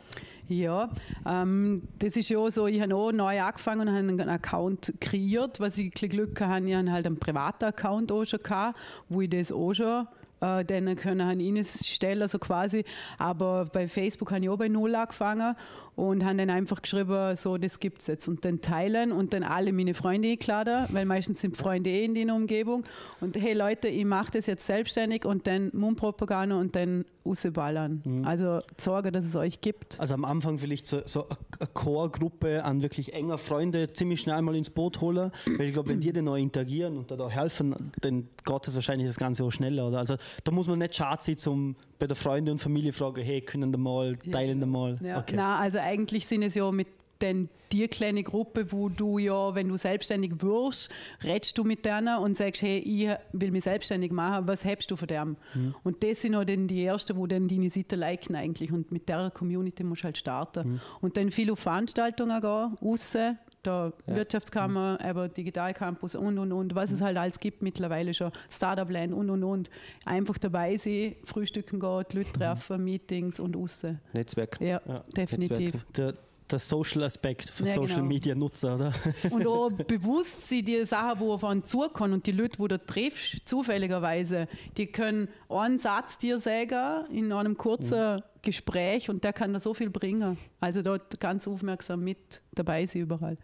Ja, 0.48 0.90
ähm, 1.28 1.84
das 2.00 2.16
ist 2.16 2.30
ja 2.30 2.40
auch 2.40 2.50
so, 2.50 2.66
ich 2.66 2.82
habe 2.82 2.96
auch 2.96 3.12
neu 3.12 3.40
angefangen 3.40 3.82
und 3.82 3.90
habe 3.90 4.00
einen 4.00 4.30
Account 4.30 4.94
kreiert, 5.00 5.60
was 5.60 5.78
ich 5.78 5.94
ein 6.02 6.10
Glück 6.10 6.42
hatte, 6.42 6.66
ich 6.66 6.76
habe 6.76 6.92
halt 6.92 7.06
einen 7.06 7.20
privaten 7.20 7.66
Account 7.66 8.12
auch 8.12 8.26
schon 8.26 8.42
gehabt, 8.42 8.80
wo 9.08 9.22
ich 9.22 9.30
das 9.30 9.52
auch 9.52 9.74
schon 9.74 10.08
äh, 10.42 10.64
dann 10.64 10.96
können 10.96 11.40
ihn 11.40 11.64
stellen, 11.64 12.28
so 12.28 12.40
quasi. 12.40 12.84
Aber 13.18 13.66
bei 13.66 13.88
Facebook 13.88 14.32
habe 14.32 14.42
ich 14.42 14.50
auch 14.50 14.58
bei 14.58 14.68
Null 14.68 14.96
angefangen 14.96 15.56
und 15.98 16.24
habe 16.24 16.38
dann 16.38 16.52
einfach 16.52 16.84
geschrieben, 16.84 17.36
so, 17.36 17.58
das 17.58 17.80
gibt 17.80 18.02
es 18.02 18.08
jetzt. 18.08 18.28
Und 18.28 18.46
dann 18.46 18.62
teilen 18.62 19.12
und 19.12 19.34
dann 19.34 19.42
alle 19.42 19.74
meine 19.74 19.96
Freunde 19.96 20.30
eingeladen, 20.30 20.86
weil 20.92 21.06
meistens 21.06 21.42
sind 21.42 21.58
Freunde 21.58 21.90
eh 21.90 22.06
in 22.06 22.14
der 22.14 22.36
Umgebung. 22.36 22.84
Und 23.20 23.36
hey 23.36 23.54
Leute, 23.54 23.88
ich 23.88 24.06
mache 24.06 24.34
das 24.34 24.46
jetzt 24.46 24.68
selbstständig 24.68 25.26
und 25.26 25.48
dann 25.48 25.72
Mundpropaganda 25.74 26.56
und 26.56 26.76
dann 26.76 27.04
rausballern. 27.26 28.04
Mhm. 28.06 28.26
Also 28.26 28.60
sorge, 28.78 29.12
dass 29.12 29.26
es 29.26 29.36
euch 29.36 29.60
gibt. 29.60 30.00
Also 30.00 30.14
am 30.14 30.24
Anfang 30.24 30.60
vielleicht 30.60 30.86
so, 30.86 31.02
so 31.04 31.26
eine 31.60 31.68
Core-Gruppe 31.74 32.64
an 32.64 32.84
wirklich 32.84 33.14
enger 33.14 33.40
Freunde 33.40 33.92
ziemlich 33.92 34.22
schnell 34.22 34.42
mal 34.44 34.56
ins 34.56 34.70
Boot 34.70 35.02
holen, 35.02 35.32
weil 35.58 35.66
ich 35.66 35.74
glaube, 35.74 35.90
wenn 35.90 36.00
die 36.00 36.14
dann 36.14 36.26
noch 36.26 36.36
interagieren 36.36 36.96
und 36.96 37.10
da 37.10 37.28
helfen, 37.28 37.92
dann 38.02 38.28
geht 38.46 38.68
das 38.68 38.76
wahrscheinlich 38.76 39.08
das 39.08 39.18
Ganze 39.18 39.44
auch 39.44 39.52
schneller. 39.52 39.88
Oder? 39.88 39.98
Also 39.98 40.16
da 40.44 40.52
muss 40.52 40.68
man 40.68 40.78
nicht 40.78 40.96
schade 40.96 41.24
sein, 41.24 41.38
zum 41.38 41.76
bei 42.00 42.08
der 42.08 42.16
Freunde 42.16 42.52
und 42.52 42.60
Familie 42.60 42.94
fragen, 42.94 43.22
hey, 43.22 43.42
können 43.42 43.72
da 43.72 43.78
mal, 43.78 44.16
teilen 44.18 44.60
da 44.60 44.66
mal. 44.66 45.00
Ja. 45.02 45.20
Okay. 45.20 45.36
Nein, 45.36 45.60
also 45.60 45.80
eigentlich 45.80 46.28
sind 46.28 46.44
es 46.44 46.56
ja 46.56 46.72
mit 46.72 46.88
denn 47.22 47.50
die 47.72 47.88
kleine 47.88 48.24
Gruppe, 48.24 48.72
wo 48.72 48.90
du 48.90 49.18
ja, 49.18 49.54
wenn 49.56 49.68
du 49.68 49.76
selbstständig 49.76 50.42
wirst, 50.42 50.90
redest 51.24 51.58
du 51.58 51.64
mit 51.64 51.86
denen 51.86 52.18
und 52.20 52.38
sagst, 52.38 52.62
hey, 52.62 52.78
ich 52.80 53.10
will 53.34 53.52
mich 53.52 53.64
selbstständig 53.64 54.12
machen, 54.12 54.48
was 54.48 54.64
hebst 54.64 54.90
du 54.92 54.96
von 54.96 55.08
dem? 55.08 55.38
Mhm. 55.54 55.76
Und 55.84 56.04
das 56.04 56.22
sind 56.22 56.36
auch 56.36 56.46
dann 56.46 56.68
die 56.68 56.86
Ersten, 56.86 57.18
wo 57.18 57.28
dann 57.28 57.48
deine 57.48 57.70
Seite 57.70 57.96
liken 57.96 58.36
eigentlich 58.36 58.72
und 58.72 58.92
mit 58.92 59.10
der 59.10 59.32
Community 59.32 59.84
musst 59.84 60.04
du 60.04 60.06
halt 60.06 60.18
starten. 60.18 60.74
Mhm. 60.74 60.82
Und 61.02 61.18
dann 61.18 61.32
viele 61.32 61.56
Veranstaltungen 61.56 62.40
gehen, 62.40 62.78
aussen, 62.82 63.38
der 63.66 63.94
ja. 64.06 64.16
Wirtschaftskammer, 64.16 64.98
mhm. 65.02 65.10
aber 65.10 65.28
Digitalcampus 65.28 66.16
und 66.16 66.38
und 66.38 66.52
und, 66.52 66.76
was 66.76 66.92
es 66.92 67.00
mhm. 67.00 67.06
halt 67.06 67.18
alles 67.18 67.40
gibt 67.40 67.62
mittlerweile 67.62 68.14
schon, 68.14 68.32
Startup 68.50 68.90
Land 68.90 69.14
und 69.14 69.30
und 69.30 69.44
und. 69.44 69.70
Einfach 70.06 70.38
dabei 70.38 70.78
sein, 70.78 71.16
frühstücken 71.26 71.80
gehen, 71.80 71.90
Leute 71.90 72.20
mhm. 72.20 72.34
treffen, 72.34 72.84
Meetings 72.84 73.40
und 73.40 73.56
außen. 73.56 74.00
Netzwerk. 74.14 74.58
Ja, 74.60 74.82
ja. 74.86 75.04
definitiv. 75.16 75.86
Der, 75.96 76.14
der 76.52 76.60
Social 76.60 77.04
Aspekt 77.04 77.50
für 77.50 77.66
ja, 77.66 77.74
Social 77.74 77.98
genau. 77.98 78.08
Media 78.08 78.36
Nutzer, 78.36 78.76
oder? 78.76 78.94
Und 79.32 79.46
auch 79.48 79.70
bewusst 79.70 80.48
sie 80.48 80.64
die 80.64 80.84
Sachen, 80.86 81.20
wo 81.20 81.34
auf 81.34 81.44
einen 81.44 81.66
zukommen 81.66 82.14
und 82.14 82.26
die 82.26 82.32
Leute, 82.32 82.60
wo 82.60 82.68
du 82.68 82.84
triffst, 82.84 83.48
zufälligerweise, 83.48 84.48
die 84.78 84.88
können 84.88 85.28
einen 85.50 85.80
Satz 85.80 86.18
dir 86.18 86.38
sagen 86.40 87.06
in 87.12 87.32
einem 87.32 87.58
kurzen 87.58 88.16
mhm. 88.16 88.22
Gespräch 88.42 89.10
und 89.10 89.24
der 89.24 89.34
kann 89.34 89.54
da 89.54 89.60
so 89.60 89.74
viel 89.74 89.90
bringen. 89.90 90.38
Also 90.60 90.82
dort 90.82 91.20
ganz 91.20 91.48
aufmerksam 91.48 92.04
mit 92.04 92.42
dabei 92.54 92.86
sein 92.86 93.02
überall. 93.04 93.38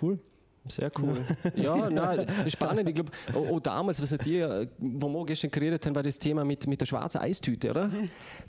Cool. 0.00 0.18
Sehr 0.68 0.90
cool. 0.98 1.18
ja, 1.54 1.90
nein, 1.90 2.26
spannend. 2.48 2.88
Ich 2.88 2.94
glaube, 2.94 3.10
auch, 3.34 3.60
damals, 3.60 4.00
was 4.02 4.12
hat 4.12 4.26
ihr, 4.26 4.68
wo 4.78 5.08
wir 5.08 5.26
gestern 5.26 5.50
geredet 5.50 5.84
haben, 5.86 5.94
war 5.94 6.02
das 6.02 6.18
Thema 6.18 6.44
mit, 6.44 6.66
mit 6.66 6.80
der 6.80 6.86
schwarzen 6.86 7.18
Eistüte, 7.18 7.70
oder? 7.70 7.90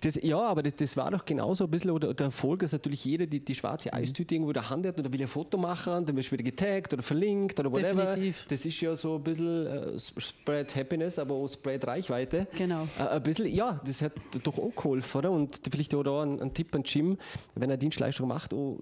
Das, 0.01 0.15
ja, 0.21 0.39
aber 0.39 0.63
das, 0.63 0.75
das 0.75 0.97
war 0.97 1.12
doch 1.12 1.25
genauso 1.25 1.65
ein 1.65 1.71
bisschen, 1.71 1.91
oder 1.91 2.13
der 2.13 2.27
Erfolg, 2.27 2.60
dass 2.60 2.71
natürlich 2.71 3.06
jeder 3.06 3.25
die, 3.25 3.39
die 3.39 3.56
schwarze 3.56 3.91
Eistüte 3.93 4.36
irgendwo 4.36 4.51
in 4.51 4.56
der 4.56 4.69
Hand 4.69 4.86
hat 4.86 4.99
oder 4.99 5.12
will 5.12 5.21
ein 5.21 5.27
Foto 5.27 5.58
machen, 5.58 6.06
dann 6.06 6.15
wirst 6.15 6.30
du 6.30 6.34
wieder 6.34 6.43
getaggt 6.43 6.93
oder 6.93 7.03
verlinkt 7.03 7.60
oder 7.60 7.71
whatever. 7.71 8.06
Definitiv. 8.06 8.45
Das 8.49 8.65
ist 8.65 8.80
ja 8.82 8.95
so 8.95 9.15
ein 9.15 9.23
bisschen 9.23 9.67
uh, 9.67 9.97
Spread 9.97 10.75
Happiness, 10.75 11.19
aber 11.19 11.36
auch 11.36 11.47
Spread 11.47 11.86
Reichweite. 11.86 12.47
Genau. 12.58 12.88
Uh, 12.99 13.03
ein 13.03 13.23
bisschen, 13.23 13.47
ja, 13.47 13.80
das 13.86 14.01
hat 14.01 14.13
doch 14.43 14.58
auch 14.58 14.75
geholfen, 14.75 15.17
oder? 15.17 15.32
Und 15.32 15.62
vielleicht 15.69 15.93
auch 15.95 16.03
da 16.03 16.23
ein, 16.23 16.41
ein 16.41 16.53
Tipp 16.53 16.73
an 16.75 16.84
Jim, 16.84 17.17
wenn 17.56 17.69
er 17.69 17.77
Dienstleistung 17.77 18.27
macht, 18.27 18.53
oh, 18.53 18.80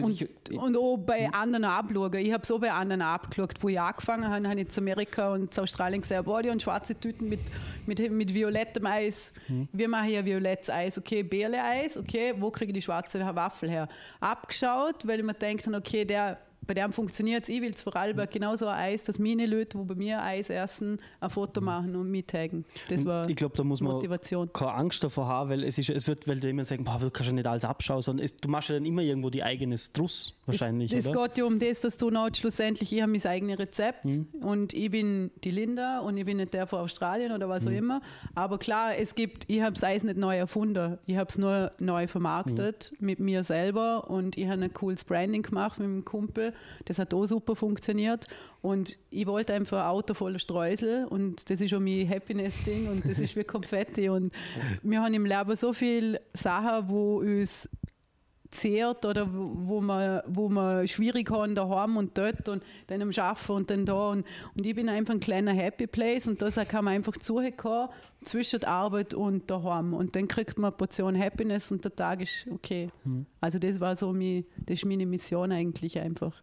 und, 0.00 0.52
und 0.52 0.76
auch 0.76 0.96
bei 0.96 1.26
hm. 1.26 1.34
anderen 1.34 1.64
abschauen. 1.64 2.14
Ich 2.14 2.32
habe 2.32 2.46
so 2.46 2.58
bei 2.58 2.72
anderen 2.72 3.02
abgeschaut. 3.02 3.54
Wo 3.60 3.68
ich 3.68 3.80
angefangen 3.80 4.28
habe, 4.28 4.48
habe 4.48 4.60
ich 4.60 4.68
zu 4.68 4.80
Amerika 4.80 5.32
und 5.32 5.52
zu 5.52 5.62
Australien 5.62 6.00
gesehen, 6.00 6.24
boah, 6.24 6.42
die 6.42 6.50
haben 6.50 6.60
schwarze 6.60 6.94
Tüten 6.98 7.28
mit, 7.28 7.40
mit, 7.86 8.10
mit 8.10 8.34
violettem 8.34 8.86
Eis. 8.86 9.32
Hm. 9.46 9.68
Wir 9.72 9.88
machen 9.88 10.08
hier 10.08 10.24
violettes 10.24 10.70
Eis. 10.70 10.98
Okay, 10.98 11.22
Bärle-Eis, 11.22 11.96
okay, 11.96 12.34
wo 12.36 12.50
kriege 12.50 12.70
ich 12.70 12.78
die 12.78 12.82
schwarze 12.82 13.20
Waffel 13.34 13.70
her? 13.70 13.88
Abgeschaut, 14.20 15.06
weil 15.06 15.20
ich 15.20 15.24
mir 15.24 15.34
denke, 15.34 15.74
okay, 15.74 16.04
der 16.04 16.38
bei 16.68 16.74
dem 16.74 16.92
funktioniert 16.92 17.44
es. 17.44 17.48
Ich 17.48 17.62
will 17.62 17.70
es 17.70 17.80
vor 17.80 17.92
Vorarlberg 17.92 18.30
genauso 18.30 18.66
ein 18.66 18.78
Eis, 18.78 19.02
dass 19.02 19.18
meine 19.18 19.46
Leute, 19.46 19.78
die 19.78 19.84
bei 19.84 19.94
mir 19.94 20.22
Eis 20.22 20.50
essen, 20.50 20.98
ein 21.18 21.30
Foto 21.30 21.62
machen 21.62 21.96
und 21.96 22.10
mittaggen. 22.10 22.66
Das 22.90 23.06
war 23.06 23.28
ich 23.28 23.36
glaube, 23.36 23.56
da 23.56 23.64
muss 23.64 23.80
man 23.80 23.94
Motivation. 23.94 24.52
keine 24.52 24.74
Angst 24.74 25.02
davor 25.02 25.26
haben, 25.26 25.48
weil 25.48 25.64
es, 25.64 25.78
ist, 25.78 25.88
es 25.88 26.06
wird, 26.06 26.28
weil 26.28 26.38
die 26.38 26.50
immer 26.50 26.66
sagen, 26.66 26.84
boah, 26.84 26.98
du 27.00 27.10
kannst 27.10 27.30
ja 27.30 27.32
nicht 27.32 27.46
alles 27.46 27.64
abschauen, 27.64 28.02
sondern 28.02 28.26
es, 28.26 28.36
du 28.36 28.48
machst 28.48 28.68
ja 28.68 28.74
dann 28.74 28.84
immer 28.84 29.00
irgendwo 29.00 29.30
die 29.30 29.42
eigene 29.42 29.78
Struss 29.78 30.34
wahrscheinlich. 30.44 30.92
Es, 30.92 31.06
es 31.06 31.12
geht 31.12 31.38
ja 31.38 31.44
um 31.44 31.58
das, 31.58 31.80
dass 31.80 31.96
du 31.96 32.10
noch 32.10 32.28
schlussendlich, 32.34 32.92
ich 32.92 33.00
habe 33.00 33.12
mein 33.12 33.24
eigenes 33.24 33.58
Rezept 33.58 34.04
mhm. 34.04 34.26
und 34.42 34.74
ich 34.74 34.90
bin 34.90 35.30
die 35.44 35.50
Linda 35.50 36.00
und 36.00 36.18
ich 36.18 36.26
bin 36.26 36.36
nicht 36.36 36.52
der 36.52 36.66
von 36.66 36.80
Australien 36.80 37.32
oder 37.32 37.48
was 37.48 37.64
mhm. 37.64 37.68
auch 37.68 37.76
immer. 37.76 38.02
Aber 38.34 38.58
klar, 38.58 38.94
es 38.94 39.14
gibt, 39.14 39.44
ich 39.48 39.62
habe 39.62 39.72
das 39.72 39.84
Eis 39.84 40.04
nicht 40.04 40.18
neu 40.18 40.36
erfunden, 40.36 40.98
ich 41.06 41.16
habe 41.16 41.30
es 41.30 41.38
nur 41.38 41.72
neu 41.80 42.06
vermarktet 42.06 42.92
mhm. 42.98 43.06
mit 43.06 43.20
mir 43.20 43.42
selber 43.42 44.10
und 44.10 44.36
ich 44.36 44.46
habe 44.48 44.62
ein 44.62 44.72
cooles 44.74 45.04
Branding 45.04 45.40
gemacht 45.40 45.78
mit 45.78 45.86
einem 45.86 46.04
Kumpel 46.04 46.52
das 46.84 46.98
hat 46.98 47.14
auch 47.14 47.26
super 47.26 47.56
funktioniert. 47.56 48.26
Und 48.62 48.98
ich 49.10 49.26
wollte 49.26 49.54
einfach 49.54 49.78
ein 49.78 49.88
Auto 49.88 50.14
voller 50.14 50.38
Streusel 50.38 51.06
und 51.06 51.50
das 51.50 51.60
ist 51.60 51.74
auch 51.74 51.80
mein 51.80 52.08
Happiness-Ding 52.08 52.88
und 52.88 53.04
das 53.04 53.18
ist 53.18 53.36
wie 53.36 53.44
Konfetti. 53.44 54.08
Und 54.08 54.32
wir 54.82 55.02
haben 55.02 55.14
im 55.14 55.26
Leben 55.26 55.56
so 55.56 55.72
viele 55.72 56.20
Sachen, 56.32 56.88
wo 56.88 57.18
uns 57.18 57.68
zehrt 58.50 59.04
oder 59.04 59.28
wo 59.30 59.80
man, 59.80 60.22
wo 60.26 60.48
man 60.48 60.88
schwierig 60.88 61.30
haben 61.30 61.54
daheim 61.54 61.96
und 61.96 62.16
dort 62.16 62.48
und 62.48 62.62
dann 62.86 63.02
am 63.02 63.10
Arbeiten 63.10 63.52
und 63.52 63.70
dann 63.70 63.84
da 63.84 64.10
und, 64.10 64.24
und 64.56 64.66
ich 64.66 64.74
bin 64.74 64.88
einfach 64.88 65.14
ein 65.14 65.20
kleiner 65.20 65.52
Happy 65.52 65.86
Place 65.86 66.28
und 66.28 66.40
da 66.40 66.50
kann 66.64 66.84
man 66.84 66.94
einfach 66.94 67.16
zuhören 67.16 67.88
zwischen 68.24 68.60
der 68.60 68.70
Arbeit 68.70 69.14
und 69.14 69.50
daheim 69.50 69.94
und 69.94 70.16
dann 70.16 70.28
kriegt 70.28 70.58
man 70.58 70.70
eine 70.70 70.76
Portion 70.76 71.18
Happiness 71.18 71.70
und 71.70 71.84
der 71.84 71.94
Tag 71.94 72.22
ist 72.22 72.46
okay. 72.50 72.90
Mhm. 73.04 73.26
Also 73.40 73.58
das 73.58 73.80
war 73.80 73.96
so 73.96 74.12
mein, 74.12 74.44
das 74.66 74.76
ist 74.76 74.86
meine 74.86 75.06
Mission 75.06 75.52
eigentlich 75.52 75.98
einfach. 75.98 76.42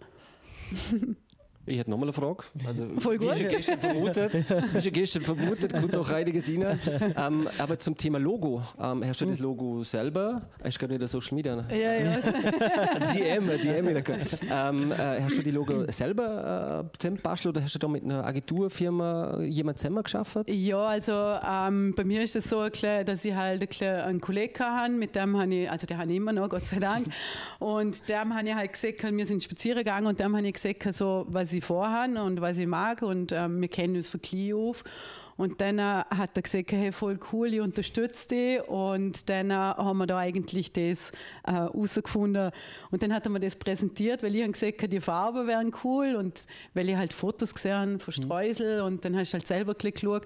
Ich 1.68 1.80
hätte 1.80 1.90
nochmal 1.90 2.08
eine 2.08 2.14
Frage. 2.14 2.44
Also, 2.66 2.88
Voll 3.00 3.18
gut. 3.18 3.34
Wie 3.34 3.42
schon 3.42 3.50
gestern 3.50 3.80
vermutet, 3.80 4.46
wie 4.74 4.82
schon 4.82 4.92
gestern 4.92 5.22
vermutet, 5.24 5.74
kommt 5.74 5.98
auch 5.98 6.10
einiges 6.10 6.48
rein. 6.50 6.80
Ähm, 7.18 7.50
aber 7.58 7.80
zum 7.80 7.98
Thema 7.98 8.20
Logo. 8.20 8.62
Ähm, 8.80 9.04
hast 9.06 9.22
du 9.22 9.26
das 9.26 9.40
Logo 9.40 9.84
selber? 9.84 10.44
Ist 10.64 10.78
gerade 10.78 10.94
wieder 10.94 11.08
Social 11.08 11.36
Media. 11.36 11.66
Ja, 11.72 11.94
ja. 11.94 12.18
DM, 13.14 13.48
DM. 13.48 13.88
Ähm, 14.52 14.92
äh, 14.92 15.22
hast 15.22 15.38
du 15.38 15.42
die 15.42 15.52
Logo 15.52 15.90
selber 15.92 16.86
äh, 16.86 16.98
zusammengebastelt 16.98 17.56
oder 17.56 17.64
hast 17.64 17.76
du 17.76 17.80
da 17.80 17.88
mit 17.88 18.04
einer 18.04 18.24
Agenturfirma 18.26 19.42
jemand 19.42 19.80
zusammen 19.80 20.04
geschaffen? 20.04 20.44
Ja, 20.48 20.88
also 20.88 21.14
ähm, 21.14 21.94
bei 21.96 22.04
mir 22.04 22.22
ist 22.22 22.36
es 22.36 22.50
so, 22.50 22.68
dass 22.70 23.26
ich 23.26 23.34
halt 23.34 23.82
einen 23.82 24.22
Kollegen 24.22 24.60
habe, 24.60 24.94
mit 24.94 25.16
dem 25.16 25.38
habe 25.38 25.54
ich, 25.54 25.70
also 25.70 25.88
der 25.88 25.98
habe 25.98 26.12
ich 26.12 26.18
immer 26.18 26.32
noch, 26.32 26.50
Gott 26.50 26.68
sei 26.68 26.80
Dank. 26.80 27.08
Und 27.60 28.08
dem 28.10 28.36
habe 28.36 28.48
ich 28.48 28.56
halt 28.56 28.74
gesagt, 28.74 29.04
wir 29.16 29.26
sind 29.26 29.44
spazieren 29.44 29.80
gegangen 29.80 30.08
und 30.08 30.20
dem 30.20 30.36
habe 30.36 30.48
ich 30.48 30.54
gesagt, 30.54 30.94
so, 30.94 31.26
was 31.30 31.55
ich 31.56 31.66
vorhabe 31.66 32.22
und 32.22 32.42
was 32.42 32.58
ich 32.58 32.68
mag 32.68 33.02
und 33.02 33.32
ähm, 33.32 33.62
wir 33.62 33.68
kennen 33.68 33.96
uns 33.96 34.10
von 34.10 34.22
klein 34.22 34.54
auf. 34.54 34.84
Und 35.38 35.60
dann 35.60 35.80
äh, 35.80 35.82
hat 35.82 36.38
er 36.38 36.42
gesagt, 36.42 36.72
hey, 36.72 36.94
voll 36.94 37.20
cool, 37.34 37.54
ich 37.54 37.60
unterstütze 37.60 38.28
dich. 38.30 38.70
Und 38.70 39.30
dann 39.30 39.52
äh, 39.52 39.54
haben 39.54 39.98
wir 39.98 40.08
da 40.08 40.18
eigentlich 40.18 40.72
das 40.72 41.12
äh, 41.44 41.52
herausgefunden. 41.52 42.52
und 42.90 43.04
dann 43.04 43.14
hat 43.14 43.26
er 43.26 43.32
mir 43.32 43.42
das 43.42 43.56
präsentiert, 43.56 44.24
weil 44.24 44.34
ich 44.34 44.44
habe 44.44 44.54
gesagt, 44.54 44.92
die 44.94 45.02
Farben 45.02 45.48
wären 45.48 45.74
cool 45.84 46.16
und 46.16 46.46
weil 46.74 46.90
ich 46.90 46.96
halt 46.96 47.12
Fotos 47.12 47.54
gesehen 47.54 47.74
habe 47.74 48.00
von 48.00 48.14
Streusel 48.14 48.82
und 48.82 49.04
dann 49.04 49.16
hast 49.18 49.34
du 49.34 49.38
halt 49.38 49.48
selber 49.48 49.74
geschaut. 49.76 50.26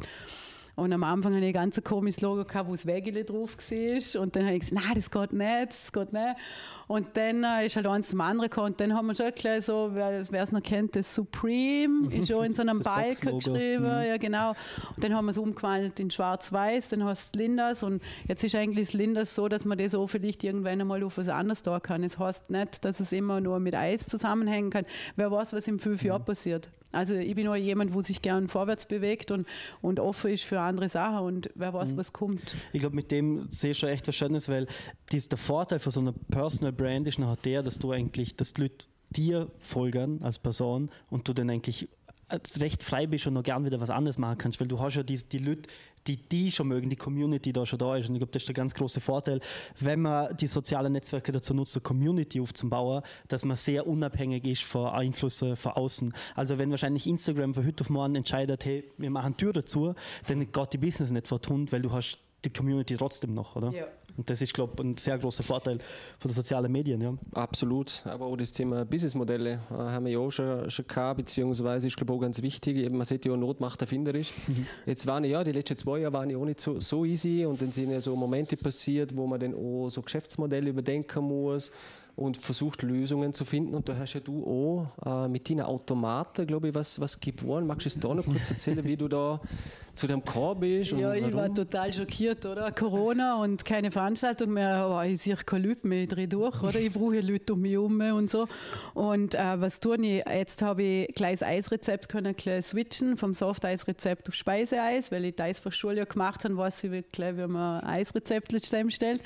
Und 0.79 0.93
am 0.93 1.03
Anfang 1.03 1.33
hatte 1.33 1.43
ich 1.45 1.49
ein 1.49 1.53
ganz 1.53 1.83
komisches 1.83 2.21
Logo 2.21 2.43
gehabt, 2.43 2.69
wo 2.69 2.73
das 2.73 2.85
Wägele 2.85 3.23
drauf 3.23 3.57
war. 3.57 4.21
Und 4.21 4.35
dann 4.35 4.45
habe 4.45 4.55
ich 4.55 4.61
gesagt, 4.61 4.83
nein, 4.83 4.95
das 4.95 5.11
geht 5.11 5.33
nicht, 5.33 5.69
das 5.69 5.91
geht 5.91 6.13
nicht. 6.13 6.35
Und 6.87 7.17
dann 7.17 7.43
äh, 7.43 7.65
ist 7.65 7.75
halt 7.75 7.85
eins 7.85 8.09
zum 8.09 8.21
anderen 8.21 8.49
gekommen. 8.49 8.67
Und 8.67 8.79
dann 8.81 8.93
haben 8.93 9.07
wir 9.07 9.15
schon 9.15 9.31
gleich 9.35 9.65
so, 9.65 9.91
wer 9.93 10.11
es 10.31 10.51
noch 10.51 10.63
kennt, 10.63 10.95
das 10.95 11.13
Supreme, 11.13 12.07
mhm. 12.07 12.11
ist 12.21 12.29
schon 12.29 12.45
in 12.45 12.55
so 12.55 12.61
einem 12.61 12.79
Balken 12.79 13.37
geschrieben. 13.37 13.83
Mhm. 13.83 14.05
Ja, 14.07 14.17
genau. 14.17 14.49
Und 14.95 15.03
dann 15.03 15.13
haben 15.13 15.25
wir 15.25 15.31
es 15.31 15.37
umgewandelt 15.37 15.99
in 15.99 16.09
schwarz-weiß, 16.09 16.89
dann 16.89 17.03
heißt 17.03 17.35
es 17.35 17.39
Lindas. 17.39 17.83
Und 17.83 18.01
jetzt 18.27 18.43
ist 18.43 18.55
eigentlich 18.55 18.87
das 18.87 18.93
Lindas 18.93 19.35
so, 19.35 19.47
dass 19.47 19.65
man 19.65 19.77
das 19.77 19.93
auch 19.93 20.07
vielleicht 20.07 20.43
irgendwann 20.43 20.81
einmal 20.81 21.03
auf 21.03 21.17
was 21.17 21.29
anderes 21.29 21.61
da 21.61 21.79
kann. 21.79 22.03
Es 22.03 22.17
heißt 22.17 22.49
nicht, 22.49 22.85
dass 22.85 22.99
es 22.99 23.11
immer 23.11 23.41
nur 23.41 23.59
mit 23.59 23.75
Eis 23.75 24.07
zusammenhängen 24.07 24.69
kann. 24.69 24.85
Wer 25.15 25.31
weiß, 25.31 25.53
was 25.53 25.67
in 25.67 25.79
fünf 25.79 26.01
mhm. 26.01 26.07
Jahren 26.07 26.25
passiert. 26.25 26.69
Also 26.91 27.15
ich 27.15 27.35
bin 27.35 27.47
auch 27.47 27.55
jemand, 27.55 27.93
wo 27.93 28.01
sich 28.01 28.21
gern 28.21 28.47
vorwärts 28.47 28.85
bewegt 28.85 29.31
und, 29.31 29.47
und 29.81 29.99
offen 29.99 30.31
ist 30.31 30.43
für 30.43 30.59
andere 30.59 30.89
Sachen 30.89 31.19
und 31.19 31.49
wer 31.55 31.73
weiß, 31.73 31.93
mhm. 31.93 31.97
was 31.97 32.13
kommt. 32.13 32.55
Ich 32.73 32.81
glaube, 32.81 32.95
mit 32.95 33.11
dem 33.11 33.49
sehe 33.49 33.71
ich 33.71 33.77
schon 33.77 33.89
echt 33.89 34.07
was 34.07 34.15
Schönes, 34.15 34.49
weil 34.49 34.67
dies, 35.11 35.29
der 35.29 35.37
Vorteil 35.37 35.79
von 35.79 35.91
so 35.91 35.99
einer 35.99 36.13
Personal 36.13 36.73
Brand 36.73 37.07
ist 37.07 37.19
nachher 37.19 37.37
der, 37.43 37.63
dass 37.63 37.77
du 37.77 37.91
eigentlich, 37.91 38.35
dass 38.35 38.53
die 38.53 38.61
Leute 38.63 38.87
dir 39.11 39.51
folgen 39.59 40.23
als 40.23 40.39
Person 40.39 40.89
und 41.09 41.27
du 41.27 41.33
dann 41.33 41.49
eigentlich 41.49 41.89
recht 42.59 42.83
frei 42.83 43.07
bist 43.07 43.25
und 43.27 43.33
noch 43.33 43.43
gern 43.43 43.65
wieder 43.65 43.81
was 43.81 43.89
anderes 43.89 44.17
machen 44.17 44.37
kannst, 44.37 44.59
weil 44.59 44.67
du 44.67 44.79
hast 44.79 44.95
ja 44.95 45.03
die, 45.03 45.17
die 45.17 45.39
Leute, 45.39 45.69
die 46.09 46.17
die 46.17 46.51
schon 46.51 46.67
mögen, 46.67 46.89
die 46.89 46.95
Community 46.95 47.53
da 47.53 47.65
schon 47.65 47.77
da 47.77 47.95
ist. 47.95 48.09
Und 48.09 48.15
ich 48.15 48.19
glaube, 48.19 48.31
das 48.31 48.41
ist 48.41 48.47
der 48.47 48.55
ganz 48.55 48.73
große 48.73 48.99
Vorteil, 48.99 49.39
wenn 49.79 50.01
man 50.01 50.35
die 50.35 50.47
sozialen 50.47 50.93
Netzwerke 50.93 51.31
dazu 51.31 51.53
nutzt, 51.53 51.75
eine 51.75 51.83
Community 51.83 52.41
aufzubauen, 52.41 53.03
dass 53.27 53.45
man 53.45 53.55
sehr 53.55 53.85
unabhängig 53.85 54.45
ist 54.45 54.63
von 54.63 54.87
Einflüssen 54.87 55.55
von 55.55 55.73
außen. 55.73 56.13
Also 56.35 56.57
wenn 56.57 56.71
wahrscheinlich 56.71 57.05
Instagram 57.05 57.53
von 57.53 57.65
heute 57.65 57.83
auf 57.83 57.89
morgen 57.89 58.15
entscheidet, 58.15 58.65
hey, 58.65 58.83
wir 58.97 59.11
machen 59.11 59.37
Tür 59.37 59.53
dazu, 59.53 59.93
dann 60.27 60.51
geht 60.51 60.73
die 60.73 60.77
Business 60.77 61.11
nicht 61.11 61.27
vor 61.27 61.39
Hund, 61.47 61.71
weil 61.71 61.81
du 61.81 61.91
hast 61.91 62.17
die 62.43 62.49
Community 62.49 62.95
trotzdem 62.95 63.33
noch, 63.33 63.55
oder? 63.55 63.71
Ja. 63.71 63.85
Und 64.19 64.29
das 64.29 64.41
ist, 64.41 64.53
glaube 64.53 64.73
ich, 64.75 64.83
ein 64.83 64.97
sehr 64.97 65.17
großer 65.17 65.43
Vorteil 65.43 65.77
von 66.19 66.29
den 66.29 66.35
sozialen 66.35 66.69
Medien. 66.69 66.99
Ja. 66.99 67.13
Absolut. 67.31 68.03
Aber 68.05 68.25
auch 68.25 68.35
das 68.35 68.51
Thema 68.51 68.83
Businessmodelle 68.83 69.61
äh, 69.71 69.73
haben 69.73 70.05
wir 70.05 70.11
ja 70.11 70.19
auch 70.19 70.29
schon, 70.29 70.69
schon 70.69 70.85
gehabt, 70.85 71.19
beziehungsweise 71.19 71.87
ist, 71.87 71.95
glaube 71.95 72.11
ich, 72.11 72.17
auch 72.17 72.21
ganz 72.21 72.41
wichtig. 72.41 72.75
Eben, 72.75 72.97
man 72.97 73.07
sieht 73.07 73.25
ja, 73.25 73.37
Not 73.37 73.61
macht 73.61 73.79
erfinderisch. 73.81 74.33
Mhm. 74.47 74.67
Jetzt 74.85 75.07
waren 75.07 75.23
ja, 75.23 75.41
die 75.41 75.53
letzten 75.53 75.77
zwei 75.77 75.99
Jahre 75.99 76.11
waren 76.11 76.29
ja 76.29 76.37
auch 76.37 76.43
nicht 76.43 76.59
so, 76.59 76.81
so 76.81 77.05
easy 77.05 77.45
und 77.45 77.61
dann 77.61 77.71
sind 77.71 77.91
ja 77.91 78.01
so 78.01 78.13
Momente 78.13 78.57
passiert, 78.57 79.15
wo 79.15 79.25
man 79.25 79.39
dann 79.39 79.55
auch 79.55 79.87
so 79.87 80.01
Geschäftsmodelle 80.01 80.69
überdenken 80.69 81.23
muss 81.23 81.71
und 82.19 82.35
versucht 82.35 82.81
Lösungen 82.81 83.33
zu 83.33 83.45
finden. 83.45 83.73
Und 83.73 83.87
da 83.87 83.95
hast 83.95 84.13
ja 84.13 84.19
du 84.19 84.43
auch 85.05 85.25
äh, 85.25 85.27
mit 85.29 85.49
deinen 85.49 85.61
Automaten, 85.61 86.45
glaube 86.45 86.69
ich, 86.69 86.75
was, 86.75 86.99
was 86.99 87.19
geboren. 87.19 87.65
Magst 87.65 87.85
du 87.85 87.87
es 87.89 87.97
da 87.97 88.13
noch 88.13 88.25
kurz 88.25 88.49
erzählen, 88.49 88.83
wie 88.83 88.97
du 88.97 89.07
da 89.07 89.39
zu 89.95 90.05
dem 90.05 90.23
Chor 90.23 90.55
bist? 90.55 90.91
Ja, 90.91 91.13
ich 91.13 91.33
war 91.33 91.53
total 91.53 91.93
schockiert, 91.93 92.45
oder? 92.45 92.71
Corona 92.73 93.41
und 93.41 93.63
keine 93.63 93.89
Veranstaltung 93.89 94.51
mehr. 94.51 94.87
Oh, 94.89 95.01
ich 95.01 95.21
sehe 95.21 95.37
keine 95.37 95.67
Leute 95.67 95.87
mehr, 95.87 96.03
ich 96.03 96.09
drehe 96.09 96.27
durch, 96.27 96.61
oder? 96.61 96.79
Ich 96.79 96.91
brauche 96.91 97.21
Leute 97.21 97.53
um 97.53 97.61
mich 97.61 97.71
herum 97.71 98.01
und 98.01 98.29
so. 98.29 98.47
Und 98.93 99.35
äh, 99.35 99.61
was 99.61 99.79
tue 99.79 99.97
ich? 100.01 100.23
Jetzt 100.27 100.61
habe 100.61 100.83
ich 100.83 101.15
gleich 101.15 101.39
das 101.39 101.43
Eisrezept 101.43 102.09
können 102.09 102.35
gleich 102.35 102.65
switchen 102.65 103.15
vom 103.15 103.33
Soft-Eis-Rezept 103.33 104.27
auf 104.27 104.35
Speiseeis, 104.35 105.11
weil 105.11 105.23
ich 105.25 105.35
das 105.35 105.47
Eisfachschule 105.47 105.97
ja 105.97 106.05
gemacht 106.05 106.43
habe, 106.43 106.57
weiß 106.57 106.83
ich 106.83 107.11
gleich, 107.11 107.37
wie 107.37 107.47
man 107.47 107.81
Eisrezept 107.81 108.51
zusammenstellt. 108.51 109.23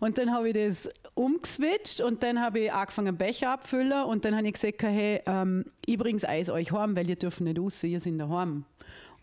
Und 0.00 0.18
dann 0.18 0.32
habe 0.32 0.48
ich 0.50 0.54
das 0.54 0.88
umgeswitcht 1.14 2.00
und 2.00 2.22
dann 2.22 2.40
habe 2.40 2.60
ich 2.60 2.72
angefangen, 2.72 3.16
Becher 3.16 3.52
abzufüllen 3.52 4.04
und 4.04 4.24
dann 4.24 4.36
habe 4.36 4.46
ich 4.46 4.54
gesagt, 4.54 4.82
hey, 4.82 5.20
ähm, 5.26 5.64
ich 5.86 5.98
bringe 5.98 6.18
das 6.18 6.28
Eis 6.28 6.50
euch 6.50 6.72
heim, 6.72 6.96
weil 6.96 7.08
ihr 7.08 7.16
dürft 7.16 7.40
nicht 7.40 7.58
raus, 7.58 7.82
ihr 7.82 8.00
seid 8.00 8.20
daheim. 8.20 8.64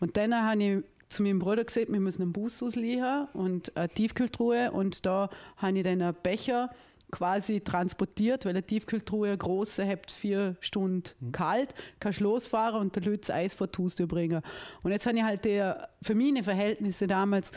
Und 0.00 0.16
dann 0.16 0.34
habe 0.34 0.62
ich 0.62 0.84
zu 1.10 1.22
meinem 1.22 1.38
Bruder 1.38 1.64
gesagt, 1.64 1.92
wir 1.92 2.00
müssen 2.00 2.22
einen 2.22 2.32
Bus 2.32 2.62
ausliefern 2.62 3.28
und 3.34 3.76
eine 3.76 3.88
Tiefkühltruhe 3.88 4.72
und 4.72 5.04
da 5.04 5.28
habe 5.58 5.78
ich 5.78 5.84
dann 5.84 6.00
einen 6.00 6.16
Becher 6.22 6.70
quasi 7.12 7.60
transportiert, 7.60 8.46
weil 8.46 8.52
eine 8.52 8.62
Tiefkühltruhe 8.62 9.36
große 9.36 9.86
habt 9.86 10.10
vier 10.10 10.56
Stunden 10.60 11.10
mhm. 11.20 11.32
kalt, 11.32 11.74
kannst 12.00 12.20
losfahren 12.20 12.80
und 12.80 12.96
der 12.96 13.02
Leute 13.02 13.18
das 13.18 13.30
Eis 13.30 13.54
vor 13.54 13.66
die 13.66 13.82
Haustür 13.82 14.06
bringen. 14.06 14.42
Und 14.82 14.92
jetzt 14.92 15.06
habe 15.06 15.18
ich 15.18 15.22
halt 15.22 15.44
der, 15.44 15.90
für 16.00 16.14
meine 16.14 16.42
Verhältnisse 16.42 17.06
damals 17.06 17.52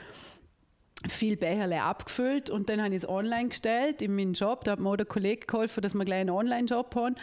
viel 1.12 1.38
Becherle 1.38 1.84
abgefüllt 1.84 2.50
und 2.50 2.70
dann 2.70 2.82
habe 2.82 2.90
ich 2.96 3.04
es 3.04 3.10
online 3.10 3.50
gestellt 3.50 4.02
in 4.02 4.16
meinen 4.16 4.34
Job. 4.34 4.64
Da 4.64 4.72
hat 4.72 4.80
mir 4.80 4.90
auch 4.90 4.96
der 4.96 5.06
Kollege 5.06 5.46
geholfen, 5.46 5.82
dass 5.82 5.94
wir 5.94 6.06
gleich 6.06 6.22
einen 6.22 6.30
Online-Job 6.32 6.96
haben. 6.96 7.16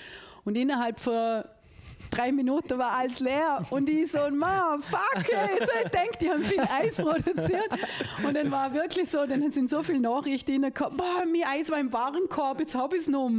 Und 0.45 0.59
innerhalb 0.59 0.99
von 0.99 1.45
drei 2.13 2.31
Minuten 2.31 2.79
war 2.79 2.93
alles 2.99 3.21
leer 3.21 3.65
und 3.71 3.89
ich 3.89 4.13
so, 4.13 4.19
Mann, 4.31 4.83
fuck, 4.83 5.25
jetzt 5.29 5.73
ich 5.85 5.91
denke, 5.91 6.19
die 6.21 6.31
haben 6.31 6.45
viel 6.45 6.61
Eis 6.61 6.97
produziert. 6.97 7.69
Und 8.23 8.37
dann 8.37 8.53
war 8.53 8.73
wirklich 8.75 9.09
so, 9.09 9.27
dann 9.27 9.51
sind 9.51 9.71
so 9.71 9.83
viele 9.83 10.01
Nachrichten 10.01 10.53
reingekommen, 10.53 10.97
boah, 10.97 11.25
mein 11.25 11.43
Eis 11.49 11.71
war 11.71 11.81
im 11.81 11.93
Warenkorb, 11.93 12.61
jetzt 12.61 12.75
habe 12.75 12.97
ich 12.97 13.03
es 13.03 13.09
noch. 13.09 13.31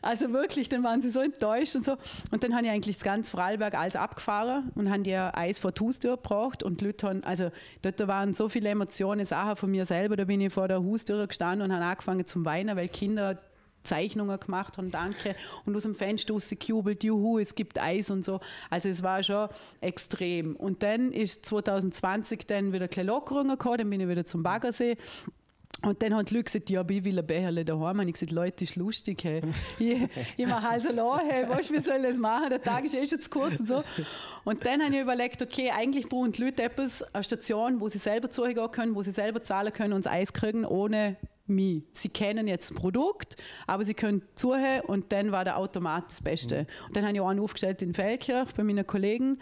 Also 0.00 0.32
wirklich, 0.32 0.68
dann 0.68 0.82
waren 0.82 1.00
sie 1.00 1.10
so 1.10 1.20
enttäuscht 1.20 1.74
und 1.76 1.84
so. 1.84 1.96
Und 2.30 2.44
dann 2.44 2.54
habe 2.54 2.66
ich 2.66 2.70
eigentlich 2.70 2.96
das 2.96 3.04
ganze 3.04 3.30
Vorarlberg 3.30 3.74
alles 3.74 3.96
abgefahren 3.96 4.70
und 4.74 4.90
haben 4.90 5.02
die 5.02 5.16
Eis 5.16 5.58
vor 5.58 5.72
Haustür 5.80 6.16
gebracht 6.16 6.62
und 6.62 6.80
die 6.80 6.86
Leute 6.86 7.08
haben, 7.08 7.24
also 7.24 7.50
dort 7.82 8.06
waren 8.06 8.34
so 8.34 8.48
viele 8.48 8.68
Emotionen, 8.68 9.24
Sachen 9.24 9.56
von 9.56 9.70
mir 9.70 9.86
selber, 9.86 10.16
da 10.16 10.24
bin 10.24 10.40
ich 10.40 10.52
vor 10.52 10.68
der 10.68 10.84
Haustür 10.84 11.26
gestanden 11.26 11.70
und 11.70 11.74
habe 11.74 11.84
angefangen 11.84 12.26
zu 12.26 12.44
weinen, 12.44 12.76
weil 12.76 12.88
Kinder 12.88 13.38
Zeichnungen 13.84 14.38
gemacht 14.40 14.78
haben, 14.78 14.90
danke. 14.90 15.36
Und 15.64 15.76
aus 15.76 15.82
dem 15.82 15.94
Fenster 15.94 16.34
raus 16.34 16.48
gejubelt, 16.48 17.04
juhu, 17.04 17.38
es 17.38 17.54
gibt 17.54 17.78
Eis 17.78 18.10
und 18.10 18.24
so. 18.24 18.40
Also 18.70 18.88
es 18.88 19.02
war 19.02 19.22
schon 19.22 19.48
extrem. 19.80 20.56
Und 20.56 20.82
dann 20.82 21.12
ist 21.12 21.46
2020 21.46 22.46
dann 22.46 22.72
wieder 22.72 22.88
eine 22.92 23.02
Lockerung 23.04 23.48
gekommen, 23.48 23.78
dann 23.78 23.90
bin 23.90 24.00
ich 24.00 24.08
wieder 24.08 24.24
zum 24.24 24.42
Baggersee. 24.42 24.96
Und 25.82 26.02
dann 26.02 26.14
haben 26.14 26.24
die 26.24 26.34
Leute 26.34 26.44
gesagt, 26.44 26.70
ja, 26.70 26.84
ich 26.88 27.04
will 27.04 27.18
ein 27.18 27.26
Becherle 27.26 27.64
daheim. 27.64 27.98
Und 27.98 28.08
ich 28.08 28.14
gesagt, 28.14 28.32
Leute, 28.32 28.52
das 28.52 28.70
ist 28.70 28.76
lustig. 28.76 29.22
Hey. 29.22 29.42
Ich, 29.78 30.08
ich 30.36 30.46
mache 30.46 30.68
also 30.68 30.92
la, 30.92 31.18
hey, 31.18 31.48
weißt 31.48 31.68
soll 31.84 31.96
ich 31.96 32.02
das 32.02 32.16
machen? 32.16 32.48
Der 32.50 32.62
Tag 32.62 32.84
ist 32.84 32.94
eh 32.94 33.06
schon 33.06 33.20
zu 33.20 33.28
kurz 33.28 33.60
und 33.60 33.68
so. 33.68 33.82
Und 34.44 34.64
dann 34.64 34.82
habe 34.82 34.94
ich 34.94 35.00
überlegt, 35.00 35.42
okay, 35.42 35.70
eigentlich 35.70 36.08
brauchen 36.08 36.32
die 36.32 36.44
Leute 36.44 36.62
etwas, 36.62 37.02
eine 37.14 37.24
Station, 37.24 37.80
wo 37.80 37.88
sie 37.88 37.98
selber 37.98 38.30
zugehen 38.30 38.70
können, 38.70 38.94
wo 38.94 39.02
sie 39.02 39.10
selber 39.10 39.42
zahlen 39.42 39.72
können 39.72 39.92
und 39.92 40.06
das 40.06 40.12
Eis 40.12 40.32
kriegen, 40.32 40.64
ohne 40.64 41.16
mich. 41.46 41.82
Sie 41.92 42.08
kennen 42.08 42.48
jetzt 42.48 42.70
das 42.70 42.76
Produkt, 42.76 43.36
aber 43.66 43.84
sie 43.84 43.94
können 43.94 44.22
zuhören 44.34 44.80
und 44.86 45.12
dann 45.12 45.32
war 45.32 45.44
der 45.44 45.58
Automat 45.58 46.04
das 46.08 46.22
Beste. 46.22 46.62
Mhm. 46.62 46.86
Und 46.86 46.96
dann 46.96 47.04
habe 47.04 47.14
ich 47.14 47.20
auch 47.20 47.28
einen 47.28 47.40
aufgestellt 47.40 47.82
in 47.82 47.94
Feldkirch 47.94 48.52
bei 48.54 48.62
meinen 48.62 48.86
Kollegen 48.86 49.38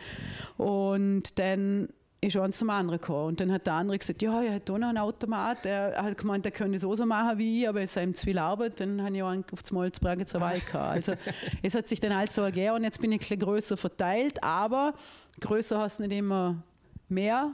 und 0.57 1.39
dann 1.39 1.89
ist 2.25 2.37
eins 2.37 2.59
zum 2.59 2.71
anderen 2.71 3.01
gekommen. 3.01 3.29
Und 3.29 3.41
dann 3.41 3.51
hat 3.51 3.67
der 3.67 3.75
andere 3.75 3.99
gesagt, 3.99 4.23
ja, 4.23 4.43
er 4.43 4.55
hat 4.55 4.69
da 4.69 4.79
noch 4.79 4.89
einen 4.89 4.99
Automat. 4.99 5.67
Er 5.67 6.01
hat 6.01 6.17
gemeint, 6.17 6.47
er 6.47 6.53
könnte 6.53 6.77
es 6.77 6.85
auch 6.85 6.95
so 6.95 7.05
machen 7.05 7.37
wie 7.39 7.63
ich, 7.63 7.69
aber 7.69 7.83
es 7.83 7.95
sei 7.95 8.05
ihm 8.05 8.15
zu 8.15 8.27
viel 8.27 8.39
Arbeit. 8.39 8.79
Dann 8.79 9.03
habe 9.03 9.17
ich 9.17 9.23
auch 9.25 9.35
auf 9.53 9.63
das 9.63 9.73
Mal 9.73 9.91
zu 9.91 10.01
Bregenzer 10.01 10.41
Wald 10.41 10.65
gehabt. 10.65 10.95
Also 10.95 11.15
es 11.63 11.75
hat 11.75 11.89
sich 11.89 11.99
dann 11.99 12.13
alles 12.13 12.35
so 12.37 12.43
ergeben 12.43 12.77
und 12.77 12.85
jetzt 12.85 13.01
bin 13.01 13.11
ich 13.11 13.17
ein 13.17 13.21
bisschen 13.21 13.41
größer 13.41 13.77
verteilt, 13.77 14.43
aber 14.43 14.95
größer 15.41 15.81
hast 15.81 15.99
nicht 15.99 16.13
immer 16.13 16.63
mehr. 17.09 17.51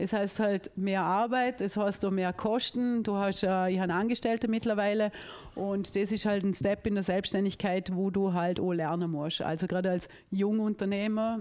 Es 0.00 0.14
heißt 0.14 0.40
halt 0.40 0.70
mehr 0.76 1.02
Arbeit, 1.02 1.60
es 1.60 1.76
heißt 1.76 2.04
auch 2.06 2.10
mehr 2.10 2.32
Kosten. 2.32 3.02
Du 3.02 3.16
hast, 3.16 3.42
äh, 3.42 3.68
ich 3.68 3.80
habe 3.80 3.92
Angestellte 3.92 4.48
mittlerweile 4.48 5.12
und 5.54 5.94
das 5.94 6.10
ist 6.10 6.24
halt 6.24 6.42
ein 6.42 6.54
Step 6.54 6.86
in 6.86 6.94
der 6.94 7.02
Selbstständigkeit, 7.02 7.94
wo 7.94 8.08
du 8.10 8.32
halt 8.32 8.60
auch 8.60 8.72
lernen 8.72 9.10
musst. 9.10 9.42
Also 9.42 9.66
gerade 9.66 9.90
als 9.90 10.08
Jungunternehmer 10.30 11.40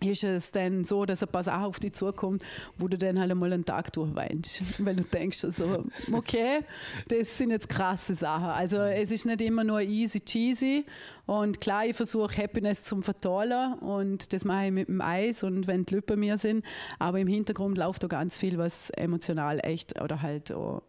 ist 0.00 0.24
es 0.24 0.50
dann 0.50 0.84
so, 0.84 1.04
dass 1.04 1.22
ein 1.22 1.28
paar 1.28 1.42
Sachen 1.42 1.64
auf 1.64 1.78
dich 1.78 1.92
zukommen, 1.92 2.40
wo 2.76 2.88
du 2.88 2.98
dann 2.98 3.18
halt 3.18 3.30
einmal 3.30 3.52
einen 3.52 3.64
Tag 3.64 3.92
durchweinst. 3.92 4.62
Weil 4.78 4.96
du 4.96 5.04
denkst 5.04 5.38
so, 5.38 5.84
okay, 6.12 6.60
das 7.08 7.38
sind 7.38 7.50
jetzt 7.50 7.68
krasse 7.68 8.14
Sachen. 8.14 8.46
Also 8.46 8.78
es 8.78 9.10
ist 9.10 9.26
nicht 9.26 9.40
immer 9.40 9.64
nur 9.64 9.80
easy 9.80 10.20
cheesy. 10.20 10.84
Und 11.26 11.60
klar, 11.60 11.86
ich 11.86 11.96
versuche 11.96 12.36
Happiness 12.36 12.82
zum 12.84 13.02
Verteilen 13.02 13.74
und 13.74 14.32
das 14.32 14.44
mache 14.44 14.66
ich 14.66 14.72
mit 14.72 14.88
dem 14.88 15.00
Eis 15.00 15.44
und 15.44 15.66
wenn 15.68 15.84
die 15.84 15.94
Leute 15.94 16.06
bei 16.06 16.16
mir 16.16 16.36
sind. 16.36 16.64
Aber 16.98 17.20
im 17.20 17.28
Hintergrund 17.28 17.78
läuft 17.78 18.02
da 18.02 18.08
ganz 18.08 18.38
viel, 18.38 18.58
was 18.58 18.90
emotional 18.90 19.60
echt 19.62 20.00
oder 20.00 20.20
halt 20.20 20.52
auch 20.52 20.82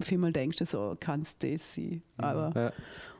vielmal 0.00 0.32
denkst 0.32 0.58
du 0.58 0.64
so, 0.64 0.96
kann 0.98 1.22
es 1.22 1.36
das 1.38 1.74
sein? 1.74 2.02
Aber 2.18 2.52
ja. 2.54 2.72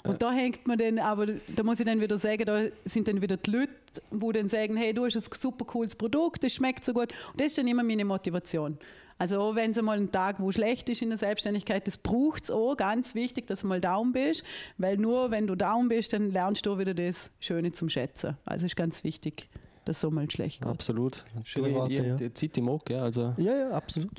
Und 0.08 0.22
da 0.22 0.32
hängt 0.32 0.66
man 0.66 0.78
dann, 0.78 0.98
aber 0.98 1.26
da 1.26 1.62
muss 1.62 1.80
ich 1.80 1.86
dann 1.86 2.00
wieder 2.00 2.18
sagen, 2.18 2.44
da 2.46 2.62
sind 2.86 3.08
dann 3.08 3.20
wieder 3.20 3.36
die 3.36 3.50
Leute, 3.50 3.72
die 4.10 4.32
dann 4.32 4.48
sagen, 4.48 4.76
hey, 4.76 4.94
du 4.94 5.04
hast 5.04 5.16
ein 5.16 5.22
super 5.38 5.66
cooles 5.66 5.94
Produkt, 5.94 6.42
das 6.42 6.54
schmeckt 6.54 6.84
so 6.84 6.94
gut. 6.94 7.12
Und 7.32 7.40
das 7.40 7.48
ist 7.48 7.58
dann 7.58 7.68
immer 7.68 7.82
meine 7.82 8.06
Motivation. 8.06 8.78
Also 9.18 9.38
auch 9.40 9.54
wenn 9.54 9.72
es 9.72 9.82
mal 9.82 9.98
ein 9.98 10.10
Tag, 10.10 10.40
wo 10.40 10.50
schlecht 10.50 10.88
ist 10.88 11.02
in 11.02 11.10
der 11.10 11.18
Selbstständigkeit, 11.18 11.86
das 11.86 11.98
braucht 11.98 12.44
es 12.44 12.50
auch, 12.50 12.76
ganz 12.76 13.14
wichtig, 13.14 13.46
dass 13.48 13.60
du 13.60 13.66
mal 13.66 13.80
down 13.80 14.12
bist, 14.12 14.44
weil 14.78 14.96
nur 14.96 15.30
wenn 15.30 15.46
du 15.46 15.56
down 15.56 15.88
bist, 15.88 16.12
dann 16.12 16.30
lernst 16.30 16.64
du 16.64 16.78
wieder 16.78 16.94
das 16.94 17.30
Schöne 17.40 17.72
zum 17.72 17.88
Schätzen. 17.90 18.36
Also 18.46 18.64
ist 18.64 18.76
ganz 18.76 19.04
wichtig 19.04 19.50
das 19.88 20.00
so 20.00 20.10
mal 20.10 20.30
schlecht 20.30 20.60
geht. 20.60 20.68
Absolut. 20.68 21.24
Schöne 21.44 21.74
Worte, 21.74 21.94
ihr, 21.94 22.16
ja. 22.20 22.34
Zieht 22.34 22.54
die 22.56 22.60
Mock, 22.60 22.90
ja, 22.90 23.02
also. 23.02 23.34
Ja, 23.38 23.56
ja, 23.56 23.70
absolut. 23.70 24.10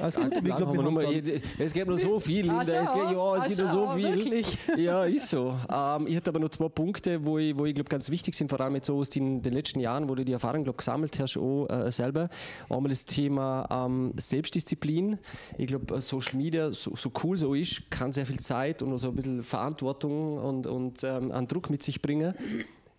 Also, 0.00 0.20
also 0.20 0.40
glaub, 0.40 0.74
nur, 0.74 1.02
es 1.58 1.72
gibt 1.72 1.88
noch 1.88 1.96
so 1.96 2.18
viel, 2.18 2.46
Linda. 2.46 2.62
Es 2.62 2.92
gibt, 2.92 3.10
ja, 3.12 3.36
es 3.36 3.46
gibt 3.46 3.58
noch 3.58 3.72
so 3.72 3.88
viel. 3.90 4.14
Wirklich? 4.16 4.58
Ja, 4.76 5.04
ist 5.04 5.28
so. 5.28 5.54
Ähm, 5.70 6.06
ich 6.06 6.16
hatte 6.16 6.30
aber 6.30 6.40
noch 6.40 6.48
zwei 6.48 6.68
Punkte, 6.68 7.24
wo 7.24 7.38
ich, 7.38 7.56
wo 7.56 7.66
ich 7.66 7.74
glaube, 7.74 7.88
ganz 7.88 8.10
wichtig 8.10 8.34
sind, 8.34 8.48
vor 8.48 8.60
allem 8.60 8.74
jetzt 8.74 8.86
so 8.86 8.96
aus 8.96 9.10
den, 9.10 9.42
den 9.42 9.52
letzten 9.52 9.80
Jahren, 9.80 10.08
wo 10.08 10.14
du 10.14 10.24
die 10.24 10.32
Erfahrung 10.32 10.64
glaub, 10.64 10.78
gesammelt 10.78 11.18
hast, 11.20 11.36
auch 11.36 11.66
äh, 11.68 11.90
selber. 11.90 12.28
Einmal 12.68 12.88
das 12.88 13.04
Thema 13.04 13.68
ähm, 13.70 14.12
Selbstdisziplin. 14.16 15.18
Ich 15.58 15.66
glaube, 15.66 16.00
Social 16.00 16.36
Media, 16.36 16.72
so, 16.72 16.96
so, 16.96 17.12
cool 17.22 17.38
so 17.38 17.54
ist, 17.54 17.90
kann 17.90 18.12
sehr 18.12 18.26
viel 18.26 18.40
Zeit 18.40 18.82
und 18.82 18.98
so 18.98 19.08
ein 19.08 19.14
bisschen 19.14 19.42
Verantwortung 19.42 20.38
und, 20.38 20.66
und 20.66 21.04
ähm, 21.04 21.30
einen 21.30 21.46
Druck 21.46 21.70
mit 21.70 21.82
sich 21.82 22.02
bringen. 22.02 22.34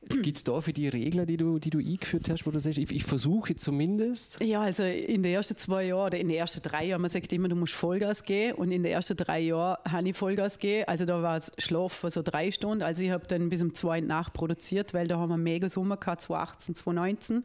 Gibt 0.10 0.38
es 0.38 0.44
da 0.44 0.60
für 0.62 0.74
die 0.74 0.88
Regler, 0.88 1.26
die 1.26 1.38
du, 1.38 1.60
die 1.60 1.70
du 1.70 1.80
eingeführt 1.80 2.30
hast, 2.30 2.46
wo 2.46 2.52
du 2.52 2.60
sagst, 2.60 2.78
ich, 2.78 2.92
ich 2.92 3.04
versuche 3.04 3.56
zumindest? 3.56 4.40
Ja, 4.42 4.62
also 4.62 4.84
in 4.84 5.24
den 5.24 5.34
ersten 5.34 5.58
zwei 5.58 5.86
Jahren 5.86 6.08
oder 6.08 6.20
in 6.20 6.28
den 6.28 6.38
ersten 6.38 6.62
drei 6.62 6.86
Jahren, 6.86 7.02
man 7.02 7.10
sagt 7.10 7.32
immer, 7.32 7.48
du 7.48 7.56
musst 7.56 7.74
Vollgas 7.74 8.24
gehen 8.24 8.56
und 8.56 8.72
in 8.72 8.84
den 8.84 8.92
ersten 8.92 9.16
drei 9.16 9.40
Jahren 9.40 9.78
habe 9.90 10.10
ich 10.10 10.18
Vollgas 10.18 10.60
gegeben. 10.60 10.88
Also 10.88 11.06
da 11.06 11.22
war 11.22 11.38
es 11.38 11.52
Schlaf 11.58 11.94
für 11.94 12.10
so 12.10 12.22
drei 12.22 12.52
Stunden. 12.52 12.84
Also 12.84 13.04
ich 13.04 13.12
habe 13.12 13.26
dann 13.28 13.50
bis 13.50 13.62
um 13.62 13.74
zwei 13.74 14.02
Nacht 14.02 14.34
produziert, 14.34 14.94
weil 14.94 15.08
da 15.08 15.18
haben 15.18 15.30
wir 15.30 15.38
mega 15.38 15.70
Sommer 15.70 15.98
gehabt, 15.98 16.24
2018, 16.24 16.76
2019. 16.76 17.44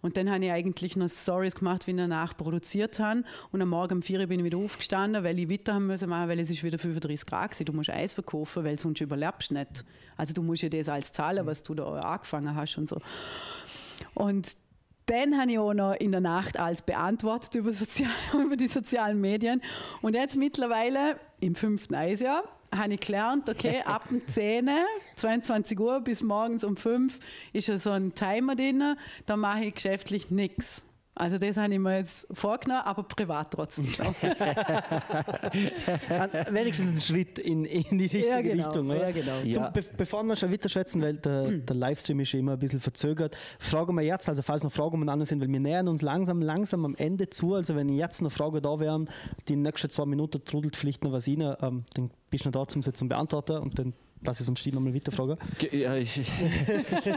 Und 0.00 0.16
dann 0.16 0.30
habe 0.30 0.44
ich 0.44 0.50
eigentlich 0.50 0.96
noch 0.96 1.08
Stories 1.08 1.54
gemacht, 1.54 1.86
wie 1.86 1.92
ich 1.92 1.96
danach 1.96 2.36
produziert 2.36 2.98
habe. 2.98 3.22
Und 3.52 3.62
am 3.62 3.68
Morgen 3.68 3.96
um 3.96 4.02
vier 4.02 4.26
bin 4.26 4.40
ich 4.40 4.44
wieder 4.46 4.58
aufgestanden, 4.58 5.22
weil 5.22 5.38
ich 5.38 5.48
weiter 5.48 5.74
haben 5.74 5.86
müssen 5.86 6.08
machen, 6.08 6.28
weil 6.28 6.40
es 6.40 6.50
ist 6.50 6.64
wieder 6.64 6.78
35 6.78 7.26
Grad 7.26 7.58
war. 7.58 7.64
Du 7.64 7.72
musst 7.72 7.90
Eis 7.90 8.14
verkaufen, 8.14 8.64
weil 8.64 8.78
sonst 8.78 9.00
überlebst 9.00 9.50
du 9.50 9.54
nicht. 9.54 9.84
Also 10.16 10.34
du 10.34 10.42
musst 10.42 10.62
ja 10.62 10.68
das 10.68 10.88
als 10.88 11.12
zahlen, 11.12 11.46
was 11.46 11.62
du 11.62 11.74
da 11.74 11.91
angefangen 12.00 12.54
hast 12.54 12.76
und 12.78 12.88
so. 12.88 12.98
Und 14.14 14.56
dann 15.06 15.38
habe 15.38 15.50
ich 15.50 15.58
auch 15.58 15.74
noch 15.74 15.94
in 15.94 16.12
der 16.12 16.20
Nacht 16.20 16.58
alles 16.58 16.82
beantwortet 16.82 17.54
über, 17.54 17.72
sozial, 17.72 18.10
über 18.44 18.56
die 18.56 18.68
sozialen 18.68 19.20
Medien. 19.20 19.62
Und 20.00 20.14
jetzt 20.14 20.36
mittlerweile 20.36 21.18
im 21.40 21.54
fünften 21.54 21.94
Eisjahr 21.94 22.44
habe 22.74 22.94
ich 22.94 23.00
gelernt, 23.00 23.48
okay, 23.48 23.82
ab 23.84 24.08
dem 24.08 24.26
10, 24.26 24.70
22 25.16 25.78
Uhr 25.78 26.00
bis 26.00 26.22
morgens 26.22 26.64
um 26.64 26.76
5 26.76 27.18
ist 27.52 27.68
ja 27.68 27.78
so 27.78 27.90
ein 27.90 28.14
Timer 28.14 28.56
drin, 28.56 28.96
da 29.26 29.36
mache 29.36 29.64
ich 29.64 29.74
geschäftlich 29.74 30.30
nichts. 30.30 30.84
Also 31.14 31.36
das 31.36 31.58
habe 31.58 31.74
ich 31.74 31.78
mir 31.78 31.98
jetzt 31.98 32.26
vorgenommen, 32.32 32.84
aber 32.84 33.02
privat 33.02 33.50
trotzdem. 33.50 33.84
Wenigstens 36.50 36.90
ein 36.90 36.98
Schritt 36.98 37.38
in, 37.38 37.66
in 37.66 37.98
die 37.98 38.04
richtige 38.04 38.28
ja, 38.28 38.40
genau. 38.40 38.64
Richtung. 38.64 38.86
Oder? 38.88 39.10
Ja, 39.10 39.10
genau. 39.10 39.40
Zum, 39.40 39.62
ja. 39.62 39.68
Be 39.68 39.84
bevor 39.96 40.22
wir 40.24 40.36
schon 40.36 40.50
weiter 40.50 40.70
schätzen, 40.70 41.02
weil 41.02 41.18
der, 41.18 41.50
der, 41.50 41.76
Livestream 41.76 42.20
ist 42.20 42.32
immer 42.32 42.52
ein 42.52 42.58
bisschen 42.58 42.80
verzögert, 42.80 43.36
fragen 43.58 43.94
wir 43.94 44.02
jetzt, 44.02 44.26
also 44.26 44.40
falls 44.40 44.64
noch 44.64 44.72
Fragen 44.72 44.94
umeinander 44.94 45.26
sind, 45.26 45.42
weil 45.42 45.48
wir 45.48 45.60
nähern 45.60 45.86
uns 45.88 46.00
langsam, 46.00 46.40
langsam 46.40 46.86
am 46.86 46.94
Ende 46.94 47.28
zu, 47.28 47.52
also 47.54 47.76
wenn 47.76 47.90
jetzt 47.90 48.22
noch 48.22 48.32
Fragen 48.32 48.62
da 48.62 48.80
wären, 48.80 49.10
die 49.48 49.56
nächsten 49.56 49.90
zwei 49.90 50.06
Minuten 50.06 50.42
trudelt 50.44 50.76
vielleicht 50.76 51.04
noch 51.04 51.12
was 51.12 51.28
rein, 51.28 51.42
ähm, 51.60 51.84
dann 51.92 52.10
bist 52.30 52.46
du 52.46 52.48
noch 52.48 52.66
da, 52.66 52.74
um 52.74 52.82
sie 52.82 52.92
zu 52.94 53.06
beantworten 53.06 53.58
und 53.58 53.78
dann 53.78 53.92
Lass 54.24 54.40
es 54.40 54.48
uns 54.48 54.60
Stil 54.60 54.74
nochmal 54.74 54.94
weiterfragen. 54.94 55.36
Ja, 55.72 55.96
ich, 55.96 56.18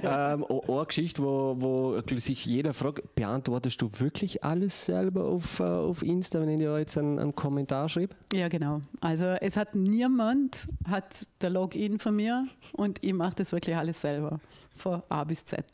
ähm, 0.04 0.46
eine 0.46 0.86
Geschichte, 0.86 1.22
wo, 1.22 1.56
wo 1.58 2.02
sich 2.18 2.46
jeder 2.46 2.74
fragt, 2.74 3.16
beantwortest 3.16 3.82
du 3.82 3.90
wirklich 4.00 4.44
alles 4.44 4.86
selber 4.86 5.26
auf, 5.26 5.60
äh, 5.60 5.64
auf 5.64 6.02
Insta, 6.02 6.42
wenn 6.42 6.50
ich 6.50 6.60
dir 6.60 6.78
jetzt 6.80 6.98
einen, 6.98 7.20
einen 7.20 7.36
Kommentar 7.36 7.90
schreibe? 7.90 8.16
Ja, 8.34 8.48
genau. 8.48 8.82
Also 9.02 9.26
es 9.26 9.58
hat 9.58 9.76
niemand 9.76 10.68
hat 10.88 11.28
der 11.42 11.52
Login 11.52 12.00
von 12.00 12.16
mir 12.16 12.48
und 12.74 13.04
ich 13.04 13.14
mache 13.14 13.36
das 13.36 13.52
wirklich 13.52 13.76
alles 13.76 14.02
selber, 14.02 14.40
von 14.76 15.04
A 15.10 15.24
bis 15.24 15.46
Z. 15.46 15.66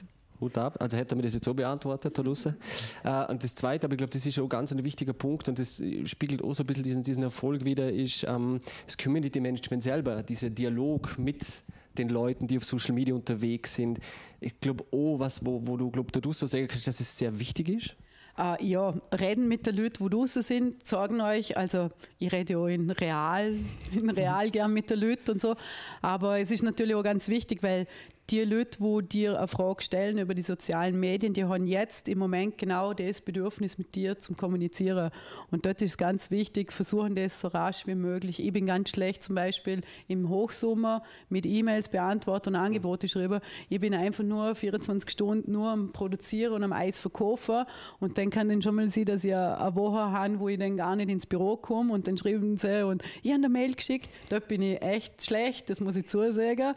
Hut 0.41 0.58
ab. 0.58 0.77
Also 0.80 0.97
hätte 0.97 1.13
er 1.13 1.15
mir 1.15 1.21
das 1.21 1.34
jetzt 1.34 1.45
so 1.45 1.54
beantwortet, 1.54 2.17
Herr 2.17 2.25
Lusse. 2.25 2.56
Äh, 3.04 3.32
und 3.32 3.43
das 3.43 3.56
Zweite, 3.56 3.88
aber 3.88 3.93
ich 3.93 3.99
glaube, 3.99 4.12
das 4.12 4.25
ist 4.25 4.38
auch 4.39 4.49
ganz 4.49 4.71
ein 4.71 4.84
wichtiger 4.84 5.13
Punkt 5.13 5.47
und 5.47 5.60
das 5.60 5.82
spiegelt 6.06 6.43
auch 6.43 6.54
so 6.54 6.63
ein 6.63 6.67
bisschen 6.67 6.84
diesen, 6.84 7.04
diesen 7.04 7.23
Erfolg 7.23 7.63
wieder, 7.63 7.91
ist 7.91 8.25
ähm, 8.27 8.60
das 8.86 8.97
Community 8.97 9.39
Management 9.39 9.84
selber, 9.84 10.23
dieser 10.23 10.49
Dialog 10.49 11.17
mit 11.17 11.63
den 11.97 12.10
Leuten, 12.10 12.47
die 12.47 12.58
auf 12.58 12.65
Social 12.65 12.93
Media 12.93 13.13
unterwegs 13.13 13.75
sind. 13.75 13.99
Ich 14.39 14.60
glaube 14.60 14.86
auch, 14.91 15.19
was, 15.19 15.45
wo, 15.45 15.62
wo 15.65 15.77
du, 15.77 15.91
glaub, 15.91 16.12
du 16.12 16.34
so 16.34 16.45
sagen 16.45 16.67
kannst, 16.67 16.88
dass 16.88 16.99
es 16.99 17.17
sehr 17.17 17.38
wichtig 17.39 17.69
ist. 17.69 17.95
Uh, 18.39 18.56
ja, 18.62 18.93
reden 19.12 19.49
mit 19.49 19.67
den 19.67 19.75
Leuten, 19.75 19.99
wo 19.99 20.08
draußen 20.08 20.41
sind, 20.41 20.88
sagen 20.88 21.19
euch, 21.19 21.58
also 21.58 21.89
ich 22.17 22.32
rede 22.32 22.58
auch 22.58 22.67
in 22.67 22.89
real, 22.89 23.56
in 23.91 24.10
real 24.10 24.49
gern 24.49 24.71
mit 24.71 24.89
den 24.89 24.99
Leuten 24.99 25.32
und 25.32 25.41
so, 25.41 25.58
aber 26.01 26.39
es 26.39 26.49
ist 26.49 26.63
natürlich 26.63 26.95
auch 26.95 27.04
ganz 27.04 27.27
wichtig, 27.27 27.62
weil 27.62 27.88
die 28.29 28.43
Leute, 28.43 28.79
die 28.79 29.07
dir 29.10 29.38
eine 29.38 29.47
Frage 29.47 29.84
stellen 29.84 30.17
über 30.17 30.34
die 30.34 30.41
sozialen 30.41 30.99
Medien, 30.99 31.34
die 31.34 31.43
haben 31.43 31.65
jetzt 31.65 32.07
im 32.07 32.17
Moment 32.19 32.57
genau 32.57 32.93
das 32.93 33.19
Bedürfnis 33.19 33.77
mit 33.77 33.93
dir 33.95 34.19
zum 34.19 34.38
Kommunizieren. 34.38 35.12
Und 35.49 35.65
dort 35.65 35.81
ist 35.81 35.97
ganz 35.97 36.31
wichtig, 36.31 36.71
versuchen 36.71 37.15
das 37.15 37.41
so 37.41 37.49
rasch 37.49 37.88
wie 37.88 37.95
möglich. 37.95 38.45
Ich 38.45 38.53
bin 38.53 38.65
ganz 38.65 38.89
schlecht 38.89 39.23
zum 39.23 39.36
Beispiel 39.36 39.81
im 40.07 40.29
Hochsommer 40.29 41.03
mit 41.29 41.45
E-Mails 41.45 41.89
beantworten 41.89 42.49
und 42.49 42.55
Angebote 42.55 43.07
schreiben. 43.07 43.41
Ich 43.69 43.79
bin 43.79 43.93
einfach 43.93 44.23
nur 44.23 44.55
24 44.55 45.10
Stunden 45.10 45.51
nur 45.51 45.69
am 45.69 45.91
Produzieren 45.91 46.53
und 46.53 46.63
am 46.63 46.73
Eis 46.73 46.99
verkaufen. 46.99 47.65
Und 47.99 48.17
dann 48.17 48.29
kann 48.29 48.47
dann 48.47 48.62
schon 48.62 48.75
mal 48.75 48.88
sein, 48.88 49.05
dass 49.05 49.23
ich 49.25 49.36
eine 49.36 49.75
Woche 49.75 50.12
habe, 50.12 50.39
wo 50.39 50.47
ich 50.47 50.57
dann 50.57 50.77
gar 50.77 50.95
nicht 50.95 51.10
ins 51.10 51.25
Büro 51.25 51.57
komme 51.57 51.93
und 51.93 52.07
dann 52.07 52.17
schreiben 52.17 52.57
sie 52.57 52.86
und 52.86 53.03
ich 53.23 53.31
habe 53.31 53.39
eine 53.39 53.49
Mail 53.49 53.73
geschickt. 53.73 54.10
Dort 54.29 54.47
bin 54.47 54.62
ich 54.62 54.81
echt 54.81 55.23
schlecht, 55.23 55.69
das 55.69 55.79
muss 55.79 55.95
ich 55.95 56.07
zusagen. 56.07 56.75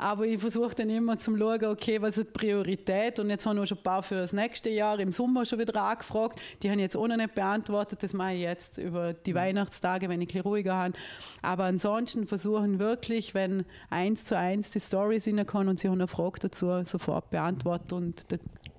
Aber 0.00 0.24
ich 0.26 0.38
versuche 0.38 0.76
dann 0.76 0.90
immer 0.90 1.18
zu 1.18 1.36
schauen, 1.36 1.64
okay, 1.64 2.00
was 2.00 2.18
ist 2.18 2.28
die 2.28 2.32
Priorität? 2.32 3.18
Und 3.18 3.30
jetzt 3.30 3.44
haben 3.46 3.56
wir 3.56 3.66
schon 3.66 3.78
ein 3.78 3.82
paar 3.82 4.04
für 4.04 4.14
das 4.14 4.32
nächste 4.32 4.70
Jahr 4.70 5.00
im 5.00 5.10
Sommer 5.10 5.44
schon 5.44 5.58
wieder 5.58 5.82
angefragt. 5.82 6.40
Die 6.62 6.70
haben 6.70 6.78
jetzt 6.78 6.96
auch 6.96 7.08
noch 7.08 7.16
nicht 7.16 7.34
beantwortet. 7.34 8.04
Das 8.04 8.12
mache 8.12 8.34
ich 8.34 8.42
jetzt 8.42 8.78
über 8.78 9.12
die 9.12 9.32
mhm. 9.32 9.38
Weihnachtstage, 9.38 10.08
wenn 10.08 10.20
ich 10.20 10.28
ein 10.28 10.28
bisschen 10.28 10.42
ruhiger 10.42 10.76
habe. 10.76 10.94
Aber 11.42 11.64
ansonsten 11.64 12.28
versuchen 12.28 12.78
wirklich, 12.78 13.34
wenn 13.34 13.64
eins 13.90 14.24
zu 14.24 14.38
eins 14.38 14.70
die 14.70 14.78
Stories 14.78 15.26
reinkommen 15.26 15.68
und 15.68 15.80
sie 15.80 15.88
haben 15.88 15.94
eine 15.94 16.06
Frage 16.06 16.38
dazu, 16.42 16.84
sofort 16.84 17.30
beantworten. 17.30 17.94
Und 17.94 18.24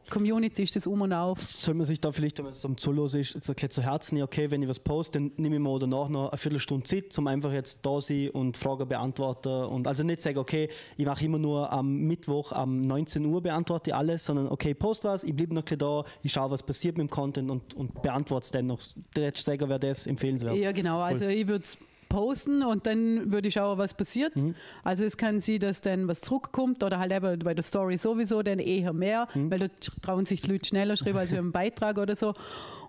Community 0.09 0.63
ist 0.63 0.75
das 0.75 0.87
um 0.87 1.01
und 1.01 1.13
auf. 1.13 1.41
Soll 1.41 1.75
man 1.75 1.85
sich 1.85 1.99
da 1.99 2.11
vielleicht, 2.11 2.37
wenn 2.37 2.45
man 2.45 2.53
es 2.53 2.65
am 2.65 2.77
Zulos 2.77 3.13
ist, 3.13 3.35
jetzt 3.35 3.49
erklärt 3.49 3.73
zu 3.73 3.81
Herzen, 3.81 4.21
okay, 4.21 4.49
wenn 4.51 4.61
ich 4.61 4.69
was 4.69 4.79
poste, 4.79 5.19
dann 5.19 5.31
nehme 5.37 5.55
ich 5.55 5.61
mir 5.61 5.79
danach 5.79 6.09
noch 6.09 6.29
eine 6.29 6.37
Viertelstunde 6.37 6.85
Zeit, 6.85 7.17
um 7.17 7.27
einfach 7.27 7.51
jetzt 7.51 7.85
da 7.85 7.99
sein 8.01 8.29
und 8.31 8.57
Fragen 8.57 8.87
beantworten. 8.87 9.65
Und 9.65 9.87
also 9.87 10.03
nicht 10.03 10.21
sagen, 10.21 10.37
okay, 10.37 10.69
ich 10.97 11.05
mache 11.05 11.25
immer 11.25 11.39
nur 11.39 11.71
am 11.71 11.95
Mittwoch 11.99 12.51
um 12.51 12.81
19 12.81 13.25
Uhr 13.25 13.41
beantworte 13.41 13.91
ich 13.91 13.95
alles, 13.95 14.25
sondern 14.25 14.47
okay, 14.47 14.73
post 14.73 15.03
was, 15.03 15.23
ich 15.23 15.35
bleibe 15.35 15.53
noch 15.53 15.63
da, 15.63 16.03
ich 16.23 16.31
schaue, 16.31 16.51
was 16.51 16.63
passiert 16.63 16.97
mit 16.97 17.09
dem 17.09 17.11
Content 17.11 17.51
und, 17.51 17.73
und 17.73 18.01
beantworte 18.01 18.45
es 18.45 18.51
dann 18.51 18.65
noch. 18.65 18.79
Der 19.15 19.31
sagen, 19.35 19.69
wäre 19.69 19.79
das 19.79 20.07
empfehlenswert. 20.07 20.57
Ja, 20.57 20.71
genau. 20.71 20.99
Also 20.99 21.25
cool. 21.25 21.31
ich 21.31 21.47
würde 21.47 21.65
posten 22.09 22.63
und 22.63 22.87
dann 22.87 23.31
würde 23.31 23.47
ich 23.47 23.53
schauen, 23.53 23.77
was 23.77 23.93
passiert. 23.93 24.35
Mhm. 24.35 24.55
Also 24.83 25.05
es 25.05 25.15
kann 25.15 25.39
sein, 25.39 25.59
dass 25.59 25.81
dann 25.81 26.07
was 26.07 26.21
zurückkommt 26.21 26.83
oder 26.83 26.99
halt 26.99 27.13
eben 27.13 27.39
bei 27.39 27.53
der 27.53 27.63
Story 27.63 27.97
sowieso 27.97 28.41
dann 28.41 28.59
eher 28.59 28.91
mehr, 28.91 29.27
mhm. 29.33 29.51
weil 29.51 29.59
da 29.59 29.67
trauen 30.01 30.25
sich 30.25 30.41
die 30.41 30.51
Leute 30.51 30.67
schneller 30.67 30.97
schreiben 30.97 31.19
als 31.19 31.31
im 31.31 31.51
Beitrag 31.51 31.97
oder 31.97 32.15
so. 32.15 32.33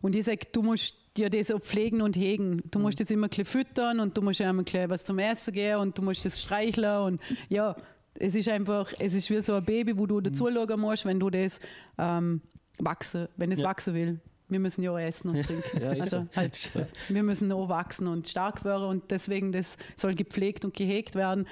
Und 0.00 0.16
ich 0.16 0.24
sage, 0.24 0.46
du 0.50 0.62
musst 0.62 0.96
dir 1.16 1.28
das 1.28 1.50
auch 1.50 1.60
pflegen 1.60 2.00
und 2.00 2.16
hegen. 2.16 2.62
Du 2.70 2.78
musst 2.78 2.98
mhm. 2.98 3.02
jetzt 3.02 3.10
immer 3.10 3.28
ein 3.36 3.44
füttern 3.44 4.00
und 4.00 4.16
du 4.16 4.22
musst 4.22 4.40
ja 4.40 4.50
immer 4.50 4.64
was 4.88 5.04
zum 5.04 5.18
Essen 5.18 5.52
gehen 5.52 5.76
und 5.76 5.96
du 5.96 6.02
musst 6.02 6.24
das 6.24 6.40
streicheln 6.40 7.02
und 7.02 7.20
ja, 7.48 7.76
es 8.14 8.34
ist 8.34 8.48
einfach, 8.48 8.92
es 8.98 9.14
ist 9.14 9.30
wie 9.30 9.40
so 9.40 9.54
ein 9.54 9.64
Baby, 9.64 9.96
wo 9.96 10.06
du 10.06 10.16
mhm. 10.16 10.24
dazu 10.24 10.48
schauen 10.52 10.80
musst, 10.80 11.04
wenn 11.04 11.20
du 11.20 11.30
das 11.30 11.60
ähm, 11.98 12.40
wachsen, 12.78 13.28
wenn 13.36 13.52
es 13.52 13.60
ja. 13.60 13.68
wachsen 13.68 13.94
will 13.94 14.20
wir 14.50 14.60
müssen 14.60 14.82
ja 14.82 14.90
auch 14.90 14.98
essen 14.98 15.30
und 15.30 15.42
trinken. 15.42 15.60
Ja, 15.80 15.90
also 15.90 16.26
halt, 16.34 16.70
wir 17.08 17.22
müssen 17.22 17.50
auch 17.52 17.68
wachsen 17.68 18.06
und 18.06 18.28
stark 18.28 18.64
werden 18.64 18.86
und 18.86 19.10
deswegen 19.10 19.52
das 19.52 19.76
soll 19.96 20.14
gepflegt 20.14 20.64
und 20.64 20.74
gehegt 20.74 21.14
werden. 21.14 21.46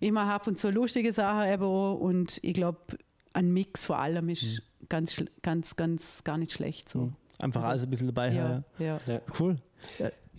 Mache 0.00 0.32
ab 0.32 0.46
und 0.46 0.58
zu 0.58 0.70
lustige 0.70 1.12
Sachen 1.12 1.50
eben 1.50 1.62
auch 1.62 1.94
und 1.94 2.38
ich 2.42 2.54
glaube, 2.54 2.78
ein 3.32 3.52
Mix 3.52 3.86
vor 3.86 3.98
allem 3.98 4.28
ist 4.28 4.42
mhm. 4.42 4.86
ganz, 4.88 5.24
ganz, 5.42 5.76
ganz 5.76 6.24
gar 6.24 6.38
nicht 6.38 6.52
schlecht 6.52 6.88
so. 6.88 6.98
Mhm. 6.98 7.16
Einfach 7.38 7.62
also, 7.62 7.70
alles 7.70 7.82
ein 7.84 7.90
bisschen 7.90 8.06
dabei. 8.08 8.32
Ja, 8.32 8.64
ja. 8.78 8.98
ja. 9.08 9.20
Cool. 9.38 9.56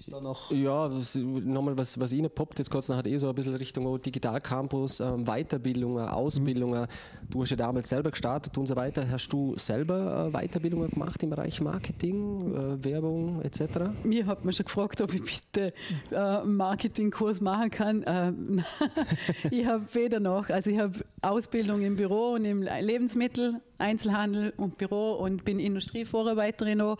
Da 0.07 0.19
noch 0.19 0.51
ja, 0.51 0.89
nochmal 1.23 1.77
was, 1.77 1.99
was 1.99 2.11
Ihnen 2.11 2.29
poppt 2.29 2.59
jetzt 2.59 2.69
kurz 2.69 2.89
hat 2.89 3.07
eh 3.07 3.17
so 3.17 3.29
ein 3.29 3.35
bisschen 3.35 3.55
Richtung 3.55 4.01
Digital 4.01 4.41
Campus, 4.41 4.99
ähm, 4.99 5.25
Weiterbildungen, 5.25 6.07
Ausbildungen. 6.07 6.81
Mhm. 6.81 7.29
Du 7.29 7.41
hast 7.41 7.51
ja 7.51 7.55
damals 7.55 7.89
selber 7.89 8.11
gestartet 8.11 8.57
und 8.57 8.67
so 8.67 8.75
weiter. 8.75 9.09
Hast 9.09 9.29
du 9.29 9.57
selber 9.57 10.27
äh, 10.27 10.31
Weiterbildungen 10.31 10.89
gemacht 10.89 11.23
im 11.23 11.29
Bereich 11.29 11.61
Marketing, 11.61 12.53
äh, 12.53 12.83
Werbung 12.83 13.41
etc.? 13.41 13.91
Mir 14.03 14.25
hat 14.25 14.43
man 14.43 14.53
schon 14.53 14.65
gefragt, 14.65 15.01
ob 15.01 15.13
ich 15.13 15.23
bitte 15.23 15.73
äh, 16.11 16.15
einen 16.15 16.55
Marketingkurs 16.55 17.39
machen 17.39 17.71
kann. 17.71 18.03
Ähm, 18.05 18.63
ich 19.49 19.65
habe 19.65 19.85
weder 19.93 20.19
noch, 20.19 20.49
also 20.49 20.69
ich 20.69 20.77
habe 20.77 21.05
Ausbildung 21.21 21.81
im 21.81 21.95
Büro 21.95 22.33
und 22.33 22.43
im 22.43 22.61
Lebensmittel 22.61 23.61
Einzelhandel 23.77 24.53
und 24.57 24.77
Büro 24.77 25.13
und 25.13 25.43
bin 25.43 25.59
Industrievorarbeiterin 25.59 26.81
auch, 26.81 26.97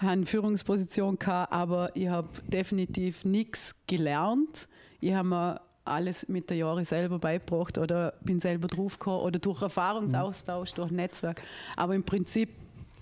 habe 0.00 0.12
eine 0.12 0.26
Führungsposition 0.26 1.18
gehabt, 1.18 1.52
aber 1.52 1.90
ich 1.94 2.08
habe 2.08 2.28
definitiv 2.46 3.24
nichts 3.24 3.74
gelernt. 3.86 4.68
Ich 5.00 5.14
habe 5.14 5.28
mir 5.28 5.60
alles 5.84 6.28
mit 6.28 6.50
der 6.50 6.58
Jahre 6.58 6.84
selber 6.84 7.18
beigebracht 7.18 7.78
oder 7.78 8.14
bin 8.22 8.40
selber 8.40 8.68
draufgekommen 8.68 9.20
oder 9.20 9.38
durch 9.38 9.62
Erfahrungsaustausch, 9.62 10.72
durch 10.74 10.90
Netzwerk. 10.90 11.42
Aber 11.76 11.94
im 11.94 12.04
Prinzip 12.04 12.50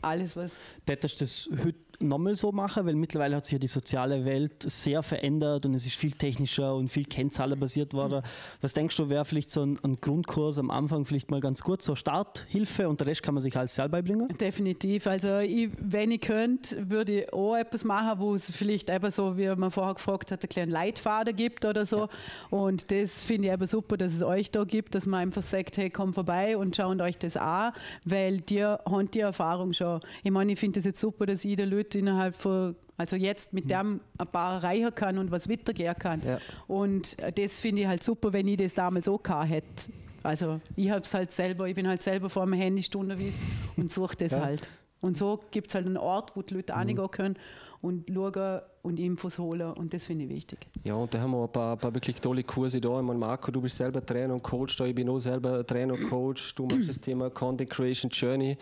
alles, 0.01 0.37
was. 0.37 0.55
Hättest 0.89 1.21
du 1.21 1.25
das 1.25 1.51
heute 1.65 1.79
nochmal 2.01 2.37
so 2.37 2.53
machen? 2.53 2.87
Weil 2.87 2.95
mittlerweile 2.95 3.37
hat 3.37 3.47
sich 3.47 3.53
ja 3.53 3.59
die 3.59 3.69
soziale 3.69 4.25
Welt 4.25 4.63
sehr 4.63 5.03
verändert 5.03 5.67
und 5.67 5.75
es 5.75 5.87
ist 5.87 5.97
viel 5.97 6.13
technischer 6.13 6.75
und 6.75 6.89
viel 6.89 7.05
kennzahlenbasiert 7.05 7.95
worden. 7.95 8.23
Was 8.61 8.75
denkst 8.75 8.97
du, 8.97 9.09
wäre 9.09 9.25
vielleicht 9.25 9.51
so 9.51 9.63
ein, 9.63 9.79
ein, 9.83 9.97
Grundkurs 9.97 10.59
am 10.59 10.71
Anfang 10.71 11.05
vielleicht 11.05 11.31
mal 11.31 11.41
ganz 11.41 11.63
gut, 11.63 11.83
so 11.83 11.95
Starthilfe 11.95 12.89
und 12.89 13.01
der 13.01 13.09
Rest 13.09 13.23
kann 13.23 13.35
man 13.35 13.43
sich 13.43 13.57
alles 13.57 13.75
selber 13.75 13.99
beibringen? 13.99 14.29
Definitiv. 14.29 15.07
Also 15.07 15.39
ich, 15.39 15.71
wenn 15.79 16.11
ich 16.11 16.21
könnte, 16.21 16.89
würde 16.89 17.23
ich 17.23 17.33
auch 17.33 17.57
etwas 17.57 17.85
machen, 17.85 18.21
wo 18.21 18.35
es 18.35 18.51
vielleicht 18.51 18.91
eben 18.91 19.11
so, 19.11 19.37
wie 19.37 19.49
man 19.49 19.71
vorher 19.71 19.95
gefragt 19.95 20.31
hat, 20.31 20.43
einen 20.43 20.49
kleinen 20.49 20.73
Leitfaden 20.73 21.35
gibt 21.35 21.65
oder 21.65 21.87
so. 21.87 21.99
Ja. 21.99 22.09
Und 22.51 22.91
das 22.91 23.23
finde 23.23 23.49
ich 23.49 23.55
eben 23.55 23.67
super, 23.67 23.97
dass 23.97 24.15
es 24.15 24.23
euch 24.23 24.51
da 24.51 24.65
gibt, 24.65 24.95
dass 24.95 25.07
man 25.07 25.21
einfach 25.21 25.43
sagt, 25.43 25.77
hey, 25.77 25.91
komm 25.91 26.13
vorbei 26.13 26.57
und 26.57 26.77
schaut 26.77 27.01
euch 27.01 27.19
das 27.19 27.37
an, 27.37 27.73
weil 28.05 28.41
dir 28.41 28.81
haben 28.89 29.11
die 29.11 29.21
Erfahrung 29.21 29.73
schon. 29.73 30.01
Ich 30.23 30.31
meine, 30.31 30.53
ich 30.53 30.59
finde 30.59 30.79
es 30.79 30.87
jetzt 30.87 31.01
super, 31.01 31.27
dass 31.27 31.43
jeder 31.43 31.67
Leute 31.67 31.88
Leute 31.89 31.99
innerhalb 31.99 32.37
von, 32.37 32.77
also 32.97 33.17
jetzt 33.17 33.53
mit 33.53 33.65
mhm. 33.65 33.69
dem 33.69 34.01
ein 34.19 34.27
paar 34.27 34.57
erreichen 34.57 34.95
kann 34.95 35.19
und 35.19 35.31
was 35.31 35.49
weitergehen 35.49 35.95
kann. 35.99 36.23
Ja. 36.25 36.39
Und 36.67 37.17
das 37.37 37.61
finde 37.61 37.83
ich 37.83 37.89
halt 37.89 38.03
super, 38.03 38.33
wenn 38.33 38.47
ich 38.47 38.59
das 38.59 38.75
damals 38.75 39.09
auch 39.09 39.23
gehabt 39.23 39.51
hätte. 39.51 39.93
Also 40.23 40.61
ich 40.77 40.91
habe 40.91 41.01
es 41.01 41.15
halt 41.15 41.33
selber, 41.33 41.69
ich 41.69 41.75
bin 41.75 41.89
halt 41.89 42.03
selber 42.03 42.29
vor 42.29 42.45
meinem 42.47 42.61
Handy 42.61 42.83
stundenweise 42.83 43.41
und 43.77 43.91
suche 43.91 44.17
das 44.17 44.33
ja. 44.33 44.41
halt. 44.41 44.71
Und 45.01 45.17
so 45.17 45.41
gibt 45.53 45.69
es 45.69 45.75
halt 45.75 45.87
einen 45.87 45.97
Ort, 45.97 46.37
wo 46.37 46.43
die 46.43 46.55
Leute 46.55 46.73
mhm. 46.73 46.79
reingehen 46.79 47.11
können 47.11 47.37
und 47.81 48.11
schauen 48.13 48.61
und 48.83 48.99
Infos 48.99 49.39
holen 49.39 49.73
und 49.73 49.93
das 49.93 50.05
finde 50.05 50.25
ich 50.25 50.31
wichtig. 50.31 50.67
Ja, 50.85 50.95
und 50.95 51.13
da 51.13 51.21
haben 51.21 51.33
wir 51.33 51.43
ein 51.43 51.53
paar, 51.53 51.73
ein 51.73 51.79
paar, 51.79 51.95
wirklich 51.95 52.21
tolle 52.21 52.43
Kurse 52.45 52.81
da. 52.81 52.99
Ich 52.99 53.07
meine, 53.07 53.19
Marco, 53.19 53.51
du 53.51 53.61
bist 53.61 53.77
selber 53.77 54.05
Trainer 54.05 54.35
und 54.35 54.43
Coach 54.43 54.77
da, 54.77 54.85
ich 54.87 54.95
bin 54.95 55.09
auch 55.09 55.19
selber 55.19 55.67
Trainer 55.67 55.95
und 55.95 56.09
Coach. 56.09 56.55
Du 56.55 56.65
machst 56.65 56.89
das 56.89 57.01
Thema 57.01 57.31
Content 57.31 57.71
Creation 57.71 58.11
Journey. 58.11 58.57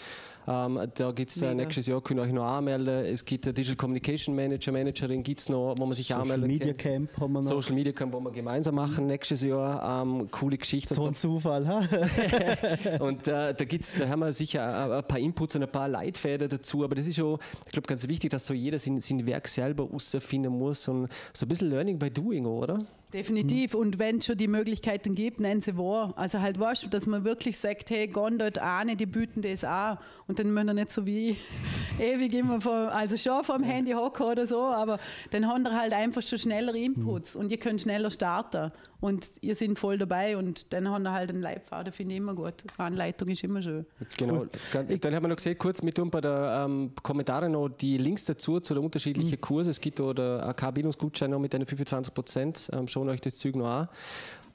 Ähm, 0.49 0.81
da 0.95 1.11
gibt 1.11 1.31
es 1.31 1.43
äh, 1.43 1.53
nächstes 1.55 1.87
Jahr, 1.87 2.01
könnt 2.01 2.21
ihr 2.21 2.23
euch 2.23 2.33
noch 2.33 2.45
anmelden. 2.45 3.05
Es 3.07 3.25
gibt 3.25 3.47
eine 3.47 3.55
Digital 3.55 3.77
Communication 3.77 4.35
Manager, 4.35 4.71
Managerin 4.71 5.23
gibt 5.23 5.41
es 5.41 5.49
noch, 5.49 5.75
wo 5.77 5.87
man 5.87 5.95
sich 5.95 6.07
Social 6.07 6.23
anmelden 6.23 6.47
Media 6.47 6.67
kann. 6.69 6.77
Camp 6.77 7.21
haben 7.21 7.33
wir 7.33 7.43
noch. 7.43 7.49
Social 7.49 7.75
Media 7.75 7.93
Camp, 7.93 8.13
wo 8.13 8.21
wir 8.21 8.31
gemeinsam 8.31 8.77
machen 8.77 9.07
nächstes 9.07 9.43
Jahr. 9.43 10.03
Ähm, 10.03 10.31
coole 10.31 10.57
Geschichte. 10.57 10.95
So 10.95 11.07
ein 11.07 11.15
Zufall, 11.15 11.67
ha? 11.67 11.81
und 13.01 13.27
äh, 13.27 13.55
da 13.55 13.65
gibt's, 13.65 13.97
da 13.97 14.09
haben 14.09 14.21
wir 14.21 14.33
sicher 14.33 14.97
ein 14.99 15.05
paar 15.05 15.19
Inputs 15.19 15.57
und 15.57 15.65
ein 15.65 15.73
paar 15.73 15.89
Leitfäden 15.89 16.49
dazu, 16.49 16.85
aber 16.85 16.95
das 16.95 17.09
ist 17.09 17.17
schon, 17.17 17.39
ich 17.67 17.73
glaube, 17.73 17.89
ganz 17.89 18.07
wichtig, 18.07 18.31
dass 18.31 18.47
so 18.47 18.55
jeder 18.55 18.79
sein, 18.79 19.01
sein 19.01 19.27
Werk 19.27 19.49
selber 19.49 19.91
rausfinden 20.17 20.53
muss 20.53 20.87
und 20.89 21.09
so 21.33 21.47
ein 21.47 21.49
bisschen 21.49 21.71
Learning 21.71 21.99
by 21.99 22.11
Doing, 22.11 22.47
oder? 22.47 22.79
Definitiv. 23.13 23.75
Mhm. 23.75 23.81
Und 23.81 23.99
wenn 23.99 24.19
es 24.19 24.27
schon 24.27 24.37
die 24.37 24.49
Möglichkeiten 24.49 25.15
gibt, 25.15 25.39
nennen 25.39 25.61
sie 25.61 25.77
wahr. 25.79 26.13
Also 26.17 26.41
halt 26.41 26.59
weißt 26.59 26.85
du, 26.85 26.89
dass 26.89 27.07
man 27.07 27.25
wirklich 27.25 27.57
sagt, 27.57 27.91
hey, 27.91 28.09
gehen 28.09 28.39
dort 28.39 28.59
an, 28.59 28.97
die 28.97 29.07
bieten 29.07 29.43
das 29.43 29.63
an. 29.63 29.99
Und 30.27 30.39
dann 30.39 30.53
müssen 30.53 30.67
wir 30.67 30.75
nicht 30.75 30.91
so 30.91 31.07
wie 31.07 31.37
ewig 32.01 32.35
immer 32.35 32.61
vor, 32.61 32.93
also 32.93 33.17
schon 33.17 33.45
vom 33.45 33.63
Handy 33.63 33.93
hocken 33.93 34.27
oder 34.27 34.47
so, 34.47 34.61
aber 34.61 34.99
dann 35.31 35.47
haben 35.47 35.63
wir 35.63 35.73
halt 35.73 35.93
einfach 35.93 36.21
schon 36.23 36.39
schnellere 36.39 36.79
Inputs 36.79 37.35
mhm. 37.35 37.43
und 37.43 37.51
ihr 37.53 37.59
könnt 37.59 37.81
schneller 37.81 38.11
starten. 38.11 38.73
Und 39.07 39.31
ihr 39.41 39.55
seid 39.55 39.79
voll 39.79 39.99
dabei 39.99 40.37
und 40.37 40.73
dann 40.73 40.89
haben 40.89 41.05
wir 41.05 41.13
halt 41.13 41.31
einen 41.31 41.41
Leitfaden, 41.41 41.93
finde 41.93 42.15
ich 42.15 42.19
immer 42.19 42.35
gut. 42.35 42.55
Anleitung 42.77 43.29
ist 43.29 43.45
immer 43.45 43.63
schön. 43.63 43.87
Genau. 44.19 44.47
Cool. 44.75 44.99
Dann 44.99 45.15
haben 45.15 45.23
wir 45.23 45.29
noch 45.29 45.37
gesehen, 45.37 45.57
kurz 45.57 45.81
mit 45.81 45.95
bei 46.11 46.21
den 46.21 46.33
ähm, 46.35 46.91
Kommentaren 47.05 47.53
noch 47.53 47.69
die 47.69 47.99
Links 47.99 48.25
dazu, 48.25 48.59
zu 48.59 48.75
den 48.75 48.83
unterschiedlichen 48.83 49.31
mhm. 49.31 49.41
Kursen. 49.41 49.71
Es 49.71 49.81
gibt 49.81 50.01
da 50.01 50.13
den 50.13 50.41
AK-Gutschein 50.41 51.31
noch 51.31 51.39
mit 51.39 51.53
den 51.53 51.65
25 51.65 52.13
Prozent. 52.13 52.69
Ähm, 52.73 52.89
schauen 52.89 53.09
euch 53.09 53.21
das 53.21 53.37
Zeug 53.37 53.55
noch 53.55 53.69
an. 53.69 53.89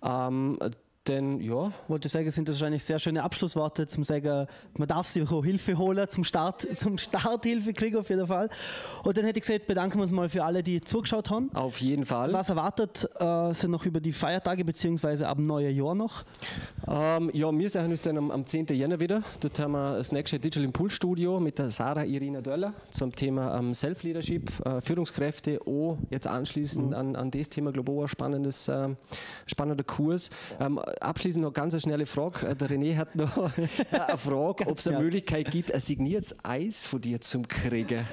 Ähm, 0.03 0.59
denn 1.07 1.39
ja. 1.41 1.71
Wollte 1.87 2.09
sagen, 2.09 2.29
sind 2.29 2.47
das 2.47 2.57
wahrscheinlich 2.57 2.83
sehr 2.83 2.99
schöne 2.99 3.23
Abschlussworte 3.23 3.87
zum 3.87 4.03
sagen, 4.03 4.45
man 4.77 4.87
darf 4.87 5.07
sich 5.07 5.29
auch 5.31 5.43
Hilfe 5.43 5.77
holen, 5.77 6.07
zum 6.09 6.23
Start, 6.23 6.61
zum 6.75 6.97
Start 6.97 7.43
Hilfe 7.43 7.73
kriegen 7.73 7.97
auf 7.97 8.09
jeden 8.09 8.27
Fall. 8.27 8.49
Und 9.03 9.17
dann 9.17 9.25
hätte 9.25 9.39
ich 9.39 9.45
gesagt, 9.45 9.65
bedanken 9.65 9.97
wir 9.97 10.03
uns 10.03 10.11
mal 10.11 10.29
für 10.29 10.43
alle, 10.43 10.61
die 10.61 10.79
zugeschaut 10.79 11.29
haben. 11.31 11.49
Auf 11.55 11.81
jeden 11.81 12.05
Fall. 12.05 12.31
Was 12.33 12.49
erwartet 12.49 13.09
äh, 13.19 13.53
sind 13.53 13.71
noch 13.71 13.85
über 13.85 13.99
die 13.99 14.11
Feiertage 14.11 14.63
bzw. 14.63 15.23
ab 15.23 15.39
neuen 15.39 15.75
Jahr 15.75 15.95
noch? 15.95 16.23
Ähm, 16.87 17.31
ja, 17.33 17.51
wir 17.51 17.69
sehen 17.69 17.91
uns 17.91 18.01
dann 18.01 18.17
am, 18.17 18.29
am 18.29 18.45
10. 18.45 18.67
Jänner 18.67 18.99
wieder. 18.99 19.23
Dort 19.39 19.59
haben 19.59 19.71
wir 19.71 19.97
das 19.97 20.11
nächste 20.11 20.39
Digital 20.39 20.63
Impulse 20.63 20.95
Studio 20.95 21.39
mit 21.39 21.57
der 21.57 21.71
Sarah 21.71 22.05
Irina 22.05 22.41
Döller 22.41 22.73
zum 22.91 23.11
Thema 23.11 23.57
ähm, 23.57 23.73
Self-Leadership, 23.73 24.51
äh, 24.65 24.81
Führungskräfte, 24.81 25.61
auch 25.65 25.97
jetzt 26.11 26.27
anschließend 26.27 26.89
mhm. 26.89 26.93
an, 26.93 27.15
an 27.15 27.31
das 27.31 27.49
Thema, 27.49 27.71
glaube 27.71 27.91
ich, 27.91 27.97
auch 27.97 28.01
ein 28.03 28.07
spannendes, 28.07 28.67
äh, 28.67 28.89
spannender 29.47 29.83
Kurs. 29.83 30.29
Ähm, 30.59 30.79
abschließend 30.99 31.43
noch 31.43 31.53
ganz 31.53 31.73
eine 31.73 31.81
schnelle 31.81 32.05
Frage. 32.05 32.47
Äh, 32.47 32.55
der 32.55 32.69
René 32.69 32.95
hat 32.95 33.15
noch 33.15 33.37
eine 33.57 34.17
Frage, 34.17 34.67
ob 34.67 34.77
es 34.77 34.87
eine 34.87 34.99
Möglichkeit 34.99 35.51
gibt, 35.51 35.73
ein 35.73 35.79
signiertes 35.79 36.35
Eis 36.43 36.83
von 36.83 37.01
dir 37.01 37.21
zu 37.21 37.41
kriegen. 37.41 38.05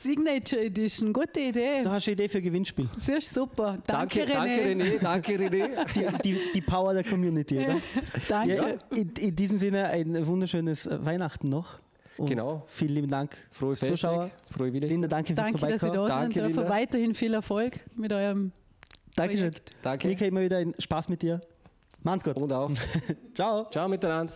Signature 0.00 0.60
Edition, 0.60 1.12
gute 1.14 1.40
Idee. 1.40 1.80
Da 1.82 1.92
hast 1.92 2.06
du 2.06 2.10
eine 2.10 2.20
Idee 2.20 2.28
für 2.28 2.38
ein 2.38 2.44
Gewinnspiel. 2.44 2.88
Sehr 2.98 3.22
super. 3.22 3.78
Danke, 3.86 4.26
danke 4.26 4.62
René. 4.62 4.98
Danke, 5.00 5.32
René. 5.32 5.68
Danke, 5.80 6.02
René. 6.04 6.20
Die, 6.22 6.32
die, 6.32 6.40
die, 6.54 6.60
Power 6.60 6.92
der 6.92 7.04
Community, 7.04 7.58
oder? 7.58 7.76
danke. 8.28 8.54
Ja, 8.54 8.96
in, 8.96 9.08
in, 9.18 9.34
diesem 9.34 9.56
Sinne 9.56 9.88
ein 9.88 10.26
wunderschönes 10.26 10.88
Weihnachten 10.90 11.48
noch. 11.48 11.78
Und 12.18 12.28
genau. 12.28 12.64
Vielen 12.68 12.94
lieben 12.94 13.08
Dank, 13.08 13.34
frohe 13.50 13.76
Zuschauer. 13.76 14.30
Frohe 14.50 14.72
Willi. 14.72 14.86
Linda, 14.86 15.08
danke 15.08 15.34
fürs 15.34 15.52
Danke, 15.52 15.66
dass 15.66 15.82
ihr 15.82 15.90
da 15.90 16.06
danke, 16.06 16.40
seid. 16.40 16.48
Linda. 16.48 16.68
Weiterhin 16.68 17.14
viel 17.14 17.32
Erfolg 17.32 17.80
mit 17.96 18.12
eurem 18.12 18.52
Dankeschön. 19.16 19.52
Danke. 19.82 20.08
Mika, 20.08 20.24
immer 20.24 20.42
wieder 20.42 20.58
ein 20.58 20.74
Spaß 20.78 21.08
mit 21.08 21.22
dir. 21.22 21.40
Mach's 22.04 22.22
gut. 22.22 22.36
Und 22.36 22.52
auch. 22.52 22.70
Ciao. 23.34 23.66
Ciao 23.70 23.88
miteinander. 23.88 24.32